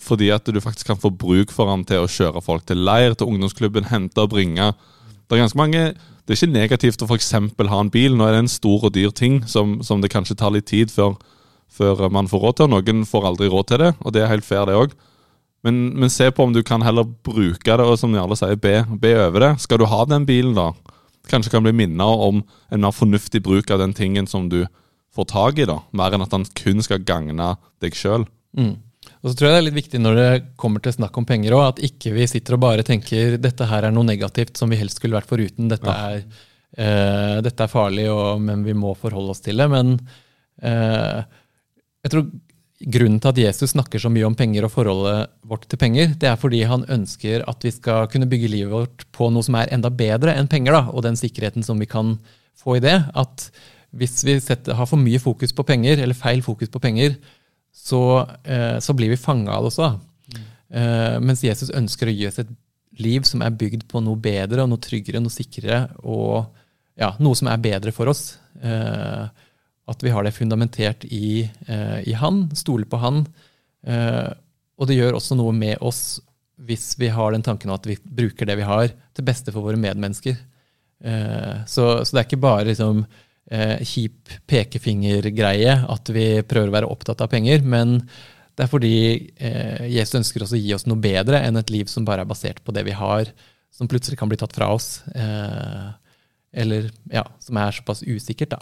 fordi 0.01 0.31
at 0.33 0.47
du 0.49 0.59
faktisk 0.61 0.89
kan 0.89 0.99
få 0.99 1.11
bruk 1.13 1.51
for 1.53 1.69
han 1.69 1.83
til 1.87 2.03
å 2.03 2.09
kjøre 2.09 2.41
folk 2.43 2.65
til 2.67 2.81
leir, 2.85 3.13
til 3.13 3.29
ungdomsklubben, 3.29 3.89
hente 3.91 4.23
og 4.23 4.33
bringe. 4.33 4.71
Det 5.27 5.37
er 5.37 5.45
ganske 5.45 5.59
mange 5.59 5.93
Det 6.21 6.35
er 6.35 6.45
ikke 6.45 6.53
negativt 6.53 7.01
å 7.01 7.07
f.eks. 7.09 7.31
ha 7.33 7.77
en 7.81 7.89
bil. 7.91 8.13
Nå 8.15 8.27
er 8.27 8.35
det 8.35 8.41
en 8.43 8.51
stor 8.51 8.85
og 8.87 8.93
dyr 8.93 9.09
ting 9.11 9.41
som, 9.49 9.79
som 9.83 10.03
det 10.03 10.11
kanskje 10.13 10.37
tar 10.37 10.53
litt 10.53 10.67
tid 10.69 10.91
før, 10.93 11.15
før, 11.67 12.05
man 12.13 12.29
får 12.29 12.43
råd 12.45 12.57
til. 12.59 12.69
Noen 12.71 13.01
får 13.09 13.25
aldri 13.27 13.49
råd 13.51 13.67
til 13.67 13.81
det, 13.81 13.89
og 13.99 14.13
det 14.13 14.21
er 14.21 14.29
helt 14.29 14.45
fair, 14.45 14.69
det 14.69 14.77
òg. 14.77 14.93
Men, 15.65 15.81
men, 15.97 16.13
se 16.13 16.29
på 16.31 16.45
om 16.45 16.53
du 16.53 16.61
kan 16.63 16.85
heller 16.85 17.09
bruke 17.25 17.65
det, 17.65 17.83
og 17.83 17.97
som 17.99 18.13
Jarle 18.15 18.37
sier, 18.37 18.55
be, 18.61 18.83
be 19.01 19.11
over 19.17 19.43
det. 19.43 19.51
Skal 19.65 19.81
du 19.81 19.87
ha 19.89 20.05
den 20.09 20.29
bilen, 20.29 20.53
da? 20.55 20.71
Kanskje 21.29 21.51
kan 21.53 21.65
bli 21.65 21.73
minnet 21.75 22.23
om 22.29 22.43
en 22.71 22.85
mer 22.85 22.95
fornuftig 22.95 23.43
bruk 23.45 23.73
av 23.73 23.81
den 23.81 23.93
tingen 23.97 24.29
som 24.29 24.47
du 24.49 24.63
får 25.15 25.27
tak 25.33 25.59
i, 25.59 25.67
da. 25.69 25.81
Mer 25.97 26.15
enn 26.15 26.23
at 26.25 26.33
den 26.33 26.47
kun 26.57 26.85
skal 26.85 27.03
gagne 27.05 27.55
deg 27.83 27.97
sjøl. 27.97 28.29
Mm. 28.57 28.77
Og 29.21 29.29
så 29.29 29.37
tror 29.37 29.47
jeg 29.47 29.53
det 29.53 29.61
er 29.61 29.67
litt 29.67 29.77
viktig 29.77 29.99
når 30.01 30.17
det 30.17 30.29
kommer 30.59 30.81
til 30.81 30.95
snakk 30.95 31.17
om 31.19 31.27
penger 31.29 31.53
òg, 31.53 31.65
at 31.75 31.81
ikke 31.85 32.13
vi 32.15 32.25
sitter 32.29 32.57
og 32.57 32.63
bare 32.63 32.85
tenker 32.85 33.37
dette 33.41 33.67
her 33.69 33.85
er 33.85 33.93
noe 33.93 34.07
negativt 34.07 34.57
som 34.57 34.71
vi 34.71 34.79
helst 34.79 34.97
skulle 34.97 35.19
vært 35.19 35.29
foruten. 35.29 35.69
Dette, 35.69 35.93
ja. 35.93 36.15
er, 36.17 36.47
uh, 36.81 37.41
dette 37.45 37.67
er, 37.67 37.69
farlig, 37.71 38.07
og, 38.09 38.41
men 38.41 38.65
vi 38.65 38.73
må 38.77 38.95
forholde 38.97 39.35
oss 39.35 39.43
til 39.45 39.61
det. 39.61 39.67
Men 39.69 39.93
uh, 40.65 41.21
jeg 42.01 42.13
tror 42.15 42.31
grunnen 42.81 43.19
til 43.21 43.29
at 43.29 43.41
Jesus 43.43 43.75
snakker 43.75 44.01
så 44.01 44.09
mye 44.09 44.25
om 44.25 44.37
penger 44.37 44.65
og 44.65 44.73
forholdet 44.73 45.29
vårt 45.45 45.67
til 45.69 45.77
penger, 45.81 46.15
det 46.17 46.31
er 46.31 46.39
fordi 46.41 46.63
han 46.65 46.87
ønsker 46.89 47.45
at 47.49 47.67
vi 47.67 47.73
skal 47.75 48.07
kunne 48.09 48.29
bygge 48.29 48.49
livet 48.49 48.73
vårt 48.73 49.05
på 49.13 49.29
noe 49.29 49.45
som 49.45 49.59
er 49.59 49.69
enda 49.75 49.91
bedre 49.93 50.33
enn 50.33 50.49
penger, 50.49 50.79
da, 50.79 50.87
og 50.89 51.05
den 51.05 51.19
sikkerheten 51.19 51.65
som 51.67 51.77
vi 51.81 51.89
kan 51.89 52.15
få 52.57 52.79
i 52.79 52.83
det. 52.83 52.97
At 53.13 53.51
hvis 53.93 54.23
vi 54.25 54.39
setter, 54.41 54.73
har 54.79 54.89
for 54.89 54.97
mye 54.97 55.21
fokus 55.21 55.53
på 55.53 55.67
penger, 55.67 56.01
eller 56.01 56.17
feil 56.17 56.41
fokus 56.45 56.73
på 56.73 56.81
penger, 56.81 57.19
så, 57.71 58.27
eh, 58.43 58.79
så 58.79 58.93
blir 58.93 59.09
vi 59.09 59.19
fanga 59.19 59.55
av 59.55 59.65
det 59.65 59.71
også. 59.71 59.91
Mm. 60.31 60.47
Mens 61.27 61.43
Jesus 61.43 61.73
ønsker 61.75 62.07
å 62.07 62.15
gi 62.15 62.27
oss 62.29 62.39
et 62.39 62.51
liv 63.01 63.25
som 63.27 63.41
er 63.43 63.55
bygd 63.59 63.87
på 63.91 63.99
noe 64.03 64.19
bedre 64.19 64.63
og 64.63 64.69
noe 64.71 64.79
tryggere, 64.79 65.19
noe 65.19 65.33
sikrere, 65.33 65.81
og 66.07 66.45
ja, 66.99 67.09
noe 67.19 67.35
som 67.35 67.49
er 67.51 67.63
bedre 67.63 67.91
for 67.95 68.11
oss. 68.11 68.37
Eh, 68.63 69.47
at 69.91 70.05
vi 70.05 70.13
har 70.13 70.23
det 70.23 70.31
fundamentert 70.35 71.03
i, 71.09 71.41
i 72.07 72.13
Han, 72.15 72.45
stoler 72.55 72.87
på 72.87 72.99
Han. 73.01 73.25
Og 74.77 74.87
det 74.87 74.95
gjør 74.95 75.17
også 75.17 75.35
noe 75.35 75.51
med 75.51 75.81
oss 75.83 76.21
hvis 76.61 76.93
vi 77.01 77.09
har 77.11 77.33
den 77.33 77.43
tanken 77.43 77.73
at 77.73 77.89
vi 77.89 77.97
bruker 77.99 78.47
det 78.47 78.55
vi 78.61 78.67
har, 78.69 78.93
til 79.11 79.27
beste 79.27 79.51
for 79.51 79.65
våre 79.65 79.81
medmennesker. 79.81 80.37
Så, 81.65 81.83
så, 82.05 82.07
det 82.13 82.21
er 82.21 82.29
ikke 82.29 82.39
bare 82.45 82.69
liksom 82.69 83.01
eh, 83.51 83.77
kjip 83.87 84.31
pekefingergreie 84.49 85.77
at 85.91 86.11
vi 86.15 86.27
prøver 86.47 86.71
å 86.71 86.77
være 86.77 86.91
opptatt 86.91 87.23
av 87.23 87.31
penger. 87.31 87.63
Men 87.67 87.99
det 88.55 88.65
er 88.65 88.71
fordi 88.71 88.97
eh, 89.37 89.87
Jesus 89.91 90.19
ønsker 90.21 90.45
oss 90.45 90.55
å 90.55 90.59
gi 90.59 90.73
oss 90.75 90.87
noe 90.89 91.01
bedre 91.01 91.43
enn 91.45 91.59
et 91.59 91.73
liv 91.73 91.91
som 91.91 92.07
bare 92.07 92.25
er 92.25 92.29
basert 92.29 92.63
på 92.65 92.75
det 92.75 92.85
vi 92.87 92.95
har, 92.97 93.31
som 93.71 93.89
plutselig 93.91 94.19
kan 94.19 94.31
bli 94.31 94.39
tatt 94.39 94.55
fra 94.55 94.71
oss. 94.75 95.01
Eh, 95.15 95.89
eller 96.61 96.91
ja, 97.11 97.23
som 97.39 97.59
er 97.59 97.75
såpass 97.75 98.03
usikkert, 98.03 98.57
da. 98.57 98.61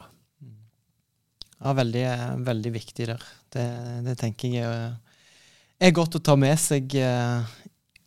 Ja, 1.60 1.73
veldig, 1.75 2.06
veldig 2.45 2.71
viktig 2.71 3.08
der. 3.10 3.23
Det, 3.52 3.65
det 4.06 4.15
tenker 4.21 4.54
jeg 4.54 4.67
er, 4.69 5.95
godt 5.95 6.15
å 6.15 6.21
ta 6.23 6.38
med 6.39 6.56
seg 6.62 6.93
uh, 7.02 7.41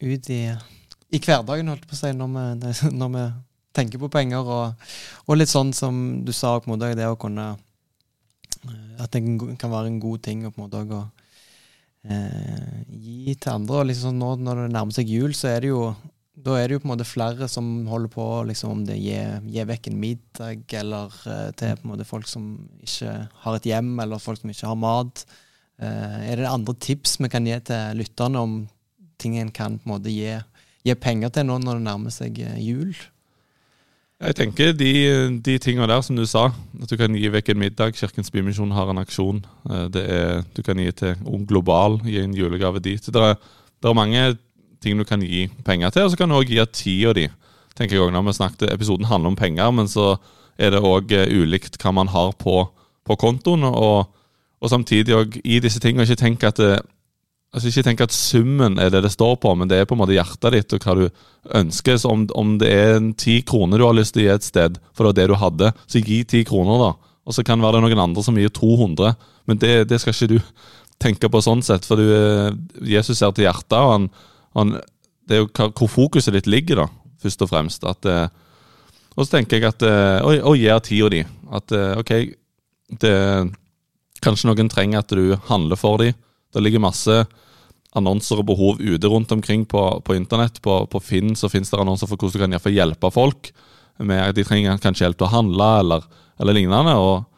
ut 0.01 0.31
i, 0.33 0.45
i, 0.49 1.19
hverdagen, 1.19 1.69
holdt 1.69 1.85
på 1.89 1.97
å 1.97 1.99
si, 1.99 2.13
når 2.17 2.31
vi, 2.33 2.73
når 3.01 3.11
vi 3.17 3.27
tenker 3.75 4.01
på 4.03 4.11
penger, 4.13 4.47
og, 4.47 4.89
og, 5.27 5.37
litt 5.37 5.53
sånn 5.53 5.73
som 5.77 6.23
du 6.27 6.33
sa, 6.37 6.59
på 6.61 6.69
en 6.69 6.75
måte, 6.75 6.93
det 6.99 7.09
å 7.09 7.19
kunne 7.21 7.53
eh, 7.53 9.03
At 9.03 9.13
det 9.15 9.23
kan 9.59 9.73
være 9.73 9.91
en 9.91 10.01
god 10.03 10.23
ting 10.23 10.45
på 10.47 10.55
en 10.55 10.65
måte 10.65 10.83
å 10.83 11.03
eh, 12.05 12.81
gi 12.89 13.35
til 13.35 13.53
andre. 13.55 13.83
og 13.83 13.87
liksom 13.91 14.19
nå 14.19 14.35
Når 14.41 14.65
det 14.65 14.73
nærmer 14.75 14.97
seg 14.97 15.11
jul, 15.11 15.35
så 15.35 15.55
er 15.55 15.65
det 15.65 15.73
jo 15.73 15.87
da 16.43 16.57
er 16.57 16.69
det 16.69 16.79
jo 16.79 16.81
på 16.81 16.89
en 16.89 16.93
måte 16.95 17.07
flere 17.07 17.47
som 17.51 17.67
holder 17.87 18.11
på, 18.11 18.25
liksom, 18.49 18.71
om 18.73 18.85
det 18.89 18.97
gir, 18.97 19.43
gir 19.53 19.67
vekk 19.69 19.91
en 19.91 19.99
middag, 20.01 20.63
eller 20.81 21.13
eh, 21.29 21.49
til 21.59 21.77
på 21.77 21.87
en 21.87 21.93
måte 21.93 22.09
folk 22.09 22.29
som 22.31 22.55
ikke 22.83 23.13
har 23.45 23.59
et 23.59 23.69
hjem, 23.69 23.93
eller 24.03 24.23
folk 24.23 24.41
som 24.41 24.53
ikke 24.53 24.71
har 24.71 24.79
mat. 24.81 25.27
Eh, 25.83 26.17
er 26.33 26.41
det 26.41 26.49
andre 26.49 26.75
tips 26.81 27.19
vi 27.21 27.31
kan 27.33 27.47
gi 27.47 27.59
til 27.69 28.01
lytterne 28.01 28.41
om 28.41 28.57
ting 29.21 29.37
en 29.39 29.53
kan 29.55 29.77
på 29.79 29.87
en 29.87 29.95
måte 29.95 30.13
gi, 30.13 30.33
gi 30.87 30.97
penger 30.99 31.35
til 31.35 31.47
nå 31.47 31.61
når 31.61 31.79
det 31.79 31.87
nærmer 31.91 32.15
seg 32.15 32.41
eh, 32.43 32.59
jul? 32.65 32.97
Jeg 34.23 34.37
tenker 34.39 34.71
de, 34.79 34.91
de 35.43 35.57
tingene 35.59 35.89
der 35.91 36.03
som 36.07 36.15
du 36.15 36.23
sa, 36.31 36.45
at 36.79 36.91
du 36.91 36.95
kan 36.99 37.15
gi 37.19 37.27
vekk 37.33 37.49
en 37.51 37.59
middag. 37.59 37.97
Kirkens 37.99 38.31
Bymisjon 38.31 38.71
har 38.71 38.93
en 38.93 39.01
aksjon. 39.03 39.41
Eh, 39.67 39.89
er, 39.99 40.45
du 40.55 40.61
kan 40.63 40.79
gi 40.79 40.93
til 40.95 41.25
Ung 41.27 41.43
Global, 41.49 41.99
gi 42.07 42.21
en 42.23 42.37
julegave 42.39 42.79
dit. 42.85 43.03
Det 43.03 43.23
er, 43.23 43.35
det 43.83 43.91
er 43.91 43.99
mange 43.99 44.23
ting 44.83 44.99
du 44.99 45.07
kan 45.09 45.25
gi 45.27 45.49
penger 45.67 45.91
til, 45.91 46.07
og 46.07 46.13
så 46.13 46.21
kan 46.21 46.31
du 46.31 46.39
òg 46.39 46.53
gi 46.53 46.61
av 46.63 46.71
tida 46.71 47.17
di. 47.19 47.27
tenker 47.75 47.97
jeg 47.97 48.05
også, 48.05 48.15
når 48.15 48.23
vi 48.29 48.37
snakket, 48.37 48.73
Episoden 48.73 49.11
handler 49.11 49.33
om 49.33 49.37
penger, 49.37 49.71
men 49.71 49.89
så 49.89 50.17
er 50.59 50.71
det 50.71 50.85
òg 50.87 51.11
ulikt 51.33 51.81
hva 51.83 51.91
man 51.91 52.09
har 52.13 52.31
på, 52.39 52.69
på 53.05 53.17
kontoen. 53.17 53.65
Og, 53.65 54.07
og 54.61 54.71
samtidig 54.71 55.19
òg 55.19 55.41
i 55.43 55.59
disse 55.59 55.81
tingene 55.81 56.07
ikke 56.07 56.21
tenk 56.23 56.47
at 56.47 56.63
det, 56.63 56.77
altså 57.53 57.69
ikke 57.69 57.85
tenk 57.85 58.03
at 58.05 58.15
summen 58.17 58.79
er 58.81 58.91
det 58.93 59.03
det 59.05 59.13
står 59.13 59.37
på, 59.43 59.53
men 59.59 59.69
det 59.69 59.79
er 59.79 59.89
på 59.89 59.97
en 59.97 60.01
måte 60.01 60.17
hjertet 60.17 60.55
ditt 60.55 60.75
og 60.77 60.85
hva 60.87 60.95
du 60.97 61.05
ønsker. 61.59 61.99
Så 62.01 62.13
om, 62.13 62.25
om 62.39 62.55
det 62.61 62.71
er 62.73 63.09
ti 63.21 63.41
kroner 63.47 63.81
du 63.81 63.87
har 63.87 63.97
lyst 63.97 64.17
til 64.17 64.25
å 64.25 64.27
gi 64.27 64.35
et 64.35 64.47
sted, 64.47 64.79
for 64.97 65.05
det 65.05 65.11
var 65.11 65.19
det 65.19 65.27
du 65.29 65.41
hadde, 65.41 65.73
så 65.85 66.01
gi 66.03 66.23
ti 66.29 66.43
kroner, 66.49 66.87
da. 66.87 67.13
Og 67.23 67.37
så 67.37 67.45
kan 67.47 67.61
det 67.61 67.69
være 67.69 67.83
noen 67.85 68.03
andre 68.03 68.25
som 68.25 68.39
gir 68.41 68.51
200, 68.57 69.13
men 69.51 69.61
det, 69.61 69.75
det 69.91 70.01
skal 70.01 70.17
ikke 70.17 70.33
du 70.33 70.39
tenke 71.03 71.29
på 71.31 71.43
sånn 71.45 71.63
sett. 71.67 71.85
For 71.87 72.01
du, 72.01 72.09
eh, 72.17 72.49
Jesus 72.95 73.21
ser 73.21 73.35
til 73.37 73.47
hjertet, 73.47 73.77
og 73.79 73.93
han, 73.93 74.09
han, 74.57 74.75
det 75.29 75.37
er 75.37 75.45
jo 75.45 75.69
hvor 75.77 75.93
fokuset 75.93 76.35
ditt 76.35 76.51
ligger, 76.51 76.85
da, 76.85 76.89
først 77.23 77.45
og 77.45 77.53
fremst. 77.53 77.85
At, 77.87 78.09
eh, 78.09 78.27
og 79.13 79.27
så 79.27 79.37
tenker 79.37 79.61
jeg 79.61 79.69
at 79.69 79.83
Og, 80.25 80.39
og 80.41 80.57
gir 80.57 80.79
tida 80.81 81.11
di. 81.13 81.21
At 81.53 81.75
eh, 81.77 81.99
ok, 82.01 82.13
det, 83.03 83.15
kanskje 84.25 84.49
noen 84.49 84.71
trenger 84.73 85.03
at 85.03 85.13
du 85.13 85.37
handler 85.51 85.77
for 85.77 86.01
dem. 86.01 86.17
Det 86.53 86.63
ligger 86.65 86.85
masse 86.85 87.23
annonser 87.99 88.41
og 88.41 88.49
behov 88.49 88.81
ute 88.81 89.11
rundt 89.11 89.33
omkring 89.35 89.67
på, 89.69 89.83
på 90.05 90.17
internett. 90.17 90.63
På, 90.65 90.83
på 90.87 91.01
Finn 91.05 91.37
så 91.37 91.51
finnes 91.53 91.71
det 91.71 91.81
annonser 91.81 92.09
for 92.11 92.17
hvordan 92.17 92.53
du 92.53 92.61
kan 92.63 92.73
hjelpe 92.73 93.13
folk. 93.13 93.53
Med 94.01 94.23
at 94.31 94.39
De 94.39 94.45
trenger 94.47 94.81
kanskje 94.81 95.07
hjelp 95.07 95.21
til 95.21 95.29
å 95.29 95.35
handle 95.35 95.69
eller, 95.83 96.09
eller 96.41 96.57
lignende. 96.57 96.97
og 96.97 97.29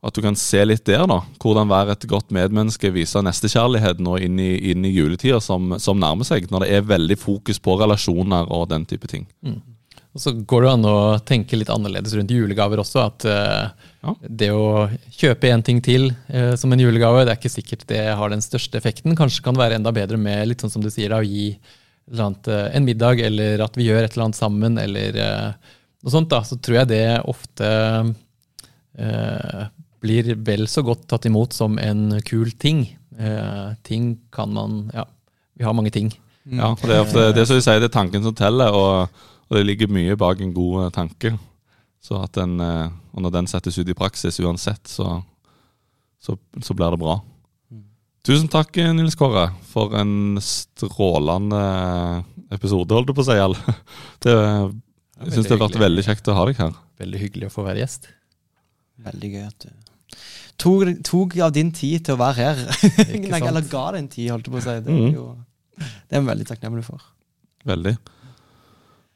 at 0.00 0.16
du 0.16 0.22
kan 0.24 0.36
se 0.38 0.62
litt 0.64 0.86
der, 0.88 1.02
da. 1.04 1.18
Hvordan 1.42 1.68
være 1.68 1.92
et 1.92 2.06
godt 2.08 2.30
medmenneske, 2.32 2.88
vise 2.94 3.20
nestekjærlighet 3.20 4.00
nå 4.00 4.16
inn 4.24 4.38
i, 4.40 4.54
inn 4.72 4.86
i 4.88 4.94
juletida 4.94 5.42
som, 5.44 5.74
som 5.76 6.00
nærmer 6.00 6.24
seg. 6.24 6.48
Når 6.50 6.64
det 6.64 6.70
er 6.72 6.86
veldig 6.88 7.18
fokus 7.20 7.60
på 7.60 7.76
relasjoner 7.82 8.48
og 8.48 8.70
den 8.72 8.86
type 8.88 9.10
ting. 9.10 9.26
Og 10.10 10.22
så 10.22 10.32
går 10.34 10.64
det 10.64 10.70
an 10.72 10.86
å 10.90 10.96
tenke 11.22 11.58
litt 11.58 11.70
annerledes 11.70 12.14
rundt 12.18 12.32
julegaver 12.34 12.82
også. 12.82 13.04
At 13.06 13.26
uh, 13.30 13.90
Ja. 14.00 14.14
det 14.26 14.48
å 14.56 14.88
kjøpe 15.12 15.50
en 15.52 15.62
ting 15.62 15.78
til 15.84 16.08
uh, 16.32 16.56
som 16.58 16.72
en 16.72 16.82
julegave, 16.82 17.22
det 17.26 17.34
er 17.34 17.38
ikke 17.38 17.52
sikkert 17.52 17.84
det 17.90 18.02
har 18.18 18.32
den 18.32 18.42
største 18.42 18.80
effekten. 18.80 19.14
Kanskje 19.18 19.44
kan 19.44 19.54
det 19.54 19.62
være 19.62 19.78
enda 19.78 19.92
bedre 19.94 20.18
med 20.18 20.48
litt 20.48 20.64
sånn 20.64 20.72
som 20.72 20.82
du 20.82 20.90
sier, 20.90 21.12
da, 21.12 21.20
å 21.20 21.26
gi 21.28 21.52
annet, 22.10 22.50
uh, 22.50 22.66
en 22.74 22.88
middag, 22.88 23.22
eller 23.28 23.62
at 23.62 23.78
vi 23.78 23.86
gjør 23.86 24.02
et 24.02 24.16
eller 24.16 24.26
annet 24.26 24.40
sammen, 24.40 24.80
eller 24.82 25.20
noe 25.20 26.14
sånt. 26.16 26.30
da, 26.32 26.42
Så 26.48 26.58
tror 26.58 26.80
jeg 26.80 26.90
det 26.90 27.04
ofte 27.30 27.70
blir 30.00 30.34
vel 30.44 30.66
så 30.68 30.82
godt 30.84 31.06
tatt 31.08 31.28
imot 31.28 31.54
som 31.54 31.78
en 31.78 32.18
kul 32.26 32.50
ting. 32.58 32.82
Ting 33.86 34.10
kan 34.34 34.50
man 34.52 34.90
Ja, 34.92 35.04
vi 35.56 35.64
har 35.64 35.76
mange 35.76 35.92
ting. 35.94 36.10
Ja, 36.50 36.74
for 36.74 36.88
Det 36.88 36.96
er 36.96 37.04
ofte 37.04 37.24
det 37.36 37.46
som 37.46 37.60
du 37.60 37.62
sier, 37.62 37.78
det 37.80 37.88
er 37.92 37.94
tanken 37.94 38.24
som 38.24 38.34
teller, 38.34 38.74
og, 38.74 39.22
og 39.50 39.58
det 39.58 39.64
ligger 39.66 39.92
mye 39.92 40.18
bak 40.18 40.40
en 40.40 40.54
god 40.56 40.84
eh, 40.84 40.92
tanke. 40.94 41.34
Så 42.00 42.16
at 42.22 42.32
den, 42.38 42.56
eh, 42.64 42.86
og 43.12 43.24
når 43.26 43.34
den 43.34 43.50
settes 43.50 43.78
ut 43.80 43.88
i 43.90 43.96
praksis 43.96 44.40
uansett, 44.40 44.86
så, 44.88 45.18
så, 46.22 46.36
så 46.62 46.76
blir 46.76 46.94
det 46.94 47.02
bra. 47.02 47.18
Tusen 48.24 48.50
takk, 48.52 48.76
Nils 48.94 49.16
Kåre, 49.16 49.46
for 49.70 49.96
en 49.96 50.38
strålende 50.44 51.60
episode, 52.52 52.92
holdt 52.92 53.10
du 53.10 53.16
på 53.16 53.24
å 53.24 53.28
si. 53.30 53.38
Al. 53.40 53.56
Det, 54.24 54.34
jeg 55.20 55.34
syns 55.34 55.48
det 55.48 55.52
har 55.52 55.60
vært 55.60 55.74
hyggelig. 55.74 55.84
veldig 55.84 56.04
kjekt 56.06 56.28
å 56.32 56.34
ha 56.36 56.48
deg 56.48 56.60
her. 56.60 56.76
Veldig 57.00 57.20
hyggelig 57.20 57.48
å 57.50 57.52
få 57.52 57.64
være 57.66 57.82
gjest. 57.82 58.10
Veldig 59.04 59.32
gøy 59.34 59.46
at 59.48 59.64
du 59.66 59.72
tok, 60.60 60.90
tok 61.06 61.36
av 61.44 61.52
din 61.54 61.72
tid 61.74 62.04
til 62.06 62.16
å 62.16 62.20
være 62.20 62.36
her. 62.40 62.62
Ikke 63.06 63.30
sant? 63.34 63.48
eller 63.48 63.66
ga 63.70 63.84
den 63.96 64.08
tid, 64.12 64.30
holdt 64.34 64.48
jeg 64.48 64.54
på 64.54 64.60
å 64.60 64.64
si. 64.64 64.76
Det 64.86 64.96
er, 64.96 65.12
jo, 65.16 65.26
det 65.80 66.16
er 66.16 66.20
jeg 66.20 66.28
veldig 66.30 66.48
takknemlig 66.50 66.86
for. 66.86 67.04
Veldig. 67.68 67.96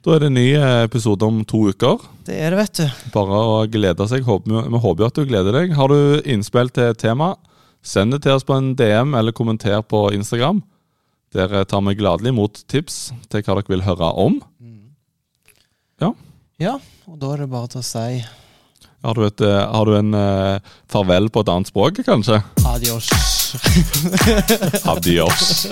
Da 0.04 0.12
er 0.12 0.20
det 0.20 0.28
en 0.28 0.36
ny 0.36 0.50
episode 0.84 1.24
om 1.24 1.38
to 1.48 1.62
uker. 1.72 2.02
Det 2.26 2.36
er 2.36 2.52
det, 2.52 2.58
vet 2.60 2.80
du. 2.82 3.10
Bare 3.14 3.38
å 3.40 3.54
glede 3.72 4.04
seg. 4.10 4.26
Vi 4.44 4.80
håper 4.84 5.00
jo 5.00 5.08
at 5.08 5.16
du 5.16 5.24
gleder 5.24 5.56
deg. 5.56 5.72
Har 5.78 5.88
du 5.88 6.20
innspill 6.28 6.68
til 6.76 6.92
tema, 7.00 7.30
send 7.80 8.12
det 8.12 8.20
til 8.26 8.36
oss 8.36 8.44
på 8.44 8.56
en 8.58 8.74
DM 8.76 9.16
eller 9.16 9.32
kommenter 9.36 9.80
på 9.88 10.10
Instagram. 10.12 10.60
Der 11.34 11.64
tar 11.64 11.80
vi 11.88 11.96
gladelig 11.98 12.34
imot 12.34 12.60
tips 12.70 12.98
til 13.32 13.42
hva 13.42 13.56
dere 13.56 13.72
vil 13.72 13.86
høre 13.88 14.12
om. 14.26 14.36
Ja, 16.02 16.12
Ja, 16.60 16.76
og 17.10 17.16
da 17.18 17.32
er 17.34 17.42
det 17.42 17.50
bare 17.50 17.66
til 17.72 17.80
å 17.80 17.86
si 17.86 18.20
Har 19.04 19.14
du, 19.18 19.24
et, 19.26 19.40
eh, 19.40 19.64
har 19.72 19.84
du 19.88 19.96
en 19.98 20.14
eh, 20.14 20.58
farvel 20.88 21.26
på 21.32 21.42
et 21.42 21.50
annet 21.52 21.68
språk, 21.72 21.98
kanskje? 22.06 22.38
adios. 22.64 23.10
Adios. 24.94 25.66